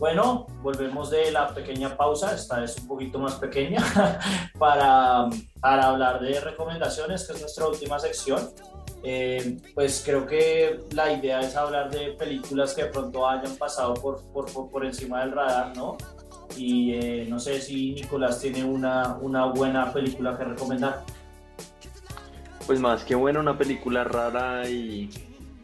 Bueno, 0.00 0.46
volvemos 0.62 1.10
de 1.10 1.30
la 1.30 1.52
pequeña 1.52 1.94
pausa, 1.94 2.34
esta 2.34 2.64
es 2.64 2.78
un 2.78 2.88
poquito 2.88 3.18
más 3.18 3.34
pequeña, 3.34 3.84
para, 4.58 5.28
para 5.60 5.88
hablar 5.88 6.20
de 6.20 6.40
recomendaciones, 6.40 7.26
que 7.26 7.34
es 7.34 7.40
nuestra 7.42 7.68
última 7.68 7.98
sección. 7.98 8.48
Eh, 9.02 9.58
pues 9.74 10.02
creo 10.02 10.24
que 10.24 10.80
la 10.92 11.12
idea 11.12 11.40
es 11.40 11.54
hablar 11.54 11.90
de 11.90 12.12
películas 12.12 12.72
que 12.72 12.84
de 12.84 12.88
pronto 12.88 13.28
hayan 13.28 13.54
pasado 13.56 13.92
por, 13.92 14.22
por, 14.32 14.70
por, 14.70 14.86
encima 14.86 15.20
del 15.20 15.32
radar, 15.32 15.76
¿no? 15.76 15.98
Y 16.56 16.94
eh, 16.94 17.26
no 17.28 17.38
sé 17.38 17.60
si 17.60 17.92
Nicolás 17.92 18.40
tiene 18.40 18.64
una, 18.64 19.18
una 19.20 19.46
buena 19.46 19.92
película 19.92 20.34
que 20.38 20.44
recomendar. 20.44 21.04
Pues 22.66 22.80
más 22.80 23.04
que 23.04 23.14
buena, 23.14 23.40
una 23.40 23.58
película 23.58 24.04
rara 24.04 24.66
y 24.66 25.10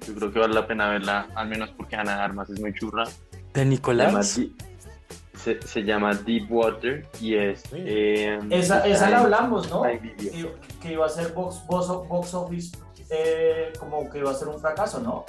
yo 0.07 0.15
creo 0.15 0.31
que 0.31 0.39
vale 0.41 0.53
la 0.53 0.67
pena 0.67 0.91
verla, 0.91 1.27
al 1.35 1.49
menos 1.49 1.71
porque 1.71 1.97
Ana 1.97 2.23
Armas 2.23 2.51
es 2.51 2.61
muy 2.61 2.75
churra. 2.75 3.05
¿De 3.65 3.77
Se 3.77 3.93
llama, 3.95 4.21
Nicolás? 4.21 4.41
Se, 5.37 5.63
se 5.63 5.83
llama 5.85 6.15
Deep 6.15 6.51
Water 6.51 7.07
y 7.21 7.35
es... 7.37 7.63
eh, 7.73 8.39
Esa, 8.51 8.87
esa 8.87 9.11
la 9.11 9.21
hablamos, 9.21 9.71
¿no? 9.71 9.83
Que, 9.83 10.15
que 10.83 10.93
iba 10.93 11.07
a 11.07 11.09
ser 11.09 11.33
box, 11.33 11.65
box, 11.67 11.87
box 12.09 12.35
office, 12.35 12.77
eh, 13.11 13.73
como 13.79 14.09
que 14.11 14.19
iba 14.19 14.31
a 14.31 14.35
ser 14.35 14.49
un 14.49 14.61
fracaso, 14.61 15.01
¿no? 15.01 15.25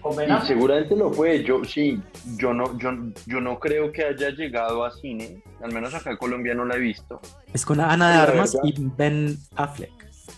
Con 0.00 0.14
Ben 0.16 0.28
Y 0.28 0.32
Affleck. 0.32 0.48
seguramente 0.48 0.96
lo 0.96 1.10
fue. 1.12 1.42
Yo 1.44 1.64
sí, 1.64 2.00
yo 2.36 2.54
no, 2.54 2.78
yo, 2.78 2.90
yo 3.26 3.40
no 3.40 3.58
creo 3.58 3.90
que 3.92 4.04
haya 4.04 4.30
llegado 4.30 4.84
a 4.84 4.92
cine. 4.92 5.42
Al 5.62 5.72
menos 5.72 5.92
acá 5.92 6.12
en 6.12 6.16
Colombia 6.16 6.54
no 6.54 6.64
la 6.64 6.76
he 6.76 6.78
visto. 6.78 7.20
Es 7.52 7.66
con 7.66 7.80
Ana 7.80 8.10
de 8.10 8.16
La 8.16 8.22
Armas 8.22 8.54
verdad. 8.54 8.68
y 8.68 8.74
Ben 8.96 9.36
Affleck. 9.56 9.90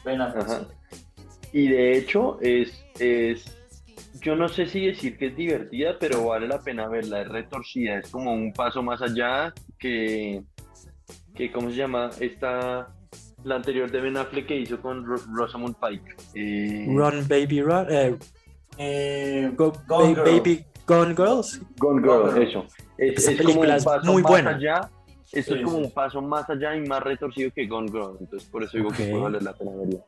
Ben 0.04 0.20
Affleck, 0.20 0.44
Ajá. 0.48 0.60
sí. 0.92 1.46
Y 1.52 1.68
de 1.68 1.98
hecho 1.98 2.38
es, 2.40 2.72
es, 2.98 3.44
yo 4.20 4.36
no 4.36 4.48
sé 4.48 4.66
si 4.66 4.86
decir 4.86 5.16
que 5.18 5.26
es 5.28 5.36
divertida, 5.36 5.96
pero 5.98 6.24
vale 6.26 6.46
la 6.48 6.60
pena 6.60 6.88
verla. 6.88 7.22
Es 7.22 7.28
retorcida, 7.28 7.98
es 7.98 8.10
como 8.10 8.32
un 8.34 8.52
paso 8.52 8.82
más 8.82 9.00
allá 9.02 9.52
que, 9.78 10.42
que 11.34 11.50
¿cómo 11.52 11.70
se 11.70 11.76
llama? 11.76 12.10
Esta, 12.20 12.88
la 13.44 13.54
anterior 13.56 13.90
de 13.90 14.00
Ben 14.00 14.16
Affleck 14.16 14.46
que 14.46 14.56
hizo 14.56 14.80
con 14.80 15.04
Ro- 15.04 15.22
Rosamund 15.32 15.76
Pike. 15.80 16.14
Eh, 16.34 16.86
Run 16.88 17.26
Baby 17.28 17.62
Run. 17.62 17.86
eh, 17.90 18.16
Eh, 18.78 19.52
Go, 19.56 19.72
Gone 19.88 20.14
Ba- 20.14 20.24
Girl. 20.24 20.38
Baby 20.38 20.64
Gone 20.86 21.14
Girls. 21.14 21.60
Gone 21.78 22.00
Gone 22.06 22.22
Girl, 22.30 22.34
Girl. 22.34 22.48
eso. 22.48 22.66
Es, 22.98 23.42
como 23.42 23.60
un 23.60 23.66
paso 23.84 24.12
muy 24.12 24.22
más 24.22 24.30
buena. 24.30 24.50
allá. 24.50 24.90
Esto 25.32 25.52
Sí, 25.54 25.58
es 25.60 25.64
como 25.64 25.78
sí. 25.78 25.84
un 25.84 25.90
paso 25.92 26.20
más 26.22 26.48
allá 26.50 26.74
y 26.74 26.80
más 26.86 27.02
retorcido 27.02 27.50
que 27.54 27.66
Gone 27.66 27.88
Girl. 27.90 28.16
Entonces, 28.20 28.48
por 28.48 28.62
eso 28.64 28.76
digo 28.76 28.90
que 28.90 29.04
puede 29.04 29.22
valer 29.22 29.42
la 29.42 29.52
pena 29.54 29.70
verla. 29.76 30.00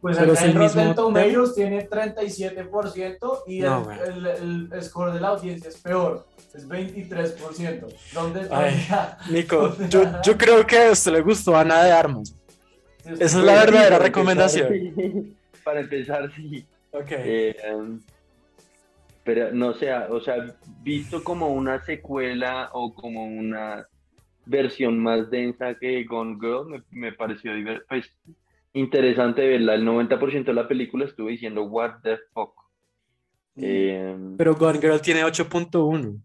Pues 0.00 0.16
Pero 0.18 0.32
acá 0.32 0.44
el 0.44 0.50
en 0.50 0.56
Rotten 0.56 0.94
Tomatoes 0.94 1.54
tiene 1.54 1.88
37% 1.88 3.42
y 3.46 3.60
No, 3.60 3.90
el, 3.90 4.26
el, 4.26 4.68
el 4.72 4.82
score 4.82 5.12
de 5.12 5.20
la 5.20 5.28
audiencia 5.28 5.68
es 5.68 5.76
peor, 5.80 6.26
es 6.54 6.68
23%. 6.68 7.86
¿Dónde 8.12 8.48
Ay. 8.50 8.74
está? 8.74 9.18
Nico, 9.30 9.76
yo, 9.88 10.04
yo 10.22 10.36
creo 10.38 10.66
que 10.66 10.78
a 10.88 10.92
usted 10.92 11.12
le 11.12 11.20
gustó 11.20 11.56
Ana 11.56 11.82
de 11.84 11.92
Armas. 11.92 12.34
Esa 13.04 13.24
es 13.24 13.34
la 13.34 13.54
verdadera 13.54 13.96
para 13.96 14.04
recomendación. 14.04 14.72
empezar. 14.72 15.22
Para 15.64 15.80
empezar, 15.80 16.30
sí. 16.36 16.66
Ok. 16.92 17.10
Eh, 17.10 17.56
em, 17.64 17.98
pero 19.24 19.50
no 19.52 19.72
sé, 19.72 19.90
o 19.94 20.20
sea, 20.20 20.54
visto 20.82 21.24
como 21.24 21.48
una 21.48 21.82
secuela 21.86 22.68
o 22.74 22.94
como 22.94 23.24
una 23.24 23.86
versión 24.44 24.98
más 24.98 25.30
densa 25.30 25.74
que 25.76 26.04
Gone 26.04 26.36
Girl, 26.38 26.66
me, 26.68 26.82
me 26.90 27.12
pareció 27.12 27.52
diver- 27.52 27.82
pues, 27.88 28.06
interesante 28.74 29.46
verla. 29.46 29.74
El 29.74 29.84
90% 29.84 30.44
de 30.44 30.54
la 30.54 30.68
película 30.68 31.06
estuve 31.06 31.32
diciendo, 31.32 31.64
what 31.64 32.00
the 32.02 32.18
fuck. 32.32 32.54
Em, 33.56 34.36
Pero 34.36 34.54
Gone 34.54 34.80
Girl 34.80 35.00
tiene 35.00 35.24
8.1. 35.24 36.20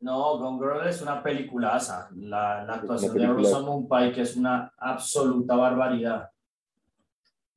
No, 0.00 0.38
Gone 0.38 0.58
Girl 0.58 0.88
es 0.88 1.02
una 1.02 1.22
peliculaza. 1.22 2.08
La, 2.14 2.64
la 2.64 2.74
actuación 2.74 3.12
de 3.12 3.20
película. 3.20 3.48
Rosamund 3.48 3.88
Pike 3.88 4.22
es 4.22 4.36
una 4.36 4.72
absoluta 4.78 5.56
barbaridad. 5.56 6.30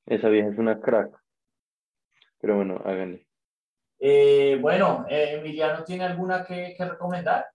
esa 0.06 0.28
vieja 0.30 0.50
es 0.50 0.58
una 0.58 0.80
crack. 0.80 1.16
Pero 2.40 2.56
bueno, 2.56 2.82
háganle. 2.84 3.28
Eh, 4.00 4.58
bueno, 4.60 5.06
eh, 5.08 5.36
Emiliano, 5.38 5.84
¿tiene 5.84 6.04
alguna 6.04 6.44
que, 6.44 6.74
que 6.76 6.86
recomendar? 6.86 7.46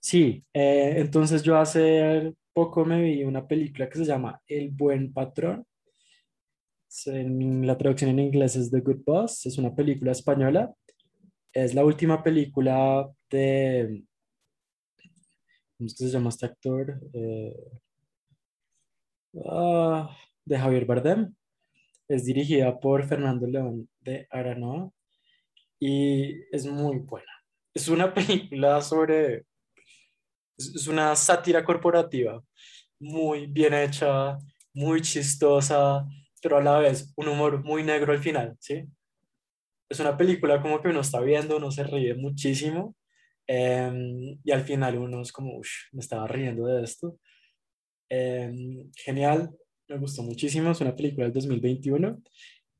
Sí, 0.00 0.44
eh, 0.52 0.94
entonces 0.98 1.42
yo 1.42 1.56
hace 1.56 2.34
poco 2.52 2.84
me 2.84 3.00
vi 3.00 3.24
una 3.24 3.46
película 3.46 3.88
que 3.88 3.98
se 3.98 4.04
llama 4.04 4.40
El 4.46 4.70
Buen 4.70 5.12
Patrón. 5.14 5.66
En- 7.06 7.66
la 7.66 7.76
traducción 7.76 8.10
en 8.10 8.18
inglés 8.20 8.56
es 8.56 8.70
The 8.70 8.80
Good 8.80 9.02
Boss. 9.04 9.46
Es 9.46 9.58
una 9.58 9.74
película 9.74 10.12
española. 10.12 10.74
Es 11.52 11.74
la 11.74 11.84
última 11.84 12.22
película 12.22 13.08
de... 13.30 14.04
¿Cómo 15.76 15.86
es 15.86 15.94
que 15.96 16.04
se 16.04 16.10
llama 16.10 16.28
este 16.30 16.46
actor? 16.46 17.00
Eh, 17.12 17.56
ah, 19.46 20.16
de 20.44 20.58
Javier 20.58 20.84
Bardem. 20.86 21.34
Es 22.08 22.24
dirigida 22.24 22.78
por 22.78 23.06
Fernando 23.06 23.46
León 23.46 23.88
de 24.00 24.26
Aranoa 24.30 24.90
y 25.80 26.34
es 26.54 26.66
muy 26.66 26.98
buena. 26.98 27.32
Es 27.74 27.88
una 27.88 28.12
película 28.14 28.80
sobre 28.82 29.46
es 30.56 30.86
una 30.86 31.16
sátira 31.16 31.64
corporativa 31.64 32.42
muy 33.00 33.46
bien 33.46 33.74
hecha, 33.74 34.38
muy 34.72 35.00
chistosa, 35.02 36.06
pero 36.44 36.58
a 36.58 36.62
la 36.62 36.78
vez 36.78 37.10
un 37.16 37.28
humor 37.28 37.64
muy 37.64 37.82
negro 37.82 38.12
al 38.12 38.18
final, 38.18 38.54
¿sí? 38.60 38.84
Es 39.88 39.98
una 39.98 40.14
película 40.14 40.60
como 40.60 40.82
que 40.82 40.88
uno 40.88 41.00
está 41.00 41.20
viendo, 41.20 41.56
uno 41.56 41.70
se 41.70 41.84
ríe 41.84 42.14
muchísimo 42.14 42.94
em, 43.46 44.38
y 44.44 44.50
al 44.52 44.60
final 44.62 44.98
uno 44.98 45.22
es 45.22 45.32
como, 45.32 45.56
"Ush, 45.56 45.88
me 45.92 46.00
estaba 46.00 46.26
riendo 46.28 46.66
de 46.66 46.84
esto. 46.84 47.18
Em, 48.10 48.90
genial, 48.94 49.50
me 49.88 49.96
gustó 49.98 50.22
muchísimo, 50.22 50.70
es 50.70 50.80
una 50.82 50.94
película 50.94 51.24
del 51.24 51.32
2021. 51.32 52.22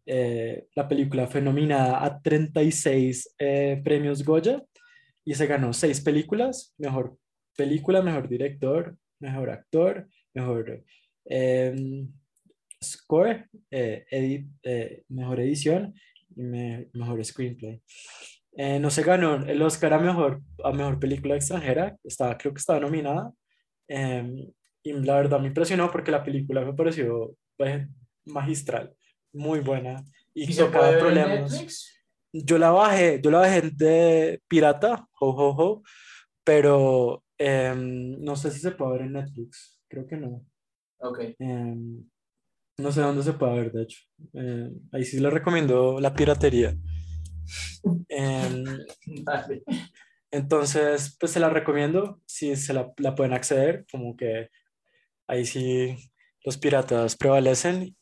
Eh, 0.05 0.67
la 0.75 0.87
película 0.87 1.27
fue 1.27 1.41
nominada 1.41 2.05
a 2.05 2.21
36 2.21 3.35
eh, 3.39 3.81
premios 3.83 4.23
Goya 4.25 4.63
y 5.25 5.35
se 5.35 5.47
ganó 5.47 5.73
seis 5.73 6.03
películas, 6.03 6.75
mejor 6.77 7.17
película, 7.57 8.03
mejor 8.03 8.29
director, 8.29 8.95
mejor 9.21 9.49
actor, 9.49 10.07
mejor 10.35 10.85
em, 11.25 12.13
score, 12.85 13.49
eh, 13.71 14.05
edit- 14.11 14.51
eh, 14.63 15.03
mejor 15.09 15.41
edición 15.41 15.95
y 16.37 16.43
me- 16.43 16.89
mejor 16.93 17.25
screenplay. 17.25 17.83
Eh, 18.57 18.79
no 18.79 18.91
se 18.91 19.03
ganó 19.03 19.45
el 19.47 19.61
Oscar 19.63 19.95
a 19.95 19.99
mejor, 19.99 20.41
a 20.63 20.71
mejor 20.73 21.01
película 21.01 21.35
extranjera, 21.35 21.97
estaba, 22.05 22.37
creo 22.39 22.53
que 22.55 22.61
estaba 22.61 22.81
nominada. 22.81 23.33
em, 23.89 24.51
y 24.83 24.93
la 24.95 25.17
verdad 25.17 25.41
me 25.41 25.49
impresionó 25.49 25.91
porque 25.91 26.11
la 26.11 26.23
película 26.25 26.65
me 26.65 26.73
pareció 26.73 27.37
pues, 27.57 27.87
magistral, 28.25 28.95
muy 29.33 29.61
buena 29.61 30.03
y 30.35 30.51
¿Y 30.53 30.57
tocaba 30.57 30.99
problemas. 30.99 31.87
Yo 32.33 32.59
la 32.59 32.71
bajé, 32.71 33.21
yo 33.23 33.31
la 33.31 33.39
bajé 33.41 33.71
de 33.71 34.41
pirata, 34.49 35.07
ho, 35.21 35.29
ho, 35.31 35.51
ho, 35.57 35.83
pero 36.43 37.23
em, 37.39 38.19
no 38.21 38.37
sé 38.37 38.51
si 38.51 38.61
se 38.61 38.71
puede 38.73 38.93
ver 38.93 39.03
en 39.03 39.13
Netflix, 39.13 39.79
creo 39.89 40.07
que 40.07 40.17
no. 40.17 40.45
Ok. 40.99 41.21
Em, 41.39 42.05
no 42.79 42.93
sé 42.93 43.01
dónde 43.01 43.23
se 43.23 43.33
puede 43.35 43.55
ver, 43.55 43.73
de 43.73 43.83
hecho. 43.83 43.99
Em, 44.33 44.73
ahí 44.93 45.05
sí 45.05 45.21
le 45.21 45.31
recomiendo 45.31 46.01
la 46.01 46.15
piratería. 46.15 46.77
Em, 48.09 48.65
Dale. 49.25 49.63
entonces, 50.31 51.17
pues 51.19 51.33
se 51.33 51.41
la 51.41 51.51
recomiendo, 51.51 52.21
si 52.27 52.57
se 52.57 52.73
la, 52.73 52.93
la 52.99 53.15
pueden 53.15 53.33
acceder, 53.33 53.87
como 53.91 54.17
que 54.17 54.49
ahí 55.27 55.45
sí 55.45 55.97
los 56.45 56.59
piratas 56.59 57.17
prevalecen 57.17 57.97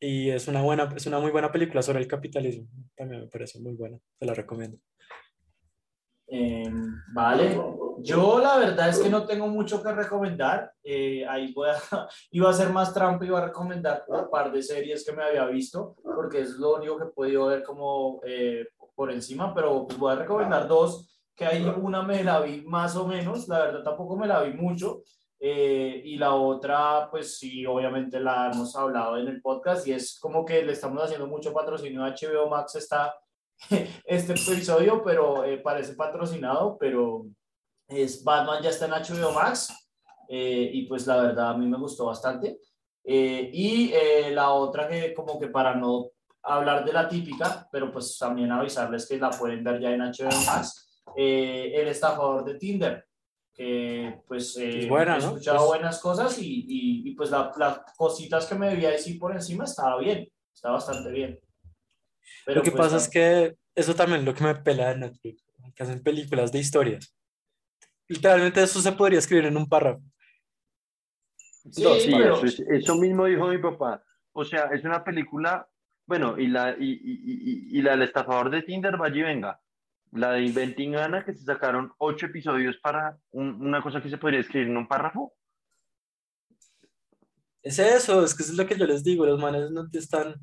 y 0.00 0.30
es 0.30 0.48
una 0.48 0.62
buena, 0.62 0.92
es 0.94 1.06
una 1.06 1.18
muy 1.18 1.30
buena 1.30 1.50
película 1.52 1.82
sobre 1.82 2.00
el 2.00 2.08
capitalismo, 2.08 2.68
también 2.96 3.22
me 3.22 3.28
parece 3.28 3.60
muy 3.60 3.74
buena, 3.74 3.98
se 4.18 4.26
la 4.26 4.34
recomiendo. 4.34 4.78
Eh, 6.26 6.70
vale, 7.12 7.60
yo 7.98 8.38
la 8.38 8.56
verdad 8.56 8.88
es 8.88 8.98
que 8.98 9.08
no 9.08 9.26
tengo 9.26 9.46
mucho 9.46 9.82
que 9.82 9.92
recomendar. 9.92 10.72
Eh, 10.82 11.24
ahí 11.26 11.52
voy 11.52 11.68
a, 11.70 11.76
iba 12.30 12.48
a 12.48 12.50
hacer 12.50 12.70
más 12.70 12.92
trampa, 12.92 13.24
iba 13.24 13.38
a 13.38 13.46
recomendar 13.46 14.04
un 14.08 14.30
par 14.30 14.52
de 14.52 14.62
series 14.62 15.04
que 15.04 15.12
me 15.12 15.22
había 15.22 15.46
visto, 15.46 15.96
porque 16.02 16.40
es 16.40 16.50
lo 16.50 16.76
único 16.76 16.98
que 16.98 17.04
he 17.04 17.08
podido 17.08 17.46
ver 17.46 17.62
como 17.62 18.20
eh, 18.24 18.66
por 18.94 19.10
encima, 19.10 19.54
pero 19.54 19.86
pues 19.86 19.98
voy 19.98 20.12
a 20.12 20.16
recomendar 20.16 20.68
dos, 20.68 21.10
que 21.34 21.44
hay 21.44 21.64
una 21.64 22.02
me 22.02 22.22
la 22.22 22.40
vi 22.40 22.62
más 22.62 22.96
o 22.96 23.06
menos, 23.06 23.48
la 23.48 23.60
verdad 23.60 23.82
tampoco 23.82 24.16
me 24.16 24.26
la 24.26 24.42
vi 24.42 24.54
mucho. 24.54 25.02
Eh, 25.46 26.00
y 26.04 26.16
la 26.16 26.34
otra, 26.34 27.08
pues 27.10 27.36
sí, 27.36 27.66
obviamente 27.66 28.18
la 28.18 28.50
hemos 28.50 28.74
hablado 28.76 29.18
en 29.18 29.28
el 29.28 29.42
podcast 29.42 29.86
y 29.86 29.92
es 29.92 30.18
como 30.18 30.42
que 30.42 30.62
le 30.62 30.72
estamos 30.72 31.02
haciendo 31.02 31.26
mucho 31.26 31.52
patrocinio 31.52 32.02
a 32.02 32.14
HBO 32.14 32.48
Max 32.48 32.76
está 32.76 33.14
este 34.04 34.32
episodio, 34.32 35.02
pero 35.04 35.44
eh, 35.44 35.58
parece 35.58 35.94
patrocinado, 35.94 36.76
pero 36.78 37.26
es 37.88 38.22
Batman 38.24 38.62
ya 38.62 38.70
está 38.70 38.86
en 38.86 38.92
HBO 38.92 39.32
Max 39.32 39.72
eh, 40.28 40.70
y 40.72 40.86
pues 40.86 41.06
la 41.06 41.16
verdad 41.20 41.50
a 41.50 41.58
mí 41.58 41.66
me 41.66 41.78
gustó 41.78 42.06
bastante. 42.06 42.58
y 43.04 43.92
la 44.30 44.50
otra 44.50 44.88
que 44.88 45.12
como 45.12 45.38
que 45.38 45.48
para 45.48 45.74
no 45.74 46.10
hablar 46.42 46.84
de 46.84 46.92
la 46.92 47.08
típica, 47.08 47.68
pero 47.70 47.92
pues 47.92 48.16
también 48.18 48.50
avisarles 48.50 49.06
que 49.06 49.18
la 49.18 49.30
pueden 49.30 49.62
ver 49.62 49.80
ya 49.80 49.90
en 49.90 50.00
HBO 50.00 50.44
Max, 50.46 51.02
el 51.16 51.88
estafador 51.88 52.44
de 52.44 52.54
Tinder 52.54 53.04
que 53.54 54.20
pues 54.26 54.56
eh, 54.56 54.80
he 54.80 55.16
escuchado 55.16 55.58
pues 55.58 55.68
buenas 55.68 56.00
cosas 56.00 56.38
y, 56.40 56.64
y, 56.68 57.14
pues 57.14 57.30
las 57.30 57.78
cositas 57.96 58.46
que 58.46 58.56
me 58.56 58.68
debía 58.68 58.90
decir 58.90 59.18
por 59.18 59.32
encima 59.32 59.64
estaba 59.64 59.98
bien, 59.98 60.28
estaba 60.52 60.74
bastante 60.74 61.10
bien. 61.10 61.38
Pero 62.44 62.58
lo 62.58 62.62
que 62.62 62.70
pues, 62.70 62.82
pasa 62.82 62.96
es 62.96 63.08
que 63.08 63.56
eso 63.74 63.94
también 63.94 64.20
es 64.20 64.26
lo 64.26 64.34
que 64.34 64.44
me 64.44 64.54
pela 64.54 64.90
de 64.90 64.98
Netflix, 64.98 65.44
que 65.74 65.82
hacen 65.82 66.02
películas 66.02 66.52
de 66.52 66.58
historias. 66.58 67.16
Literalmente 68.08 68.62
eso 68.62 68.80
se 68.80 68.92
podría 68.92 69.18
escribir 69.18 69.46
en 69.46 69.56
un 69.56 69.68
párrafo. 69.68 70.02
Sí, 71.70 71.84
eso, 72.68 72.96
mismo 72.96 73.24
dijo 73.24 73.48
mi 73.48 73.58
papá. 73.58 74.02
O 74.32 74.44
sea, 74.44 74.64
es 74.66 74.84
una 74.84 75.02
película, 75.02 75.66
bueno, 76.06 76.38
y 76.38 76.48
la, 76.48 76.76
y, 76.78 76.92
y, 76.92 77.78
y 77.78 77.82
la 77.82 77.92
del 77.92 78.02
estafador 78.02 78.50
de 78.50 78.62
Tinder, 78.62 78.96
vaya 78.98 79.16
y 79.16 79.22
venga 79.22 79.60
la 80.14 80.32
de 80.32 80.42
Inventing 80.44 80.96
Anna, 80.96 81.24
que 81.24 81.34
se 81.34 81.44
sacaron 81.44 81.92
ocho 81.98 82.26
episodios 82.26 82.76
para 82.78 83.18
una 83.32 83.82
cosa 83.82 84.00
que 84.00 84.08
se 84.08 84.18
podría 84.18 84.40
escribir 84.40 84.68
en 84.68 84.76
un 84.76 84.86
párrafo. 84.86 85.34
Es 87.62 87.78
eso, 87.78 88.24
es 88.24 88.34
que 88.34 88.42
eso 88.42 88.52
es 88.52 88.58
lo 88.58 88.66
que 88.66 88.76
yo 88.76 88.86
les 88.86 89.02
digo, 89.02 89.26
los 89.26 89.40
manes 89.40 89.70
no 89.70 89.88
están, 89.92 90.34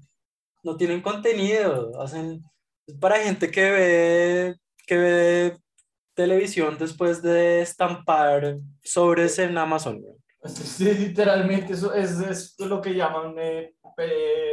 no 0.63 0.77
tienen 0.77 1.01
contenido, 1.01 1.99
hacen, 2.01 2.41
para 2.99 3.17
gente 3.17 3.49
que 3.49 3.71
ve, 3.71 4.55
que 4.85 4.97
ve 4.97 5.57
televisión 6.13 6.77
después 6.77 7.21
de 7.21 7.61
estampar 7.61 8.57
sobres 8.83 9.39
en 9.39 9.57
Amazon. 9.57 10.01
Sí, 10.43 10.91
literalmente 10.93 11.73
eso 11.73 11.93
es, 11.93 12.19
es 12.19 12.55
lo 12.59 12.81
que 12.81 12.95
llaman 12.95 13.35
eh, 13.37 13.73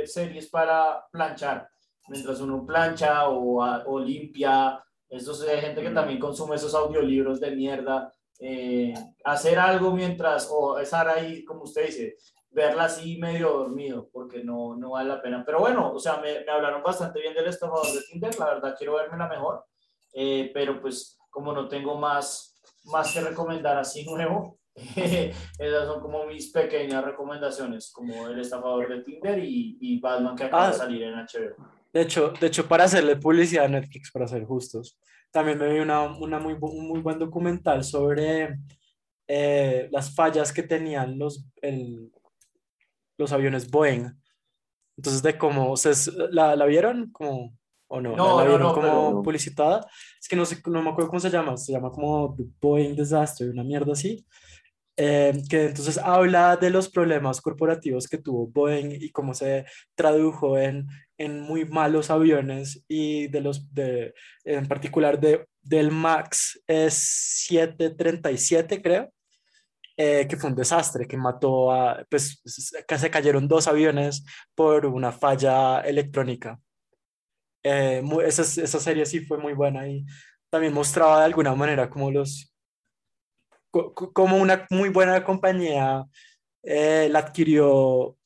series 0.05 0.49
para 0.49 1.05
planchar. 1.11 1.69
Mientras 2.09 2.41
uno 2.41 2.65
plancha 2.65 3.29
o, 3.29 3.61
o 3.61 4.01
limpia 4.01 4.83
eso 5.09 5.33
es 5.33 5.61
gente 5.61 5.83
que 5.83 5.91
también 5.91 6.19
consume 6.19 6.57
esos 6.57 6.75
audiolibros 6.75 7.41
de 7.41 7.51
mierda. 7.53 8.13
Eh, 8.41 8.93
hacer 9.25 9.59
algo 9.59 9.93
mientras, 9.93 10.49
o 10.51 10.79
estar 10.79 11.09
ahí, 11.09 11.45
como 11.45 11.63
usted 11.63 11.87
dice, 11.87 12.17
verla 12.59 12.85
así 12.85 13.17
medio 13.19 13.51
dormido, 13.51 14.09
porque 14.13 14.43
no, 14.43 14.77
no 14.77 14.91
vale 14.91 15.09
la 15.09 15.23
pena. 15.23 15.45
Pero 15.47 15.61
bueno, 15.61 15.93
o 15.93 15.99
sea, 15.99 16.19
me, 16.19 16.45
me 16.45 16.51
hablaron 16.51 16.83
bastante 16.83 17.21
bien 17.21 17.33
del 17.33 17.47
estafador 17.47 17.87
de 17.87 18.03
Tinder, 18.11 18.39
la 18.39 18.47
verdad 18.47 18.75
quiero 18.77 18.97
verme 18.97 19.17
la 19.17 19.29
mejor, 19.29 19.65
eh, 20.13 20.51
pero 20.53 20.81
pues 20.81 21.19
como 21.31 21.53
no 21.53 21.69
tengo 21.69 21.97
más, 21.97 22.61
más 22.87 23.13
que 23.13 23.21
recomendar 23.21 23.79
así 23.79 24.05
nuevo, 24.05 24.59
esas 24.75 25.87
son 25.87 26.01
como 26.01 26.27
mis 26.27 26.51
pequeñas 26.51 27.05
recomendaciones, 27.05 27.93
como 27.93 28.27
el 28.27 28.41
estafador 28.41 28.89
de 28.89 29.03
Tinder 29.03 29.39
y, 29.39 29.79
y 29.81 30.01
Batman 30.01 30.37
que 30.37 30.45
acaba 30.45 30.69
de 30.69 30.75
ah. 30.75 30.79
salir 30.79 31.03
en 31.05 31.15
HBO. 31.15 31.79
De 31.93 32.03
hecho, 32.03 32.33
de 32.39 32.47
hecho, 32.49 32.67
para 32.69 32.85
hacerle 32.85 33.17
publicidad 33.17 33.65
a 33.65 33.69
Netflix, 33.69 34.11
para 34.11 34.29
ser 34.29 34.45
justos, 34.45 34.99
también 35.31 35.59
me 35.59 35.73
vi 35.73 35.79
una, 35.79 36.03
una 36.03 36.39
muy, 36.39 36.57
un 36.61 36.89
muy 36.89 37.01
buen 37.01 37.19
documental 37.19 37.85
sobre 37.85 38.59
eh, 39.27 39.89
las 39.91 40.15
fallas 40.15 40.53
que 40.53 40.63
tenían 40.63 41.19
los, 41.19 41.47
el, 41.61 42.11
los 43.19 43.33
aviones 43.33 43.71
Boeing. 43.71 44.11
Entonces, 44.97 45.23
de 45.23 45.37
cómo, 45.37 45.75
¿la, 46.31 46.57
¿la 46.57 46.67
vieron? 46.67 47.11
Como, 47.13 47.53
¿O 47.89 48.01
no? 48.01 48.17
No, 48.17 48.39
¿La, 48.39 48.45
vieron 48.45 48.63
no, 48.63 48.75
como 48.75 49.23
publicitada? 49.23 49.87
Es 50.21 50.29
que 50.29 50.37
no 50.37 50.45
sé, 50.45 50.61
no 50.67 50.83
me 50.83 50.91
acuerdo 50.91 51.11
cómo 51.11 51.21
se 51.21 51.31
llama, 51.31 51.57
se 51.57 51.73
llama 51.73 51.91
como 51.91 52.35
The 52.37 52.45
Boeing 52.61 52.95
Disaster, 52.95 53.49
una 53.49 53.65
mierda 53.65 53.93
así. 53.93 54.27
Eh, 55.01 55.45
que 55.49 55.67
entonces 55.67 55.97
habla 55.97 56.57
de 56.57 56.71
los 56.71 56.89
problemas 56.89 57.41
corporativos 57.41 58.09
que 58.09 58.19
tuvo 58.19 58.49
Boeing 58.49 59.01
y 59.01 59.11
cómo 59.11 59.33
se 59.33 59.65
tradujo 59.95 60.59
en, 60.59 60.89
en 61.17 61.41
muy 61.41 61.65
malos 61.65 62.11
aviones 62.11 62.85
y 62.89 63.29
de 63.29 63.41
los 63.41 63.73
de 63.73 64.13
en 64.43 64.67
particular 64.67 65.21
de 65.21 65.47
del 65.63 65.93
Max 65.93 66.61
737 66.67 68.83
creo 68.83 69.13
eh, 70.01 70.29
que 70.29 70.37
fue 70.37 70.51
un 70.51 70.55
desastre 70.55 71.09
que 71.09 71.17
mató 71.17 71.73
a 71.73 72.05
pues 72.09 72.41
que 72.87 72.99
se 72.99 73.11
cayeron 73.11 73.49
dos 73.49 73.67
aviones 73.67 74.25
por 74.55 74.87
una 74.87 75.11
falla 75.11 75.81
electrónica. 75.81 76.61
Eh, 77.65 78.01
esa, 78.25 78.43
esa 78.43 78.79
serie 78.79 79.05
sí 79.05 79.27
fue 79.27 79.39
muy 79.39 79.55
buena 79.55 79.89
y 79.89 80.07
también 80.51 80.73
mostraba 80.73 81.19
de 81.19 81.25
alguna 81.25 81.53
manera 81.57 81.91
cómo 81.91 82.13
los 82.13 82.55
como 83.71 84.37
una 84.37 84.67
muy 84.71 84.89
buena 84.89 85.25
compañía 85.25 86.05
eh, 86.63 87.09
la 87.11 87.19
adquirió 87.19 88.17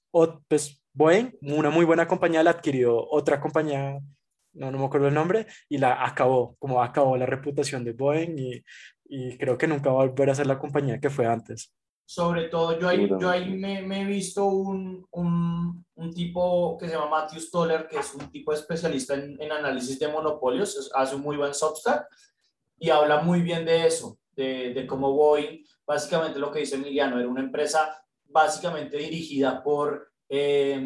pues, 0.49 0.83
Boeing, 0.93 1.31
una 1.41 1.71
muy 1.71 1.87
buena 1.87 2.07
compañía 2.07 2.43
la 2.43 2.51
adquirió 2.51 3.09
otra 3.11 3.41
compañía, 3.41 3.99
no, 4.53 4.71
no 4.71 4.79
me 4.79 4.85
acuerdo 4.85 5.09
el 5.09 5.15
nombre, 5.15 5.47
y 5.69 5.79
la 5.79 6.05
acabó, 6.05 6.55
como 6.59 6.83
acabó 6.83 7.17
la 7.17 7.27
reputación 7.27 7.83
de 7.83 7.93
Boeing 7.93 8.39
y, 8.39 8.65
y 9.15 9.37
creo 9.37 9.59
que 9.59 9.67
nunca 9.67 9.93
va 9.93 10.05
a 10.05 10.07
volver 10.07 10.31
a 10.31 10.35
ser 10.35 10.47
la 10.47 10.59
compañía 10.59 10.99
que 10.99 11.11
fue 11.11 11.27
antes. 11.27 11.71
Sobre 12.07 12.49
todo, 12.49 12.79
yo 12.79 12.89
ahí, 12.89 13.07
yo 13.21 13.29
ahí 13.29 13.51
me, 13.51 13.83
me 13.83 14.01
he 14.01 14.05
visto 14.07 14.47
un, 14.47 15.07
un, 15.11 15.85
un, 15.95 16.15
tipo 16.15 16.79
que 16.79 16.87
se 16.87 16.95
llama 16.95 17.11
Matthew 17.11 17.41
Stoller, 17.41 17.87
que 17.87 17.99
es 17.99 18.15
un 18.15 18.31
tipo 18.31 18.55
especialista 18.55 19.13
en, 19.13 19.37
en 19.39 19.53
análisis 19.53 19.99
de 19.99 20.09
monopolios, 20.09 20.91
hace 20.95 21.15
un 21.15 21.21
muy 21.21 21.37
buen 21.37 21.53
Substack 21.53 22.07
y 22.79 22.89
habla 22.89 23.21
muy 23.21 23.43
bien 23.43 23.67
de 23.67 23.87
eso, 23.87 24.19
de, 24.35 24.73
de 24.73 24.87
cómo 24.87 25.13
Boeing, 25.13 25.63
básicamente 25.87 26.39
lo 26.39 26.51
que 26.51 26.61
dice 26.61 26.77
Emiliano, 26.77 27.19
era 27.19 27.29
una 27.29 27.43
empresa 27.43 28.03
básicamente 28.25 28.97
dirigida 28.97 29.63
por 29.63 30.11
eh, 30.31 30.83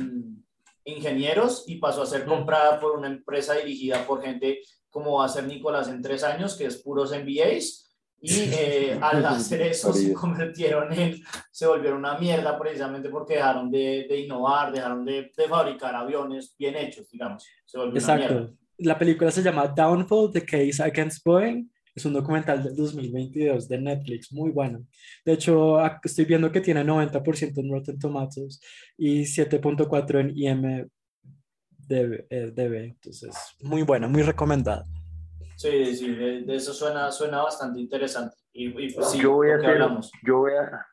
ingenieros 0.85 1.63
y 1.69 1.77
pasó 1.77 2.03
a 2.03 2.07
ser 2.07 2.25
comprada 2.25 2.81
por 2.81 2.99
una 2.99 3.07
empresa 3.07 3.55
dirigida 3.55 4.05
por 4.05 4.21
gente 4.21 4.63
como 4.91 5.19
va 5.19 5.27
a 5.27 5.29
ser 5.29 5.45
Nicolás 5.45 5.89
en 5.89 6.03
tres 6.03 6.25
años, 6.25 6.57
que 6.57 6.65
es 6.65 6.83
puros 6.83 7.13
MBAs. 7.13 7.86
Y 8.21 8.33
eh, 8.53 8.99
al 9.03 9.25
hacer 9.25 9.63
eso 9.63 9.93
se 9.93 10.13
convirtieron 10.13 10.93
en, 10.93 11.23
se 11.51 11.67
volvieron 11.67 11.99
una 11.99 12.19
mierda 12.19 12.59
precisamente 12.59 13.09
porque 13.09 13.35
dejaron 13.35 13.71
de, 13.71 14.07
de 14.09 14.21
innovar, 14.21 14.73
dejaron 14.73 15.05
de, 15.05 15.33
de, 15.37 15.49
fabricar 15.49 15.95
aviones 15.95 16.55
bien 16.59 16.77
hechos, 16.77 17.09
digamos. 17.11 17.47
Se 17.65 17.79
Exacto. 17.79 18.55
La 18.79 18.99
película 18.99 19.31
se 19.31 19.43
llama 19.43 19.69
Downfall, 19.69 20.33
The 20.33 20.45
Case 20.45 20.83
Against 20.83 21.25
Boeing 21.25 21.67
es 21.97 22.05
un 22.05 22.13
documental 22.13 22.63
del 22.63 22.77
2022 22.77 23.69
de 23.69 23.79
Netflix, 23.79 24.31
muy 24.31 24.51
bueno. 24.51 24.87
De 25.25 25.33
hecho, 25.33 25.79
estoy 26.05 26.27
viendo 26.27 26.53
que 26.53 26.61
tiene 26.61 26.85
90% 26.85 27.59
en 27.59 27.71
Rotten 27.71 27.99
Tomatoes 27.99 28.61
y 28.99 29.23
7.4 29.23 30.21
en 30.21 30.37
IMDb. 30.37 30.91
Entonces, 32.29 33.35
muy 33.63 33.81
buena, 33.83 34.09
muy 34.09 34.21
recomendada. 34.23 34.85
Sí, 35.57 35.97
sí, 35.97 36.15
de, 36.15 36.55
eso 36.55 36.73
suena, 36.73 37.11
suena 37.11 37.43
bastante 37.43 37.81
interesante. 37.81 38.37
Y, 38.53 38.71
pues 38.71 39.11
sí, 39.11 39.19
yo 39.19 39.33
voy 39.33 39.51
a 39.51 39.55
hablamos. 39.55 40.11
Yo 40.23 40.39
voy 40.39 40.53
a, 40.53 40.87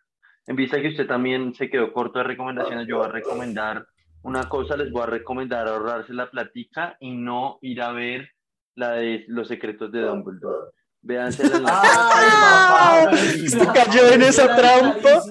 en 0.47 0.55
vista 0.55 0.81
que 0.81 0.89
usted 0.89 1.07
también 1.07 1.53
se 1.53 1.69
quedó 1.69 1.93
corto 1.93 2.19
de 2.19 2.25
recomendaciones, 2.25 2.87
yo 2.87 2.97
voy 2.97 3.05
a 3.05 3.11
recomendar 3.11 3.85
una 4.23 4.47
cosa, 4.47 4.77
les 4.77 4.91
voy 4.91 5.03
a 5.03 5.07
recomendar 5.07 5.67
ahorrarse 5.67 6.13
la 6.13 6.29
platica 6.29 6.95
y 6.99 7.11
no 7.11 7.59
ir 7.61 7.81
a 7.81 7.91
ver 7.91 8.29
la 8.75 8.93
de 8.93 9.25
Los 9.27 9.49
secretos 9.49 9.91
de 9.91 10.01
Dumbledore. 10.01 10.71
Véanse 11.05 11.43
la 11.59 13.11
¿Se 13.49 13.67
cayó 13.73 14.07
en 14.13 14.21
esa 14.21 14.55
trampa? 14.55 15.21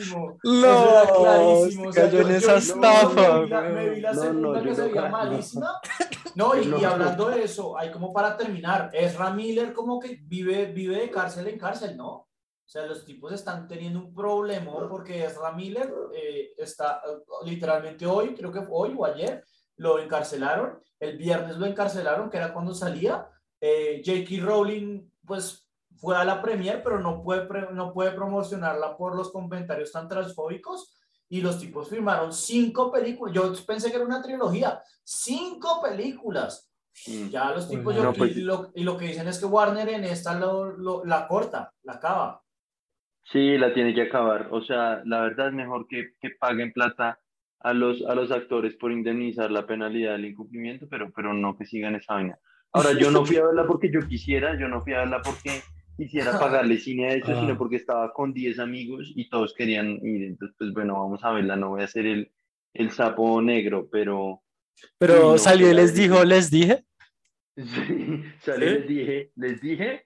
No, 0.44 1.64
se 1.64 2.00
cayó 2.00 2.20
en 2.20 2.30
esa 2.32 2.56
estafa. 2.56 3.46
Se 4.74 4.82
veía 4.82 5.08
malísima. 5.08 5.80
No, 6.34 6.54
y, 6.60 6.84
hablando 6.84 7.30
de 7.30 7.44
eso, 7.44 7.78
hay 7.78 7.90
como 7.90 8.12
para 8.12 8.36
terminar, 8.36 8.90
Ezra 8.92 9.30
Miller 9.30 9.72
como 9.72 9.98
que 9.98 10.20
vive, 10.22 10.66
vive 10.66 10.96
de 10.96 11.10
cárcel 11.10 11.46
en 11.48 11.58
cárcel, 11.58 11.96
¿no? 11.96 12.10
O 12.10 12.68
sea, 12.72 12.86
los 12.86 13.04
tipos 13.04 13.32
están 13.32 13.66
teniendo 13.66 13.98
un 13.98 14.14
problema 14.14 14.72
porque 14.88 15.24
Ezra 15.24 15.52
Miller 15.52 15.92
eh, 16.14 16.52
está 16.56 17.02
literalmente 17.44 18.06
hoy, 18.06 18.34
creo 18.34 18.52
que 18.52 18.62
hoy 18.70 18.94
o 18.96 19.04
ayer, 19.06 19.44
lo 19.76 19.98
encarcelaron. 19.98 20.78
El 21.00 21.16
viernes 21.16 21.56
lo 21.56 21.66
encarcelaron, 21.66 22.30
que 22.30 22.36
era 22.36 22.52
cuando 22.52 22.74
salía. 22.74 23.26
Eh, 23.60 24.02
J.K. 24.04 24.44
Rowling, 24.44 25.10
pues 25.26 25.61
fue 26.02 26.16
a 26.16 26.24
la 26.24 26.42
premier, 26.42 26.82
pero 26.82 26.98
no 26.98 27.22
puede, 27.22 27.46
no 27.70 27.92
puede 27.92 28.10
promocionarla 28.10 28.96
por 28.96 29.14
los 29.14 29.30
comentarios 29.30 29.92
tan 29.92 30.08
transfóbicos. 30.08 30.98
Y 31.28 31.40
los 31.40 31.60
tipos 31.60 31.88
firmaron 31.88 32.32
cinco 32.32 32.90
películas. 32.90 33.32
Yo 33.32 33.52
pensé 33.64 33.88
que 33.88 33.96
era 33.96 34.04
una 34.04 34.20
trilogía. 34.20 34.82
Cinco 35.04 35.80
películas. 35.80 36.68
Mm. 37.06 37.28
Ya 37.28 37.52
los 37.52 37.68
tipos, 37.68 37.94
pues 38.18 38.36
y, 38.36 38.40
lo, 38.40 38.72
y, 38.74 38.82
lo, 38.82 38.98
que 38.98 39.06
dicen 39.06 39.28
es 39.28 39.38
que 39.38 39.46
Warner 39.46 39.88
en 39.90 40.02
esta 40.02 40.36
lo, 40.36 41.04
la 41.04 41.28
corta, 41.28 41.72
la 41.84 41.92
acaba. 41.92 42.42
Sí, 43.30 43.56
la 43.56 43.72
tiene 43.72 43.94
que 43.94 44.02
acabar. 44.02 44.48
O 44.50 44.60
sea, 44.60 45.02
la 45.04 45.20
verdad 45.20 45.48
es 45.48 45.54
mejor 45.54 45.86
que, 45.86 46.14
que 46.20 46.30
paguen 46.30 46.72
plata 46.72 47.20
a 47.60 47.72
los, 47.72 48.04
a 48.06 48.16
los 48.16 48.32
actores 48.32 48.74
por 48.74 48.90
indemnizar 48.90 49.52
la 49.52 49.68
penalidad 49.68 50.12
del 50.12 50.24
incumplimiento, 50.24 50.88
pero, 50.90 51.12
pero 51.14 51.32
no 51.32 51.56
que 51.56 51.64
sigan 51.64 51.94
esa 51.94 52.14
vaina. 52.14 52.38
Ahora, 52.72 52.92
yo 52.98 53.10
no 53.12 53.24
fui 53.24 53.36
a 53.36 53.44
verla 53.44 53.66
porque 53.66 53.90
yo 53.92 54.00
quisiera, 54.08 54.58
yo 54.58 54.66
no 54.66 54.80
fui 54.80 54.94
a 54.94 55.00
verla 55.00 55.22
porque 55.22 55.62
quisiera 55.96 56.32
pagarle 56.40 56.78
cine 56.78 57.08
a 57.08 57.14
eso, 57.14 57.32
Ah. 57.32 57.40
sino 57.40 57.56
porque 57.58 57.76
estaba 57.76 58.12
con 58.12 58.32
10 58.32 58.58
amigos 58.58 59.12
y 59.14 59.28
todos 59.28 59.54
querían 59.54 59.98
ir. 60.04 60.24
Entonces, 60.24 60.54
pues 60.58 60.72
bueno, 60.72 60.94
vamos 60.94 61.22
a 61.24 61.32
verla, 61.32 61.56
no 61.56 61.70
voy 61.70 61.82
a 61.82 61.86
ser 61.88 62.06
el, 62.06 62.30
el 62.74 62.90
sapo 62.90 63.40
negro, 63.42 63.88
pero 63.90 64.42
Pero 64.98 65.32
no, 65.32 65.38
salió 65.38 65.70
y 65.70 65.74
les 65.74 65.94
dijo, 65.94 66.24
les 66.24 66.50
dije. 66.50 66.84
Sí, 67.56 68.22
salió, 68.40 68.68
¿Sí? 68.68 68.74
les 68.74 68.88
dije, 68.88 69.30
les 69.36 69.60
dije, 69.60 70.04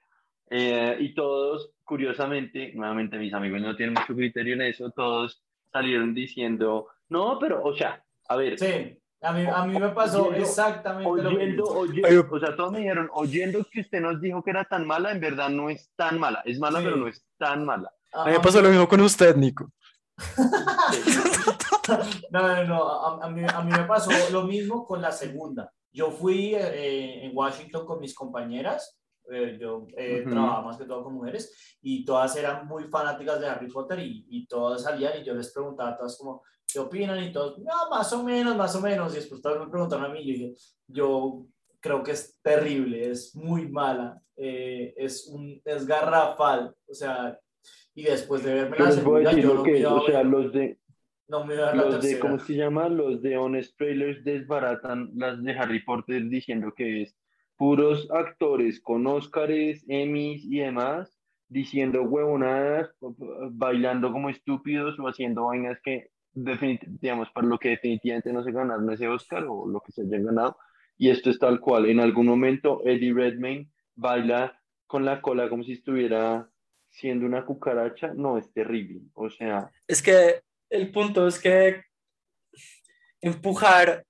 eh, 0.51 0.97
y 0.99 1.14
todos, 1.14 1.70
curiosamente, 1.84 2.72
nuevamente 2.74 3.18
mis 3.18 3.32
amigos 3.32 3.61
no 3.61 3.76
tienen 3.76 3.95
mucho 3.95 4.16
criterio 4.16 4.55
en 4.55 4.62
eso, 4.62 4.91
todos 4.91 5.43
salieron 5.72 6.12
diciendo, 6.12 6.89
no, 7.09 7.39
pero, 7.39 7.62
o 7.62 7.72
sea, 7.76 8.03
a 8.28 8.34
ver, 8.37 8.59
Sí, 8.59 8.99
a 9.23 9.33
mí, 9.33 9.45
a 9.47 9.64
mí 9.64 9.79
me 9.79 9.89
pasó 9.91 10.25
Oyendo- 10.29 10.39
exactamente 10.45 11.05
lo 11.23 11.29
oyendo, 11.31 11.62
mismo. 11.64 11.79
oyendo, 11.81 12.29
o 12.31 12.39
sea, 12.41 12.55
todos 12.57 12.73
me 12.73 12.79
dijeron, 12.81 13.09
oyendo 13.12 13.64
que 13.71 13.81
usted 13.81 14.01
nos 14.01 14.21
dijo 14.21 14.43
que 14.43 14.51
era 14.51 14.64
tan 14.64 14.87
mala, 14.87 15.12
en 15.12 15.21
verdad 15.21 15.49
no 15.49 15.71
es 15.71 15.91
tan 15.97 16.19
mala, 16.21 16.43
es 16.45 16.59
mala, 16.59 16.79
Sí. 16.81 16.85
pero 16.85 16.97
no 16.97 17.09
es 17.09 17.25
tan 17.39 17.64
mala. 17.64 17.93
A 18.12 18.25
mí 18.27 18.33
me 18.33 18.41
pasó 18.41 18.61
lo 18.62 18.69
mismo 18.71 18.89
con 18.89 19.01
usted, 19.01 19.35
Nico. 19.37 19.71
No, 22.31 22.41
no, 22.49 22.64
no, 22.64 22.89
a, 23.23 23.27
a 23.27 23.31
mí, 23.31 23.43
a 23.49 23.62
mí 23.62 23.71
me 23.71 23.85
pasó 23.85 24.11
lo 24.33 24.43
mismo 24.43 24.85
con 24.85 25.01
la 25.01 25.12
segunda. 25.12 25.73
Yo 25.93 26.11
fui 26.11 26.53
eh, 26.55 27.25
en 27.25 27.31
Washington 27.37 27.87
con 27.87 28.01
mis 28.01 28.12
compañeras, 28.14 28.99
eh, 29.31 29.57
yo 29.61 29.87
eh, 29.97 30.23
Ujú. 30.23 30.31
trabajaba 30.31 30.62
más 30.62 30.77
que 30.79 30.85
todo 30.85 31.05
con 31.05 31.14
mujeres, 31.14 31.79
y 31.81 32.05
todas 32.05 32.35
eran 32.37 32.67
muy 32.67 32.85
fanáticas 32.85 33.41
de 33.41 33.47
Harry 33.49 33.69
Potter 33.71 34.01
y, 34.01 34.27
y 34.29 34.47
todas 34.49 34.83
salían 34.83 35.12
y 35.21 35.25
yo 35.25 35.35
les 35.35 35.53
preguntaba 35.53 35.91
a 35.91 35.97
todas 35.97 36.19
como, 36.19 36.43
¿qué 36.77 36.81
opinan? 36.81 37.24
Y 37.24 37.33
todos, 37.33 37.59
no, 37.59 37.89
más 37.91 38.12
o 38.12 38.22
menos, 38.22 38.55
más 38.57 38.77
o 38.77 38.81
menos. 38.83 39.12
Y 39.12 39.16
después 39.16 39.41
todos 39.41 39.61
me 39.64 39.70
preguntaron 39.70 40.05
a 40.05 40.09
mí 40.11 40.20
yo 40.24 40.33
dije, 40.33 40.55
yo 40.87 41.47
creo 41.81 42.03
que 42.03 42.12
es 42.12 42.39
terrible, 42.43 43.11
es 43.11 43.35
muy 43.35 43.68
mala, 43.68 44.20
eh, 44.37 44.93
es, 44.97 45.27
un, 45.29 45.61
es 45.64 45.87
garrafal, 45.87 46.74
o 46.87 46.95
sea, 46.95 47.39
y 47.95 48.03
después 48.05 48.43
de 48.43 48.55
verme 48.55 48.79
la 48.79 48.89
a 48.89 48.93
segunda, 48.93 49.33
yo 49.33 49.55
no 49.55 49.62
que 49.62 49.70
me 49.70 49.77
es, 49.77 49.81
iba 49.83 49.91
a 49.91 49.95
o 49.95 50.07
sea, 50.07 50.16
ver- 50.18 50.27
los 50.27 50.53
de, 50.53 50.79
no 51.29 51.45
me 51.47 51.55
iba 51.55 51.68
a 51.68 51.72
ver 51.72 51.77
la 51.77 51.91
los 51.91 52.03
de. 52.03 52.18
¿cómo 52.18 52.39
se 52.39 52.55
llama? 52.55 52.89
Los 52.89 53.22
de 53.22 53.37
Honest 53.39 53.77
Trailers 53.79 54.24
desbaratan 54.24 55.12
las 55.14 55.43
de 55.43 55.53
Harry 55.53 55.83
Potter 55.85 56.29
diciendo 56.29 56.72
que 56.77 57.03
es 57.03 57.16
puros 57.57 58.09
actores 58.11 58.81
con 58.81 59.07
Óscares, 59.07 59.85
Emmys 59.89 60.45
y 60.45 60.59
demás, 60.59 61.18
diciendo 61.49 62.03
huevonadas, 62.03 62.91
bailando 63.53 64.12
como 64.12 64.29
estúpidos 64.29 64.99
o 64.99 65.09
haciendo 65.09 65.47
vainas 65.47 65.79
que, 65.83 66.11
digamos, 66.37 67.30
para 67.30 67.47
lo 67.47 67.59
que 67.59 67.70
definitivamente 67.70 68.32
no 68.32 68.45
se 68.45 68.53
ganaron 68.53 68.91
ese 68.93 69.09
Óscar 69.09 69.45
o 69.49 69.66
lo 69.66 69.80
que 69.80 69.93
se 69.93 70.03
hayan 70.03 70.26
ganado. 70.26 70.59
Y 70.99 71.11
esto 71.11 71.30
es 71.30 71.39
tal 71.39 71.61
cual. 71.61 71.87
En 71.87 72.01
algún 72.01 72.26
momento 72.26 72.82
Eddie 72.84 73.12
Redmayne 73.12 73.70
baila 73.95 74.61
con 74.87 75.05
la 75.05 75.20
cola 75.20 75.49
como 75.49 75.64
si 75.64 75.72
estuviera 75.72 76.49
siendo 76.91 77.26
una 77.26 77.45
cucaracha. 77.45 78.12
No, 78.14 78.39
es 78.39 78.53
terrible. 78.53 79.01
O 79.14 79.28
sea, 79.30 79.70
Es 79.87 80.03
que 80.03 80.41
el 80.70 80.91
punto 80.91 81.26
es 81.26 81.39
que 81.39 81.82
empujar 83.20 84.05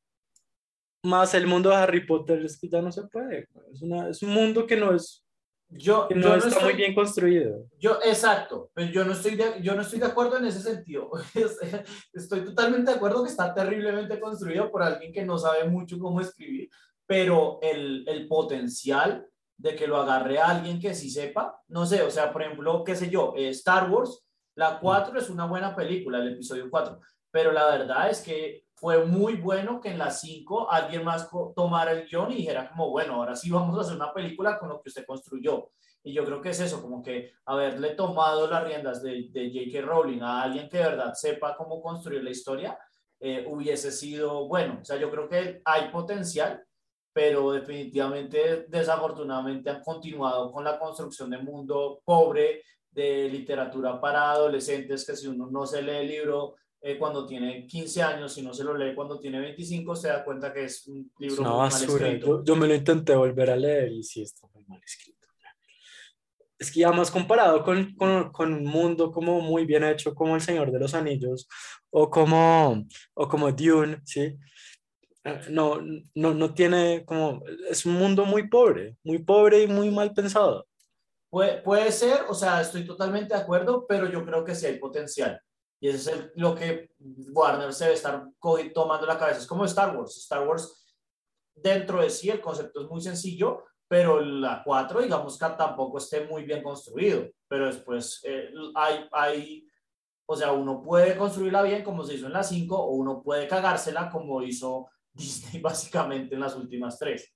más 1.02 1.34
el 1.34 1.46
mundo 1.46 1.70
de 1.70 1.76
Harry 1.76 2.06
Potter 2.06 2.44
es 2.44 2.58
que 2.58 2.68
ya 2.68 2.82
no 2.82 2.92
se 2.92 3.06
puede. 3.08 3.48
Es, 3.72 3.82
una, 3.82 4.08
es 4.08 4.22
un 4.22 4.30
mundo 4.30 4.66
que 4.66 4.76
no, 4.76 4.94
es, 4.94 5.25
Yo, 5.68 6.06
que 6.08 6.14
yo 6.14 6.20
no 6.28 6.34
está 6.36 6.48
estoy- 6.48 6.64
muy 6.64 6.72
bien 6.74 6.94
construido. 6.94 7.66
Yo, 7.78 7.98
exacto, 8.04 8.70
yo 8.92 9.04
no 9.04 9.12
estoy 9.12 9.34
de, 9.34 9.60
yo 9.62 9.74
no 9.74 9.82
estoy 9.82 9.98
de 9.98 10.06
acuerdo 10.06 10.38
en 10.38 10.44
ese 10.46 10.60
sentido. 10.60 11.10
Estoy 12.12 12.44
totalmente 12.44 12.90
de 12.90 12.96
acuerdo 12.96 13.24
que 13.24 13.30
está 13.30 13.52
terriblemente 13.52 14.20
construido 14.20 14.70
por 14.70 14.82
alguien 14.82 15.12
que 15.12 15.24
no 15.24 15.38
sabe 15.38 15.64
mucho 15.64 15.98
cómo 15.98 16.20
escribir, 16.20 16.70
pero 17.06 17.58
el, 17.62 18.04
el 18.08 18.28
potencial 18.28 19.26
de 19.58 19.74
que 19.74 19.86
lo 19.86 19.96
agarre 19.96 20.38
a 20.38 20.50
alguien 20.50 20.78
que 20.80 20.94
sí 20.94 21.10
sepa, 21.10 21.60
no 21.68 21.84
sé, 21.86 22.02
o 22.02 22.10
sea, 22.10 22.32
por 22.32 22.42
ejemplo, 22.42 22.84
qué 22.84 22.94
sé 22.94 23.08
yo, 23.10 23.32
eh, 23.36 23.48
Star 23.48 23.90
Wars, 23.90 24.24
la 24.54 24.78
4 24.78 25.18
es 25.18 25.30
una 25.30 25.46
buena 25.46 25.74
película, 25.74 26.18
el 26.18 26.34
episodio 26.34 26.68
4, 26.70 27.00
pero 27.30 27.52
la 27.52 27.66
verdad 27.66 28.10
es 28.10 28.20
que 28.20 28.65
fue 28.76 29.04
muy 29.04 29.36
bueno 29.36 29.80
que 29.80 29.88
en 29.88 29.98
la 29.98 30.10
5 30.10 30.70
alguien 30.70 31.02
más 31.02 31.28
tomara 31.54 31.92
el 31.92 32.06
guion 32.06 32.30
y 32.30 32.36
dijera 32.36 32.68
como, 32.68 32.90
bueno, 32.90 33.14
ahora 33.14 33.34
sí 33.34 33.50
vamos 33.50 33.76
a 33.76 33.80
hacer 33.80 33.96
una 33.96 34.12
película 34.12 34.58
con 34.58 34.68
lo 34.68 34.82
que 34.82 34.90
usted 34.90 35.06
construyó. 35.06 35.70
Y 36.02 36.12
yo 36.12 36.24
creo 36.24 36.40
que 36.40 36.50
es 36.50 36.60
eso, 36.60 36.82
como 36.82 37.02
que 37.02 37.32
haberle 37.46 37.94
tomado 37.94 38.48
las 38.48 38.62
riendas 38.64 39.02
de, 39.02 39.28
de 39.30 39.50
J.K. 39.50 39.80
Rowling 39.84 40.20
a 40.20 40.42
alguien 40.42 40.68
que 40.68 40.76
de 40.76 40.84
verdad 40.84 41.14
sepa 41.14 41.56
cómo 41.56 41.82
construir 41.82 42.22
la 42.22 42.30
historia, 42.30 42.78
eh, 43.18 43.46
hubiese 43.48 43.90
sido 43.90 44.46
bueno. 44.46 44.78
O 44.82 44.84
sea, 44.84 44.98
yo 44.98 45.10
creo 45.10 45.26
que 45.26 45.62
hay 45.64 45.90
potencial, 45.90 46.62
pero 47.12 47.52
definitivamente, 47.52 48.66
desafortunadamente, 48.68 49.70
han 49.70 49.82
continuado 49.82 50.52
con 50.52 50.64
la 50.64 50.78
construcción 50.78 51.30
de 51.30 51.38
mundo 51.38 52.02
pobre, 52.04 52.62
de 52.90 53.28
literatura 53.30 54.00
para 54.00 54.30
adolescentes, 54.30 55.06
que 55.06 55.16
si 55.16 55.26
uno 55.26 55.48
no 55.50 55.66
se 55.66 55.82
lee 55.82 55.96
el 55.96 56.08
libro 56.08 56.56
eh, 56.86 56.98
cuando 56.98 57.26
tiene 57.26 57.66
15 57.66 58.00
años, 58.00 58.32
si 58.32 58.42
no 58.42 58.54
se 58.54 58.62
lo 58.62 58.76
lee 58.76 58.94
cuando 58.94 59.18
tiene 59.18 59.40
25, 59.40 59.96
se 59.96 60.06
da 60.06 60.24
cuenta 60.24 60.52
que 60.52 60.66
es 60.66 60.86
un 60.86 61.10
libro 61.18 61.42
muy 61.42 61.50
mal 61.50 61.58
basura. 61.58 62.06
escrito. 62.06 62.26
Yo, 62.26 62.44
yo 62.44 62.56
me 62.56 62.68
lo 62.68 62.74
intenté 62.74 63.16
volver 63.16 63.50
a 63.50 63.56
leer 63.56 63.90
y 63.90 64.04
sí 64.04 64.22
está 64.22 64.46
muy 64.54 64.64
mal 64.66 64.80
escrito. 64.84 65.26
Es 66.56 66.70
que 66.70 66.80
ya 66.80 66.92
más 66.92 67.10
comparado 67.10 67.64
con, 67.64 67.96
con, 67.96 68.30
con 68.30 68.54
un 68.54 68.64
mundo 68.64 69.10
como 69.10 69.40
muy 69.40 69.66
bien 69.66 69.82
hecho 69.82 70.14
como 70.14 70.36
El 70.36 70.40
Señor 70.40 70.70
de 70.70 70.78
los 70.78 70.94
Anillos 70.94 71.48
o 71.90 72.08
como, 72.08 72.86
o 73.14 73.28
como 73.28 73.50
Dune, 73.50 74.00
¿sí? 74.04 74.38
Eh, 75.24 75.40
No, 75.50 75.80
no, 76.14 76.34
no 76.34 76.54
tiene 76.54 77.04
como, 77.04 77.42
es 77.68 77.84
un 77.84 77.94
mundo 77.94 78.24
muy 78.24 78.48
pobre, 78.48 78.96
muy 79.02 79.18
pobre 79.18 79.64
y 79.64 79.66
muy 79.66 79.90
mal 79.90 80.14
pensado. 80.14 80.68
Puede, 81.28 81.62
puede 81.62 81.90
ser, 81.90 82.20
o 82.28 82.34
sea, 82.34 82.60
estoy 82.60 82.86
totalmente 82.86 83.34
de 83.34 83.40
acuerdo, 83.40 83.84
pero 83.88 84.08
yo 84.08 84.24
creo 84.24 84.44
que 84.44 84.54
sí 84.54 84.66
hay 84.66 84.78
potencial. 84.78 85.40
Y 85.80 85.88
eso 85.88 86.10
es 86.10 86.16
el- 86.16 86.32
lo 86.36 86.54
que 86.54 86.90
Warner 87.32 87.72
se 87.72 87.84
debe 87.84 87.96
estar 87.96 88.28
tomando 88.74 89.06
la 89.06 89.18
cabeza. 89.18 89.40
Es 89.40 89.46
como 89.46 89.64
Star 89.64 89.96
Wars. 89.96 90.16
Star 90.16 90.46
Wars, 90.46 90.94
dentro 91.54 92.00
de 92.00 92.10
sí, 92.10 92.30
el 92.30 92.40
concepto 92.40 92.82
es 92.82 92.88
muy 92.88 93.00
sencillo, 93.00 93.64
pero 93.88 94.20
la 94.20 94.62
4, 94.64 95.00
digamos 95.00 95.38
que 95.38 95.46
tampoco 95.56 95.98
esté 95.98 96.26
muy 96.26 96.44
bien 96.44 96.62
construido. 96.62 97.28
Pero 97.48 97.66
después 97.66 98.20
eh, 98.24 98.50
hay, 98.74 99.06
hay, 99.12 99.68
o 100.26 100.34
sea, 100.36 100.52
uno 100.52 100.82
puede 100.82 101.16
construirla 101.16 101.62
bien 101.62 101.84
como 101.84 102.02
se 102.04 102.14
hizo 102.14 102.26
en 102.26 102.32
la 102.32 102.42
5, 102.42 102.76
o 102.76 102.90
uno 102.94 103.22
puede 103.22 103.46
cagársela 103.46 104.10
como 104.10 104.42
hizo 104.42 104.88
Disney 105.12 105.60
básicamente 105.62 106.34
en 106.34 106.40
las 106.40 106.56
últimas 106.56 106.98
tres. 106.98 107.32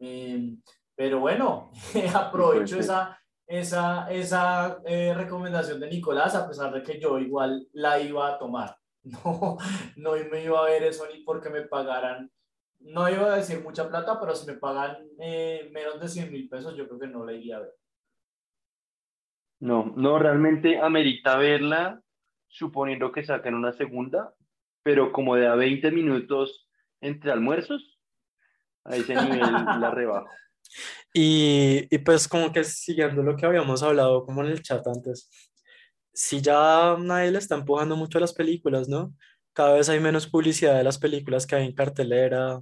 Eh, 0.00 0.56
pero 0.94 1.20
bueno, 1.20 1.70
aprovecho 2.14 2.60
Pues 2.60 2.70
sí. 2.70 2.78
esa, 2.78 3.18
esa, 3.48 4.10
esa 4.12 4.80
eh, 4.84 5.14
recomendación 5.14 5.80
de 5.80 5.88
Nicolás, 5.88 6.34
a 6.34 6.46
pesar 6.46 6.72
de 6.72 6.82
que 6.82 7.00
yo 7.00 7.18
igual 7.18 7.66
la 7.72 7.98
iba 8.00 8.28
a 8.28 8.38
tomar. 8.38 8.76
No, 9.04 9.56
no 9.96 10.12
me 10.30 10.44
iba 10.44 10.58
a 10.60 10.66
ver 10.66 10.82
eso 10.82 11.06
ni 11.10 11.22
porque 11.22 11.48
me 11.48 11.62
pagaran, 11.62 12.30
no 12.80 13.08
iba 13.08 13.32
a 13.32 13.36
decir 13.36 13.62
mucha 13.62 13.88
plata, 13.88 14.20
pero 14.20 14.34
si 14.34 14.46
me 14.46 14.58
pagan 14.58 14.98
eh, 15.18 15.70
menos 15.72 15.98
de 15.98 16.08
100 16.08 16.30
mil 16.30 16.48
pesos, 16.48 16.76
yo 16.76 16.86
creo 16.86 16.98
que 16.98 17.06
no 17.06 17.24
la 17.24 17.32
iría 17.32 17.56
a 17.56 17.60
ver. 17.60 17.74
No, 19.60 19.92
no, 19.96 20.18
realmente 20.18 20.78
amerita 20.78 21.38
verla, 21.38 22.02
suponiendo 22.48 23.10
que 23.10 23.24
saquen 23.24 23.54
una 23.54 23.72
segunda, 23.72 24.34
pero 24.82 25.10
como 25.10 25.36
de 25.36 25.46
a 25.46 25.54
20 25.54 25.90
minutos 25.90 26.68
entre 27.00 27.32
almuerzos, 27.32 27.98
a 28.84 28.96
ese 28.96 29.14
nivel 29.14 29.40
la 29.40 29.90
rebajo. 29.94 30.28
Y, 31.14 31.86
y 31.94 31.98
pues 31.98 32.28
como 32.28 32.52
que 32.52 32.64
siguiendo 32.64 33.22
lo 33.22 33.36
que 33.36 33.46
habíamos 33.46 33.82
hablado 33.82 34.24
como 34.24 34.42
en 34.44 34.50
el 34.50 34.62
chat 34.62 34.86
antes, 34.86 35.30
si 36.12 36.40
ya 36.40 36.96
nadie 36.98 37.30
le 37.30 37.38
está 37.38 37.54
empujando 37.54 37.96
mucho 37.96 38.18
a 38.18 38.20
las 38.20 38.32
películas, 38.32 38.88
¿no? 38.88 39.14
Cada 39.52 39.74
vez 39.74 39.88
hay 39.88 40.00
menos 40.00 40.26
publicidad 40.26 40.76
de 40.76 40.84
las 40.84 40.98
películas 40.98 41.46
que 41.46 41.56
hay 41.56 41.66
en 41.66 41.74
cartelera. 41.74 42.60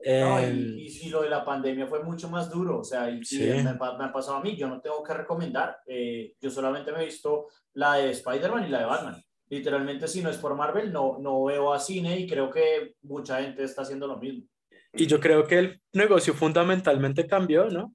No, 0.00 0.40
y, 0.40 0.86
y- 0.86 1.06
y 1.06 1.08
lo 1.10 1.22
de 1.22 1.28
la 1.28 1.44
pandemia 1.44 1.86
fue 1.86 2.02
mucho 2.04 2.28
más 2.28 2.50
duro, 2.50 2.80
o 2.80 2.84
sea, 2.84 3.10
y, 3.10 3.24
Sí. 3.24 3.44
me, 3.50 3.62
me 3.64 3.70
ha 4.04 4.12
pasado 4.12 4.36
a 4.38 4.42
mí, 4.42 4.56
yo 4.56 4.68
no 4.68 4.80
tengo 4.80 5.02
que 5.02 5.12
recomendar, 5.14 5.78
eh, 5.86 6.34
yo 6.40 6.50
solamente 6.50 6.92
me 6.92 7.02
he 7.02 7.04
visto 7.06 7.48
la 7.74 7.94
de 7.94 8.10
Spider-Man 8.10 8.66
y 8.66 8.70
la 8.70 8.78
de 8.80 8.84
Batman. 8.86 9.22
Literalmente, 9.50 10.06
si 10.06 10.22
no 10.22 10.30
es 10.30 10.36
por 10.36 10.54
Marvel, 10.54 10.92
no, 10.92 11.18
no 11.18 11.42
veo 11.44 11.72
a 11.72 11.80
cine 11.80 12.18
y 12.20 12.26
creo 12.28 12.50
que 12.50 12.94
mucha 13.02 13.40
gente 13.42 13.64
está 13.64 13.82
haciendo 13.82 14.06
lo 14.06 14.18
mismo. 14.18 14.44
Y 14.92 15.06
yo 15.06 15.20
creo 15.20 15.46
que 15.46 15.58
el 15.58 15.82
negocio 15.92 16.34
fundamentalmente 16.34 17.26
cambió, 17.26 17.68
¿no? 17.68 17.94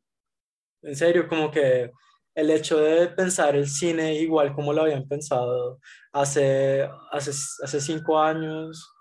En 0.81 0.95
serio, 0.95 1.27
como 1.27 1.49
que 1.49 1.91
el 2.35 2.49
hecho 2.49 2.77
de 2.79 3.07
pensar 3.07 3.55
el 3.55 3.67
cine 3.67 4.15
igual 4.15 4.53
como 4.53 4.73
lo 4.73 4.83
habían 4.83 5.07
pensado 5.07 5.79
hace, 6.11 6.89
hace, 7.11 7.31
hace 7.31 7.81
cinco 7.81 8.19
años, 8.19 8.91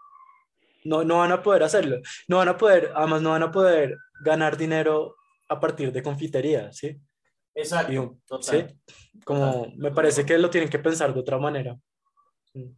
no, 0.85 1.05
no 1.05 1.19
van 1.19 1.33
a 1.33 1.43
poder 1.43 1.63
hacerlo. 1.63 2.01
No 2.29 2.39
van 2.39 2.49
a 2.49 2.57
poder, 2.57 2.93
además 2.95 3.23
no 3.23 3.31
van 3.31 3.43
a 3.43 3.51
poder 3.51 3.97
ganar 4.23 4.57
dinero 4.57 5.17
a 5.49 5.61
partir 5.61 5.93
de 5.93 6.03
confitería, 6.03 6.73
¿sí? 6.73 6.99
Exacto. 7.55 7.93
Y 7.93 8.27
total. 8.27 8.69
sí, 8.69 9.21
como 9.25 9.73
me 9.77 9.91
parece 9.91 10.25
que 10.25 10.39
lo 10.39 10.51
tienen 10.51 10.71
que 10.71 10.79
pensar 10.79 11.13
de 11.13 11.21
otra 11.21 11.39
manera. 11.39 11.77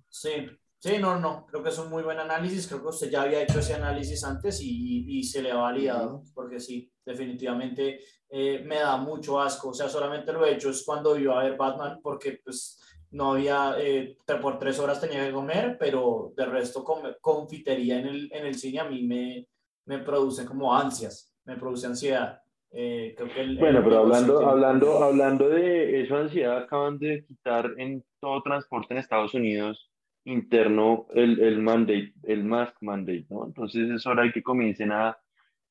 Sí, 0.09 0.49
sí, 0.85 0.99
no, 1.01 1.19
no, 1.19 1.47
creo 1.47 1.63
que 1.63 1.71
es 1.71 1.79
un 1.79 1.89
muy 1.89 2.03
buen 2.03 2.19
análisis, 2.19 2.67
creo 2.69 2.83
que 2.83 2.89
usted 2.89 3.09
ya 3.11 3.23
había 3.23 3.43
hecho 3.43 3.61
ese 3.61 3.73
análisis 3.73 4.23
antes 4.23 4.61
y, 4.61 5.07
y 5.19 5.23
se 5.23 5.41
le 5.41 5.51
ha 5.51 5.57
validado, 5.57 6.23
porque 6.35 6.61
sí, 6.61 6.93
definitivamente 7.07 8.01
eh, 8.29 8.63
me 8.67 8.77
da 8.77 8.99
mucho 8.99 9.41
asco, 9.41 9.71
o 9.71 9.75
sea, 9.75 9.89
solamente 9.89 10.31
lo 10.31 10.45
he 10.45 10.53
hecho 10.53 10.69
es 10.69 10.85
cuando 10.85 11.19
iba 11.19 11.41
a 11.41 11.45
ver 11.45 11.57
Batman, 11.57 12.01
porque 12.03 12.39
pues 12.45 12.79
no 13.13 13.33
había, 13.33 13.77
eh, 13.79 14.19
por 14.43 14.59
tres 14.59 14.79
horas 14.79 15.01
tenía 15.01 15.25
que 15.27 15.33
comer, 15.33 15.77
pero 15.81 16.33
de 16.37 16.45
resto 16.45 16.85
confitería 17.21 18.01
en 18.01 18.07
el, 18.07 18.31
en 18.31 18.45
el 18.45 18.55
cine 18.57 18.81
a 18.81 18.85
mí 18.85 19.05
me, 19.07 19.49
me 19.87 19.99
produce 20.01 20.45
como 20.45 20.75
ansias, 20.77 21.33
me 21.47 21.57
produce 21.57 21.87
ansiedad. 21.87 22.41
Eh, 22.73 23.15
creo 23.17 23.33
que 23.33 23.41
el- 23.41 23.57
Bueno, 23.59 23.79
el 23.79 23.85
pero 23.85 24.01
hablando, 24.01 24.37
tiene- 24.39 24.53
hablando, 24.53 25.03
hablando 25.03 25.49
de 25.49 26.03
eso, 26.03 26.17
ansiedad, 26.17 26.59
acaban 26.59 26.99
de 26.99 27.25
quitar 27.25 27.71
en 27.79 28.05
todo 28.21 28.43
transporte 28.43 28.93
en 28.93 28.99
Estados 28.99 29.33
Unidos 29.33 29.91
interno 30.25 31.07
el, 31.15 31.41
el 31.41 31.61
mandate, 31.63 32.15
el 32.25 32.45
mask 32.45 32.77
mandate, 32.83 33.27
¿no? 33.31 33.47
Entonces 33.47 33.91
es 33.91 34.07
hora 34.07 34.23
de 34.25 34.33
que 34.33 34.43
comiencen 34.43 34.93
a 34.93 35.19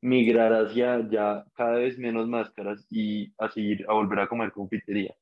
migrar 0.01 0.54
hacia 0.54 1.08
ya 1.10 1.45
cada 1.54 1.74
vez 1.80 1.97
menos 1.97 2.28
máscaras 2.28 2.86
y 2.89 3.34
a 3.38 3.49
seguir, 3.49 3.86
a 3.88 3.93
volver 3.93 4.20
a 4.20 4.28
comer 4.28 4.51
confitería. 4.51 5.16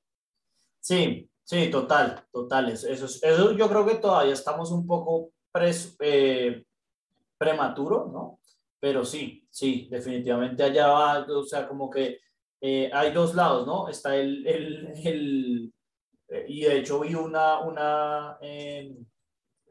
Sí, 0.80 1.30
sí, 1.44 1.70
total, 1.70 2.24
total. 2.32 2.70
Eso, 2.70 2.88
eso, 2.90 3.06
es- 3.06 3.24
eso 3.24 3.52
yo 3.56 3.70
creo 3.70 3.86
que 3.86 3.96
todavía 3.96 4.34
estamos 4.34 4.72
un 4.72 4.86
poco 4.88 5.32
pres- 5.54 5.96
eh, 6.00 6.64
prematuro, 7.38 8.10
¿no? 8.12 8.40
Pero 8.80 9.06
sí, 9.06 9.46
sí, 9.50 9.88
definitivamente 9.92 10.64
allá 10.64 10.88
va, 10.88 11.20
o 11.28 11.44
sea, 11.44 11.68
como 11.68 11.90
que 11.90 12.20
eh, 12.62 12.90
hay 12.94 13.12
dos 13.12 13.36
lados, 13.36 13.66
¿no? 13.68 13.88
Está 13.90 14.16
el, 14.16 14.46
el, 14.48 14.88
el- 15.06 15.74
eh, 16.30 16.46
y 16.48 16.62
de 16.62 16.80
hecho 16.80 17.00
vi 17.02 17.14
una, 17.16 17.60
una, 17.60 18.38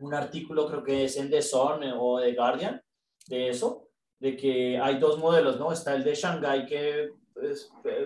un 0.01 0.15
artículo, 0.15 0.67
creo 0.67 0.83
que 0.83 1.05
es 1.05 1.17
en 1.17 1.31
The 1.31 1.43
Sun 1.43 1.83
o 1.99 2.21
The 2.21 2.35
Guardian, 2.35 2.83
de 3.27 3.49
eso, 3.49 3.89
de 4.19 4.37
que 4.37 4.79
hay 4.79 4.99
dos 4.99 5.19
modelos, 5.19 5.59
¿no? 5.59 5.73
Está 5.73 5.95
el 5.95 6.05
de 6.05 6.15
Shanghái 6.15 6.67
que 6.67 7.11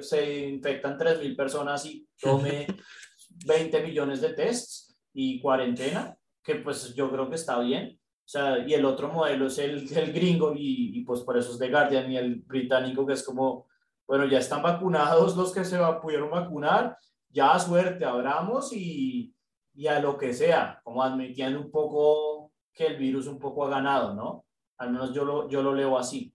se 0.00 0.48
infectan 0.48 0.98
3.000 0.98 1.36
personas 1.36 1.84
y 1.86 2.06
tome 2.20 2.66
20 3.46 3.82
millones 3.82 4.20
de 4.20 4.34
tests 4.34 4.96
y 5.12 5.40
cuarentena, 5.40 6.16
que 6.42 6.56
pues 6.56 6.94
yo 6.94 7.10
creo 7.10 7.28
que 7.28 7.36
está 7.36 7.58
bien. 7.60 7.98
O 7.98 8.28
sea, 8.28 8.58
y 8.66 8.72
el 8.72 8.84
otro 8.84 9.08
modelo 9.08 9.48
es 9.48 9.58
el, 9.58 9.86
el 9.96 10.12
gringo 10.12 10.54
y, 10.54 10.98
y 10.98 11.04
pues 11.04 11.20
por 11.20 11.36
eso 11.36 11.52
es 11.52 11.58
The 11.58 11.70
Guardian 11.70 12.10
y 12.10 12.16
el 12.16 12.36
británico 12.36 13.04
que 13.04 13.14
es 13.14 13.22
como, 13.22 13.66
bueno, 14.06 14.26
ya 14.26 14.38
están 14.38 14.62
vacunados 14.62 15.36
los 15.36 15.52
que 15.52 15.64
se 15.64 15.78
pudieron 16.00 16.30
vacunar, 16.30 16.96
ya 17.28 17.58
suerte, 17.58 18.04
abramos 18.04 18.72
y, 18.72 19.34
y 19.74 19.88
a 19.88 20.00
lo 20.00 20.16
que 20.16 20.32
sea, 20.32 20.80
como 20.84 21.02
admitiendo 21.02 21.60
un 21.60 21.70
poco 21.70 22.52
que 22.72 22.86
el 22.86 22.96
virus 22.96 23.26
un 23.26 23.38
poco 23.38 23.66
ha 23.66 23.70
ganado, 23.70 24.14
¿no? 24.14 24.44
Al 24.78 24.92
menos 24.92 25.12
yo 25.14 25.24
lo, 25.24 25.48
yo 25.48 25.62
lo 25.62 25.74
leo 25.74 25.98
así. 25.98 26.34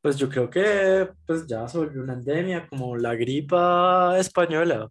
Pues 0.00 0.16
yo 0.16 0.28
creo 0.28 0.50
que 0.50 1.08
pues 1.26 1.46
ya 1.46 1.68
se 1.68 1.78
volvió 1.78 2.02
una 2.02 2.14
endemia 2.14 2.66
como 2.66 2.96
la 2.96 3.14
gripa 3.14 4.18
española. 4.18 4.88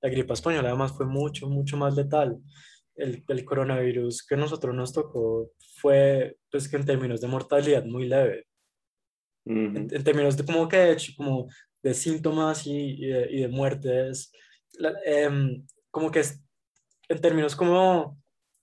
La 0.00 0.10
gripa 0.10 0.34
española 0.34 0.68
además 0.68 0.92
fue 0.92 1.06
mucho, 1.06 1.48
mucho 1.48 1.76
más 1.76 1.96
letal. 1.96 2.38
El, 2.94 3.24
el 3.26 3.44
coronavirus 3.44 4.24
que 4.26 4.36
nosotros 4.36 4.74
nos 4.74 4.92
tocó 4.92 5.50
fue 5.76 6.36
pues 6.50 6.68
que 6.68 6.76
en 6.76 6.84
términos 6.84 7.20
de 7.20 7.28
mortalidad 7.28 7.84
muy 7.84 8.06
leve. 8.06 8.46
En, 9.46 9.86
Ujú. 9.86 9.94
en 9.94 10.04
términos 10.04 10.36
de 10.36 10.44
como 10.44 10.68
que 10.68 10.96
como 11.16 11.48
de 11.82 11.94
síntomas 11.94 12.66
y, 12.66 13.04
y 13.04 13.06
de, 13.06 13.28
y 13.30 13.40
de 13.42 13.48
muertes, 13.48 14.30
la- 14.78 14.94
em, 15.04 15.66
como 15.90 16.10
que 16.10 16.20
es- 16.20 16.42
en 17.08 17.20
términos 17.20 17.56
como, 17.56 18.18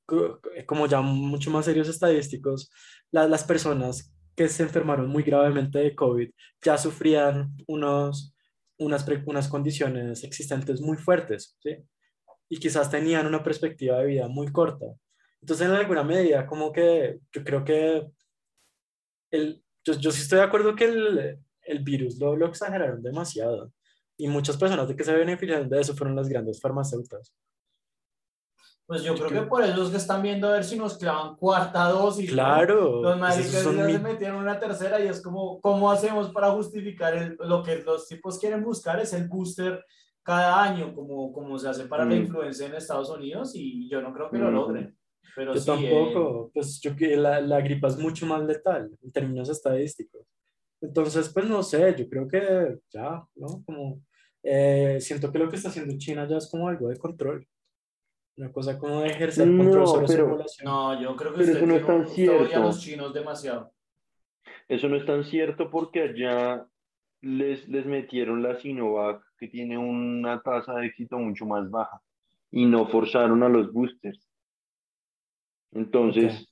co- 0.05 0.39
como 0.65 0.87
ya 0.87 1.01
mucho 1.01 1.51
más 1.51 1.65
serios 1.65 1.87
estadísticos, 1.89 2.71
la- 3.11 3.27
las 3.27 3.43
personas 3.43 4.13
que 4.35 4.47
se 4.49 4.63
enfermaron 4.63 5.07
muy 5.09 5.23
gravemente 5.23 5.79
de 5.79 5.95
COVID 5.95 6.29
ya 6.63 6.77
sufrían 6.77 7.55
unos, 7.67 8.33
unas, 8.79 9.05
unas 9.25 9.47
condiciones 9.47 10.23
existentes 10.23 10.81
muy 10.81 10.97
fuertes, 10.97 11.57
¿sí? 11.61 11.77
Y 12.49 12.57
quizás 12.59 12.89
tenían 12.89 13.27
una 13.27 13.43
perspectiva 13.43 13.99
de 13.99 14.05
vida 14.07 14.27
muy 14.27 14.51
corta. 14.51 14.85
Entonces, 15.41 15.67
en 15.67 15.73
alguna 15.73 16.03
medida, 16.03 16.45
como 16.47 16.71
que 16.71 17.19
yo 17.33 17.43
creo 17.43 17.63
que 17.63 18.07
el, 19.31 19.63
yo, 19.83 19.93
yo 19.93 20.11
sí 20.11 20.21
estoy 20.21 20.39
de 20.39 20.45
acuerdo 20.45 20.75
que 20.75 20.85
el, 20.85 21.39
el 21.63 21.79
virus 21.83 22.19
lo, 22.19 22.35
lo 22.35 22.47
exageraron 22.47 23.01
demasiado. 23.01 23.71
Y 24.21 24.27
muchas 24.27 24.55
personas 24.55 24.87
de 24.87 24.95
que 24.95 25.03
se 25.03 25.15
beneficiaron 25.15 25.67
de 25.67 25.81
eso 25.81 25.95
fueron 25.95 26.15
las 26.15 26.29
grandes 26.29 26.61
farmacéuticas. 26.61 27.33
Pues 28.85 29.01
yo 29.01 29.15
creo 29.15 29.27
creo- 29.29 29.43
que 29.43 29.49
por 29.49 29.63
eso 29.63 29.83
es 29.83 29.89
que 29.89 29.97
están 29.97 30.21
viendo 30.21 30.47
a 30.47 30.51
ver 30.51 30.63
si 30.63 30.77
nos 30.77 30.95
clavan 30.97 31.35
cuarta 31.37 31.85
dosis. 31.89 32.29
¿no? 32.29 32.33
Claro, 32.35 33.01
Los 33.01 33.13
pues 33.13 33.17
maricas 33.19 33.63
ya 33.63 33.71
mi- 33.85 33.93
se 33.93 33.99
metieron 33.99 34.37
una 34.37 34.59
tercera 34.59 34.99
y 35.03 35.07
es 35.07 35.21
como, 35.23 35.59
¿cómo 35.59 35.89
hacemos 35.89 36.29
para 36.31 36.51
justificar 36.51 37.15
el- 37.15 37.35
lo 37.39 37.63
que 37.63 37.77
los 37.77 38.07
tipos 38.07 38.37
quieren 38.37 38.63
buscar? 38.63 38.99
Es 38.99 39.11
el 39.13 39.27
booster 39.27 39.83
cada 40.21 40.61
año, 40.61 40.93
como, 40.93 41.33
como 41.33 41.57
se 41.57 41.67
hace 41.69 41.85
para 41.85 42.05
la 42.05 42.11
Mm. 42.13 42.21
influencia 42.25 42.67
en 42.67 42.75
Estados 42.75 43.09
Unidos 43.09 43.53
y 43.55 43.89
yo 43.89 44.01
no 44.03 44.13
creo 44.13 44.29
que 44.29 44.37
lo 44.37 44.51
Mm. 44.51 44.53
logren. 44.53 44.97
Pero 45.35 45.55
yo 45.55 45.59
sí, 45.59 45.71
eh, 45.71 45.73
tampoco, 45.73 46.51
pues 46.53 46.79
yo 46.79 46.95
que 46.95 47.15
la, 47.17 47.41
la 47.41 47.59
gripa 47.61 47.87
es 47.87 47.97
mucho 47.97 48.27
más 48.27 48.43
letal 48.43 48.91
en 49.01 49.11
términos 49.11 49.49
estadísticos. 49.49 50.27
Entonces, 50.79 51.29
pues 51.29 51.45
no 51.47 51.63
sé, 51.63 51.95
yo 51.97 52.07
creo 52.09 52.27
que 52.27 52.77
ya, 52.91 53.23
¿no? 53.35 53.63
Como 53.65 54.01
eh, 54.43 54.97
siento 54.99 55.31
que 55.31 55.39
lo 55.39 55.49
que 55.49 55.55
está 55.57 55.69
haciendo 55.69 55.97
China 55.97 56.27
ya 56.27 56.37
es 56.37 56.49
como 56.49 56.67
algo 56.67 56.89
de 56.89 56.97
control. 56.97 57.47
Una 58.37 58.51
cosa 58.51 58.77
como 58.79 59.01
de 59.01 59.09
ejercer 59.09 59.45
No, 59.47 59.63
control 59.63 59.87
sobre 59.87 60.07
su 60.07 60.13
pero- 60.13 60.29
población. 60.29 60.65
no, 60.65 61.01
yo 61.01 61.15
creo 61.15 61.31
que 61.33 61.39
Pero 61.39 61.51
usted, 61.51 61.57
eso 61.57 61.65
no 61.67 61.75
es 61.75 61.85
tan 61.85 61.95
odia 62.01 62.05
a 62.05 62.07
cierto. 62.47 62.59
los 62.61 62.79
chinos 62.81 63.13
demasiado. 63.13 63.73
Eso 64.67 64.87
no 64.89 64.95
es 64.95 65.05
tan 65.05 65.23
cierto 65.25 65.69
porque 65.69 66.01
allá 66.03 66.65
les, 67.21 67.67
les 67.67 67.85
metieron 67.85 68.41
la 68.41 68.55
Sinovac, 68.55 69.21
que 69.37 69.47
tiene 69.47 69.77
una 69.77 70.41
tasa 70.41 70.75
de 70.75 70.87
éxito 70.87 71.17
mucho 71.19 71.45
más 71.45 71.69
baja, 71.69 72.01
y 72.49 72.65
no 72.65 72.87
forzaron 72.87 73.43
a 73.43 73.49
los 73.49 73.71
boosters. 73.71 74.27
Entonces, 75.73 76.47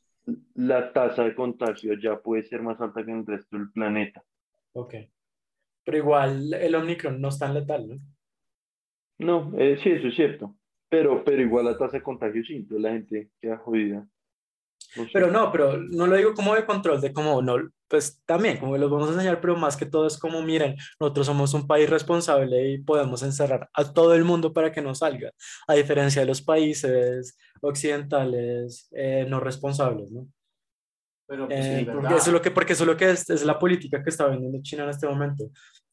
la 0.53 0.93
tasa 0.93 1.23
de 1.23 1.33
contagio 1.35 1.93
ya 2.01 2.19
puede 2.21 2.43
ser 2.43 2.61
más 2.61 2.79
alta 2.81 3.03
que 3.03 3.11
en 3.11 3.19
el 3.19 3.25
resto 3.25 3.57
del 3.57 3.71
planeta. 3.71 4.23
Ok. 4.73 4.93
Pero 5.89 6.03
igual 6.03 6.53
el 6.53 6.75
Omicron 6.75 7.19
no 7.19 7.29
es 7.29 7.39
tan 7.39 7.51
letal, 7.55 7.87
¿no? 7.87 7.95
No, 9.17 9.51
eh, 9.57 9.79
sí, 9.81 9.89
eso 9.89 10.09
es 10.09 10.15
cierto. 10.15 10.55
Pero, 10.87 11.23
pero 11.23 11.41
igual 11.41 11.65
la 11.65 11.79
tasa 11.79 11.97
de 11.97 12.03
contagio 12.03 12.43
sí, 12.43 12.57
entonces 12.57 12.83
la 12.83 12.91
gente 12.91 13.31
queda 13.41 13.57
jodida. 13.57 14.07
No 14.95 15.03
sé. 15.05 15.09
Pero 15.11 15.31
no, 15.31 15.51
pero 15.51 15.79
no 15.79 16.05
lo 16.05 16.15
digo 16.15 16.35
como 16.35 16.53
de 16.53 16.67
control, 16.67 17.01
de 17.01 17.11
como 17.11 17.41
no, 17.41 17.55
pues 17.87 18.21
también, 18.27 18.57
como 18.57 18.77
los 18.77 18.91
vamos 18.91 19.09
a 19.09 19.13
enseñar, 19.13 19.41
pero 19.41 19.55
más 19.55 19.75
que 19.75 19.87
todo 19.87 20.05
es 20.05 20.19
como, 20.19 20.43
miren, 20.43 20.75
nosotros 20.99 21.25
somos 21.25 21.55
un 21.55 21.65
país 21.65 21.89
responsable 21.89 22.69
y 22.69 22.83
podemos 22.83 23.23
encerrar 23.23 23.67
a 23.73 23.91
todo 23.91 24.13
el 24.13 24.23
mundo 24.23 24.53
para 24.53 24.71
que 24.71 24.83
no 24.83 24.93
salga, 24.93 25.31
a 25.67 25.73
diferencia 25.73 26.21
de 26.21 26.27
los 26.27 26.43
países 26.43 27.35
occidentales 27.61 28.87
eh, 28.91 29.25
no 29.27 29.39
responsables, 29.39 30.11
¿no? 30.11 30.27
Pero 31.29 31.47
pues, 31.47 31.63
Eh, 31.63 31.79
sí, 31.79 31.85
porque 31.85 32.15
eso 32.15 32.27
es 32.27 32.33
lo 32.33 32.41
que, 32.41 32.51
porque 32.51 32.73
eso 32.73 32.83
es 32.83 32.87
lo 32.87 32.97
que 32.97 33.11
es, 33.11 33.29
es 33.29 33.45
la 33.45 33.59
política 33.59 34.03
que 34.03 34.09
está 34.09 34.25
vendiendo 34.25 34.59
China 34.63 34.85
en 34.85 34.89
este 34.89 35.07
momento. 35.07 35.51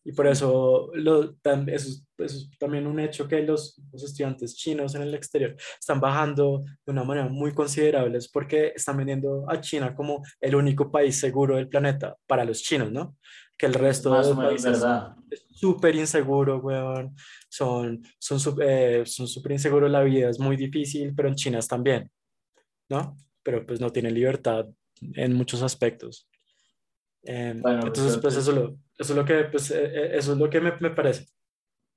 Y 0.08 0.12
por 0.12 0.28
eso, 0.28 0.88
lo, 0.94 1.24
eso, 1.24 1.66
es, 1.66 2.06
eso 2.18 2.36
es 2.36 2.48
también 2.60 2.86
un 2.86 3.00
hecho 3.00 3.26
que 3.26 3.42
los, 3.42 3.76
los 3.92 4.04
estudiantes 4.04 4.54
chinos 4.54 4.94
en 4.94 5.02
el 5.02 5.12
exterior 5.14 5.56
están 5.80 5.98
bajando 5.98 6.62
de 6.86 6.92
una 6.92 7.02
manera 7.02 7.28
muy 7.28 7.52
considerable, 7.52 8.16
es 8.16 8.28
porque 8.28 8.72
están 8.76 8.98
vendiendo 8.98 9.44
a 9.50 9.60
China 9.60 9.96
como 9.96 10.22
el 10.40 10.54
único 10.54 10.92
país 10.92 11.18
seguro 11.18 11.56
del 11.56 11.66
planeta 11.66 12.16
para 12.28 12.44
los 12.44 12.62
chinos, 12.62 12.92
¿no? 12.92 13.16
Que 13.58 13.66
el 13.66 13.74
resto 13.74 14.10
Más 14.10 14.28
de 14.28 14.34
los 14.34 14.44
países 14.44 14.84
es 15.28 15.44
súper 15.50 15.96
inseguro, 15.96 16.58
weón. 16.58 17.16
Son 17.48 18.00
eh, 18.62 19.02
son 19.04 19.26
súper 19.26 19.52
inseguros, 19.52 19.90
la 19.90 20.04
vida 20.04 20.30
es 20.30 20.38
muy 20.38 20.56
difícil, 20.56 21.16
pero 21.16 21.28
en 21.28 21.34
China 21.34 21.58
es 21.58 21.66
también, 21.66 22.08
¿no? 22.88 23.16
Pero 23.42 23.66
pues 23.66 23.80
no 23.80 23.90
tienen 23.90 24.14
libertad 24.14 24.66
en 25.00 25.32
muchos 25.34 25.62
aspectos. 25.62 26.28
Em, 27.24 27.60
Bueno, 27.60 27.86
entonces, 27.86 28.18
pues, 28.18 28.36
eso, 28.36 28.52
es 28.52 28.56
lo, 28.56 28.78
eso 28.98 29.12
es 29.12 29.16
lo 29.18 29.24
que, 29.24 29.44
pues, 29.44 29.70
eh, 29.70 29.84
eh, 29.86 30.10
eso 30.16 30.32
es 30.32 30.38
lo 30.38 30.48
que 30.50 30.60
me, 30.60 30.72
me 30.80 30.90
parece. 30.90 31.26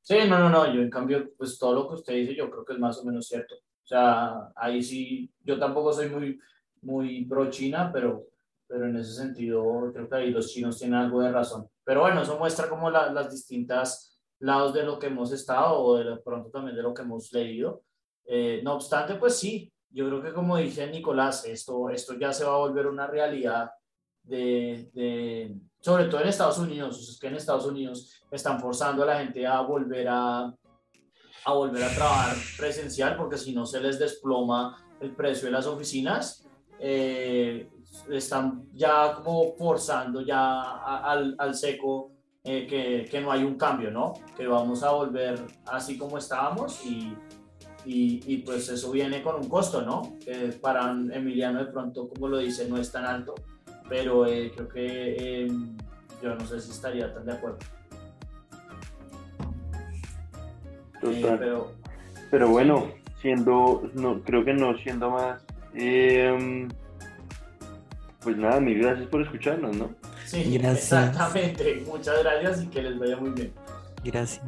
Sí, 0.01 0.17
no, 0.27 0.39
no, 0.39 0.49
no, 0.49 0.73
yo 0.73 0.81
en 0.81 0.89
cambio, 0.89 1.29
pues 1.37 1.57
todo 1.59 1.73
lo 1.73 1.87
que 1.87 1.95
usted 1.95 2.13
dice 2.13 2.35
yo 2.35 2.49
creo 2.49 2.65
que 2.65 2.73
es 2.73 2.79
más 2.79 2.97
o 2.99 3.05
menos 3.05 3.27
cierto. 3.27 3.55
O 3.55 3.87
sea, 3.87 4.51
ahí 4.55 4.81
sí, 4.81 5.31
yo 5.43 5.59
tampoco 5.59 5.93
soy 5.93 6.09
muy, 6.09 6.39
muy 6.81 7.25
pro 7.25 7.49
China, 7.49 7.91
pero, 7.93 8.25
pero 8.67 8.85
en 8.87 8.97
ese 8.97 9.13
sentido 9.13 9.91
creo 9.93 10.09
que 10.09 10.15
ahí 10.15 10.31
los 10.31 10.51
chinos 10.51 10.77
tienen 10.79 10.95
algo 10.99 11.21
de 11.21 11.31
razón. 11.31 11.67
Pero 11.83 12.01
bueno, 12.01 12.21
eso 12.21 12.37
muestra 12.39 12.69
como 12.69 12.89
la- 12.89 13.11
las 13.11 13.31
distintas 13.31 14.19
lados 14.39 14.73
de 14.73 14.83
lo 14.83 14.97
que 14.99 15.07
hemos 15.07 15.31
estado 15.31 15.79
o 15.81 15.97
de 15.97 16.05
lo- 16.05 16.23
pronto 16.23 16.49
también 16.49 16.75
de 16.75 16.83
lo 16.83 16.93
que 16.93 17.01
hemos 17.01 17.31
leído. 17.33 17.83
Eh, 18.25 18.61
no 18.63 18.75
obstante, 18.75 19.15
pues 19.15 19.37
sí, 19.37 19.71
yo 19.89 20.07
creo 20.07 20.21
que 20.23 20.33
como 20.33 20.57
dice 20.57 20.87
Nicolás, 20.89 21.45
esto, 21.45 21.89
esto 21.89 22.13
ya 22.15 22.31
se 22.31 22.45
va 22.45 22.53
a 22.53 22.57
volver 22.59 22.87
una 22.87 23.07
realidad 23.07 23.71
de, 24.29 24.89
de, 24.93 25.55
sobre 25.79 26.05
todo 26.05 26.21
en 26.21 26.27
Estados 26.27 26.59
Unidos, 26.59 27.09
es 27.09 27.19
que 27.19 27.27
en 27.27 27.35
Estados 27.35 27.65
Unidos 27.65 28.23
están 28.31 28.59
forzando 28.59 29.03
a 29.03 29.07
la 29.07 29.19
gente 29.19 29.45
a 29.45 29.61
volver 29.61 30.07
a, 30.09 30.53
a 31.45 31.53
volver 31.53 31.83
a 31.83 31.89
trabajar 31.89 32.35
presencial 32.57 33.17
porque 33.17 33.37
si 33.37 33.53
no 33.53 33.65
se 33.65 33.79
les 33.79 33.97
desploma 33.97 34.77
el 34.99 35.15
precio 35.15 35.45
de 35.47 35.51
las 35.51 35.65
oficinas. 35.65 36.45
Eh, 36.79 37.69
están 38.09 38.69
ya 38.73 39.13
como 39.13 39.55
forzando 39.57 40.21
ya 40.21 40.77
al, 41.03 41.35
al 41.37 41.55
seco 41.55 42.11
eh, 42.43 42.65
que, 42.67 43.07
que, 43.09 43.21
no 43.21 43.31
hay 43.31 43.43
un 43.43 43.57
cambio, 43.57 43.91
¿no? 43.91 44.13
Que 44.37 44.47
vamos 44.47 44.83
a 44.83 44.91
volver 44.91 45.39
así 45.65 45.97
como 45.97 46.17
estábamos 46.17 46.85
y, 46.85 47.13
y, 47.85 48.21
y, 48.25 48.37
pues 48.37 48.69
eso 48.69 48.91
viene 48.91 49.21
con 49.21 49.35
un 49.35 49.49
costo, 49.49 49.81
¿no? 49.81 50.17
Que 50.23 50.53
para 50.61 50.91
Emiliano 50.91 51.59
de 51.59 51.71
pronto, 51.71 52.07
como 52.07 52.27
lo 52.29 52.37
dice, 52.37 52.67
no 52.69 52.77
es 52.77 52.91
tan 52.91 53.05
alto, 53.05 53.35
pero 53.89 54.25
eh, 54.27 54.51
creo 54.55 54.69
que 54.69 55.15
eh, 55.45 55.51
yo 56.21 56.35
no 56.35 56.45
sé 56.45 56.61
si 56.61 56.71
estaría 56.71 57.13
tan 57.13 57.25
de 57.25 57.33
acuerdo. 57.33 57.57
Total. 61.01 61.39
pero, 61.39 61.71
pero 62.29 62.49
bueno, 62.49 62.91
siendo, 63.21 63.89
no, 63.93 64.21
creo 64.21 64.45
que 64.45 64.53
no 64.53 64.77
siendo 64.77 65.09
más... 65.09 65.43
Eh, 65.73 66.67
pues 68.21 68.37
nada, 68.37 68.59
mil 68.59 68.79
gracias 68.79 69.07
por 69.07 69.21
escucharnos, 69.21 69.75
¿no? 69.77 69.89
Sí, 70.25 70.59
exactamente. 70.61 71.83
Muchas 71.87 72.21
gracias 72.21 72.63
y 72.63 72.67
que 72.67 72.83
les 72.83 72.99
vaya 72.99 73.17
muy 73.17 73.31
bien. 73.31 73.53
Gracias. 74.03 74.43